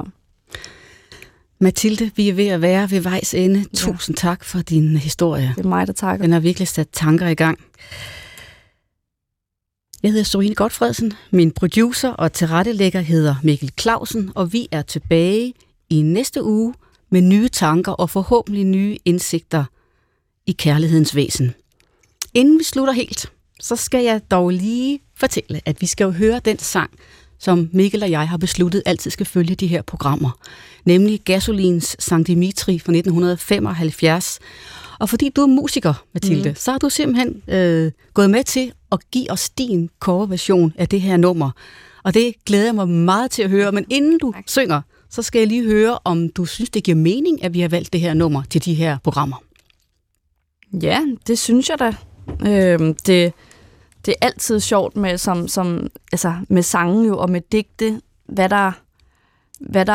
Mathilde, 1.60 2.10
vi 2.16 2.28
er 2.28 2.34
ved 2.34 2.46
at 2.46 2.62
være 2.62 2.90
ved 2.90 3.00
vejs 3.00 3.34
ende. 3.34 3.58
Ja. 3.58 3.76
Tusind 3.76 4.16
tak 4.16 4.44
for 4.44 4.58
din 4.60 4.96
historie. 4.96 5.54
Det 5.56 5.64
er 5.64 5.68
mig, 5.68 5.86
der 5.86 5.92
takker. 5.92 6.24
Den 6.24 6.32
har 6.32 6.40
virkelig 6.40 6.68
sat 6.68 6.88
tanker 6.92 7.26
i 7.26 7.34
gang. 7.34 7.58
Jeg 10.02 10.10
hedder 10.10 10.24
Sorine 10.24 10.54
Godfredsen. 10.54 11.12
Min 11.30 11.50
producer 11.52 12.08
og 12.08 12.32
tilrettelægger 12.32 13.00
hedder 13.00 13.34
Mikkel 13.42 13.72
Clausen, 13.80 14.32
og 14.34 14.52
vi 14.52 14.68
er 14.70 14.82
tilbage 14.82 15.54
i 15.90 16.02
næste 16.02 16.44
uge 16.44 16.74
med 17.10 17.20
nye 17.20 17.48
tanker 17.48 17.92
og 17.92 18.10
forhåbentlig 18.10 18.64
nye 18.64 18.98
indsigter 19.04 19.64
i 20.46 20.52
kærlighedens 20.52 21.16
væsen. 21.16 21.54
Inden 22.34 22.58
vi 22.58 22.64
slutter 22.64 22.92
helt, 22.92 23.32
så 23.60 23.76
skal 23.76 24.04
jeg 24.04 24.20
dog 24.30 24.50
lige 24.50 25.00
fortælle, 25.16 25.60
at 25.66 25.80
vi 25.80 25.86
skal 25.86 26.04
jo 26.04 26.10
høre 26.10 26.40
den 26.44 26.58
sang, 26.58 26.90
som 27.40 27.68
Mikkel 27.72 28.02
og 28.02 28.10
jeg 28.10 28.28
har 28.28 28.36
besluttet 28.36 28.82
altid 28.86 29.10
skal 29.10 29.26
følge 29.26 29.54
de 29.54 29.66
her 29.66 29.82
programmer, 29.82 30.30
nemlig 30.84 31.20
Gasolins 31.24 31.96
Sankt 31.98 32.26
Dimitri 32.26 32.78
fra 32.78 32.92
1975. 32.92 34.38
Og 34.98 35.08
fordi 35.08 35.28
du 35.28 35.40
er 35.42 35.46
musiker, 35.46 36.04
Mathilde, 36.14 36.48
mm. 36.48 36.54
så 36.54 36.70
har 36.70 36.78
du 36.78 36.88
simpelthen 36.88 37.42
øh, 37.48 37.92
gået 38.14 38.30
med 38.30 38.44
til 38.44 38.72
at 38.92 38.98
give 39.10 39.30
os 39.30 39.50
din 39.50 39.90
coverversion 40.00 40.72
af 40.78 40.88
det 40.88 41.00
her 41.00 41.16
nummer. 41.16 41.50
Og 42.02 42.14
det 42.14 42.34
glæder 42.46 42.64
jeg 42.64 42.74
mig 42.74 42.88
meget 42.88 43.30
til 43.30 43.42
at 43.42 43.50
høre. 43.50 43.72
Men 43.72 43.84
inden 43.90 44.18
du 44.18 44.32
tak. 44.32 44.44
synger, 44.46 44.82
så 45.10 45.22
skal 45.22 45.38
jeg 45.38 45.48
lige 45.48 45.64
høre, 45.64 45.98
om 46.04 46.28
du 46.28 46.44
synes, 46.44 46.70
det 46.70 46.84
giver 46.84 46.96
mening, 46.96 47.44
at 47.44 47.54
vi 47.54 47.60
har 47.60 47.68
valgt 47.68 47.92
det 47.92 48.00
her 48.00 48.14
nummer 48.14 48.42
til 48.50 48.64
de 48.64 48.74
her 48.74 48.98
programmer. 49.04 49.36
Ja, 50.82 51.00
det 51.26 51.38
synes 51.38 51.68
jeg 51.68 51.78
da. 51.78 51.94
Øh, 52.46 52.94
det, 53.06 53.32
det 54.06 54.14
er 54.20 54.26
altid 54.26 54.60
sjovt 54.60 54.96
med, 54.96 55.18
som, 55.18 55.48
som, 55.48 55.86
altså 56.12 56.34
med 56.48 56.62
sange 56.62 57.06
jo, 57.06 57.18
og 57.18 57.30
med 57.30 57.40
digte, 57.52 58.00
hvad 58.28 58.48
der, 58.48 58.72
hvad 59.60 59.86
der 59.86 59.94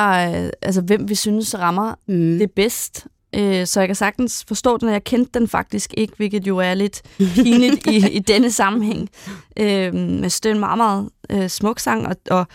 altså 0.62 0.82
hvem 0.82 1.10
vi 1.10 1.16
synes 1.16 1.60
rammer 1.60 1.96
mm. 2.08 2.38
det 2.40 2.52
bedst. 2.52 3.08
Øh, 3.36 3.68
så 3.68 3.80
jeg 3.80 3.88
kan 3.88 3.96
sagtens 3.96 4.46
forstå 4.48 4.78
den, 4.78 4.88
og 4.88 4.94
jeg 4.94 5.04
kendte 5.04 5.40
den 5.40 5.48
faktisk 5.48 5.94
ikke, 5.98 6.14
hvilket 6.18 6.48
jo 6.48 6.58
er 6.58 6.74
lidt 6.74 7.02
pinligt 7.18 7.88
i, 7.88 8.12
i 8.18 8.20
denne 8.20 8.52
sammenhæng. 8.52 9.10
Øh, 9.58 9.94
men 9.94 10.24
det 10.24 10.46
er 10.46 10.52
en 10.52 10.60
meget, 10.60 10.78
meget 10.78 11.10
øh, 11.30 11.50
smuk 11.50 11.80
sang, 11.80 12.08
og, 12.08 12.16
og 12.30 12.48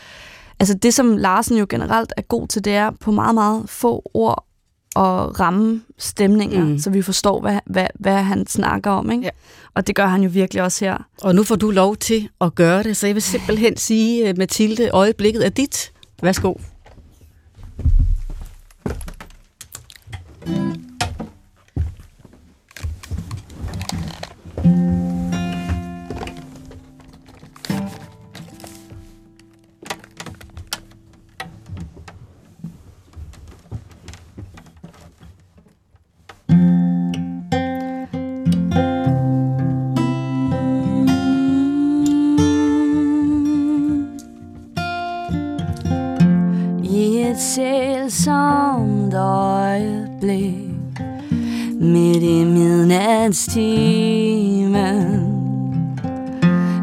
altså 0.61 0.75
det, 0.75 0.95
som 0.95 1.17
Larsen 1.17 1.57
jo 1.57 1.67
generelt 1.69 2.13
er 2.17 2.23
god 2.23 2.49
til, 2.49 2.65
det 2.65 2.73
er 2.73 2.91
på 2.91 3.11
meget, 3.11 3.35
meget 3.35 3.71
få 3.71 4.11
ord 4.15 4.47
at 4.97 5.41
ramme 5.41 5.83
stemninger, 5.99 6.65
mm. 6.65 6.79
så 6.79 6.91
vi 6.91 7.03
forstår, 7.03 7.41
hvad, 7.41 7.59
hvad, 7.67 7.87
hvad 7.95 8.23
han 8.23 8.47
snakker 8.47 8.91
om. 8.91 9.11
Ikke? 9.11 9.25
Ja. 9.25 9.31
Og 9.75 9.87
det 9.87 9.95
gør 9.95 10.07
han 10.07 10.23
jo 10.23 10.31
virkelig 10.33 10.63
også 10.63 10.85
her. 10.85 10.97
Og 11.23 11.35
nu 11.35 11.45
får 11.45 11.57
du 11.57 11.71
lov 11.71 11.97
til 11.97 12.29
at 12.41 12.55
gøre 12.55 12.83
det, 12.83 12.97
så 12.97 13.07
jeg 13.07 13.15
vil 13.15 13.23
simpelthen 13.23 13.77
sige, 13.77 14.29
øh, 14.29 14.39
Mathilde, 14.39 14.89
øjeblikket 14.89 15.47
er 15.47 15.51
dit. 15.51 15.93
Værsgo. 16.23 16.55
Sælsomt 47.41 49.15
øjeblik 49.15 50.55
Midt 51.81 52.23
i 52.23 52.45
midnatstimen 52.45 53.51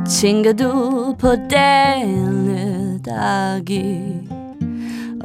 Tænker 0.09 0.53
du 0.53 1.15
på 1.19 1.27
dagene, 1.49 2.99
der 3.05 3.63
gik 3.63 4.31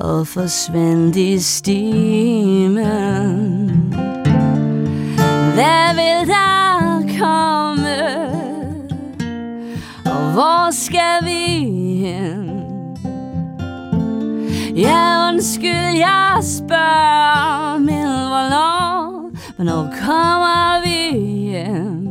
Og 0.00 0.26
forsvandt 0.26 1.16
i 1.16 1.38
stimen 1.38 2.82
Hvad 5.54 5.94
vil 5.94 6.28
der 6.28 7.02
komme? 7.18 7.96
Og 10.04 10.32
hvor 10.32 10.70
skal 10.70 11.24
vi 11.24 11.66
hen? 12.06 12.41
Ja, 14.76 15.28
undskyld, 15.28 15.96
jeg 15.96 16.38
spørger, 16.42 17.78
men 17.78 18.06
hvornår, 18.06 19.30
hvornår 19.56 19.94
kommer 20.06 20.80
vi 20.84 21.18
hjem? 21.50 22.08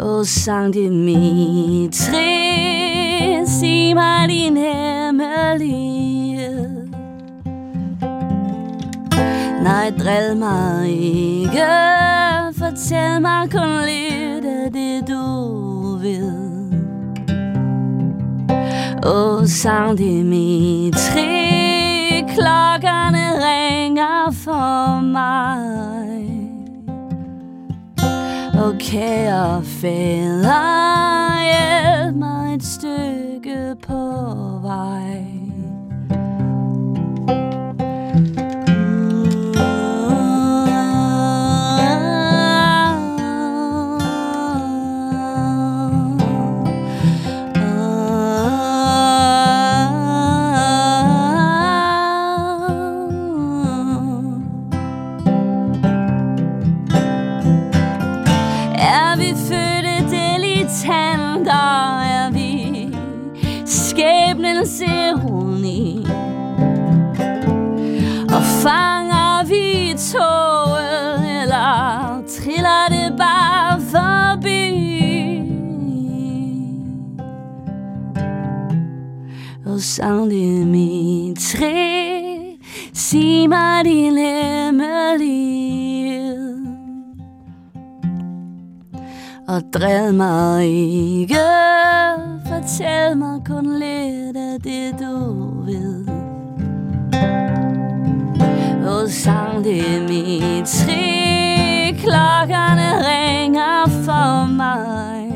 Åh, 0.00 0.24
Sankt 0.24 0.74
Dimitri, 0.74 2.16
sig 3.46 3.94
mig 3.94 4.28
din 4.28 4.56
hemmelighed. 4.56 6.08
Nej, 9.62 9.90
dril 9.90 10.36
mig 10.36 10.88
ikke 10.88 11.66
Fortæl 12.52 13.20
mig 13.22 13.50
kun 13.50 13.68
lidt 13.86 14.44
af 14.44 14.72
det 14.72 15.08
du 15.08 15.22
ved 16.02 16.47
Åh, 19.08 19.46
sang 19.46 19.98
Dimitri, 19.98 21.30
Klokkerne 22.28 23.26
ringer 23.40 24.30
for 24.32 25.00
mig. 25.00 25.64
Og 28.64 28.74
kære 28.78 29.62
fædre 29.64 30.60
Hjælp 31.44 32.16
mig 32.16 32.54
et 32.54 32.64
stykke 32.64 33.76
på 33.86 34.20
vej. 34.62 35.37
Ironi 64.82 66.06
Og 68.34 68.42
fanger 68.62 69.44
vi 69.44 69.94
toget 70.12 71.42
Eller 71.42 72.22
triller 72.28 72.88
det 72.88 73.16
bare 73.18 73.80
forbi? 73.80 74.68
Og 79.66 79.80
sang 79.80 80.26
mit 80.70 81.38
træ 81.38 82.08
Sig 82.98 83.48
mig 83.48 83.84
din 83.84 84.18
hemmelighed. 84.18 85.68
Og 89.48 89.62
dræd 89.72 90.12
mig 90.12 90.66
ikke. 90.66 91.38
Fortæl 92.68 93.16
mig 93.16 93.40
kun 93.46 93.78
lidt 93.78 94.36
af 94.36 94.60
det 94.64 95.00
du 95.00 95.62
ved. 95.64 96.06
Og 98.86 99.10
sang 99.10 99.64
det 99.64 100.02
mit 100.02 100.66
tri? 100.66 101.96
Klokkerne 101.98 102.90
ringer 103.08 103.88
for 104.04 104.46
mig. 104.46 105.28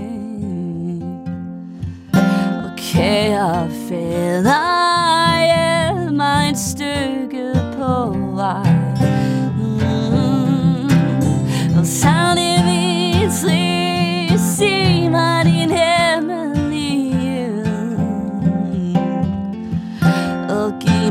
Og 2.65 2.71
kære 2.77 3.71
fædre 3.89 5.02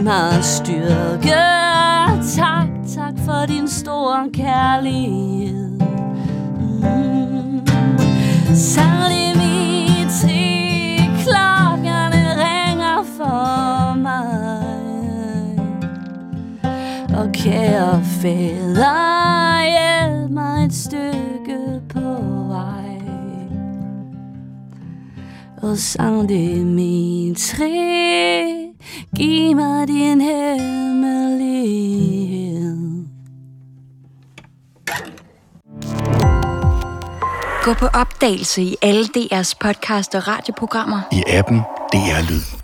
mig 0.03 0.43
styrke. 0.43 1.41
Tak, 2.35 2.67
tak 2.95 3.13
for 3.25 3.45
din 3.47 3.67
store 3.67 4.29
kærlighed. 4.33 5.69
Mm. 6.81 7.67
Særlig 8.55 9.37
mit 9.37 10.11
klokkerne 11.23 12.23
ringer 12.43 13.03
for 13.17 13.95
mig. 13.95 14.81
Og 17.19 17.31
kære 17.33 18.03
fædre, 18.03 19.63
hjælp 19.63 20.31
mig 20.31 20.65
et 20.65 20.73
stykke 20.73 21.81
på 21.89 22.23
vej. 22.47 23.01
Og 25.61 25.77
sang 25.77 26.29
det 26.29 26.65
mit 26.65 27.37
træ 27.37 28.60
Giv 29.17 29.55
mig 29.55 29.87
din 29.87 30.21
hemmelighed. 30.21 31.81
Gå 37.63 37.73
på 37.73 37.85
opdagelse 37.85 38.61
i 38.61 38.75
alle 38.81 39.05
DR's 39.17 39.53
podcast 39.59 40.15
og 40.15 40.27
radioprogrammer. 40.27 41.01
I 41.11 41.23
appen 41.27 41.57
DR 41.93 42.29
Lyd. 42.29 42.60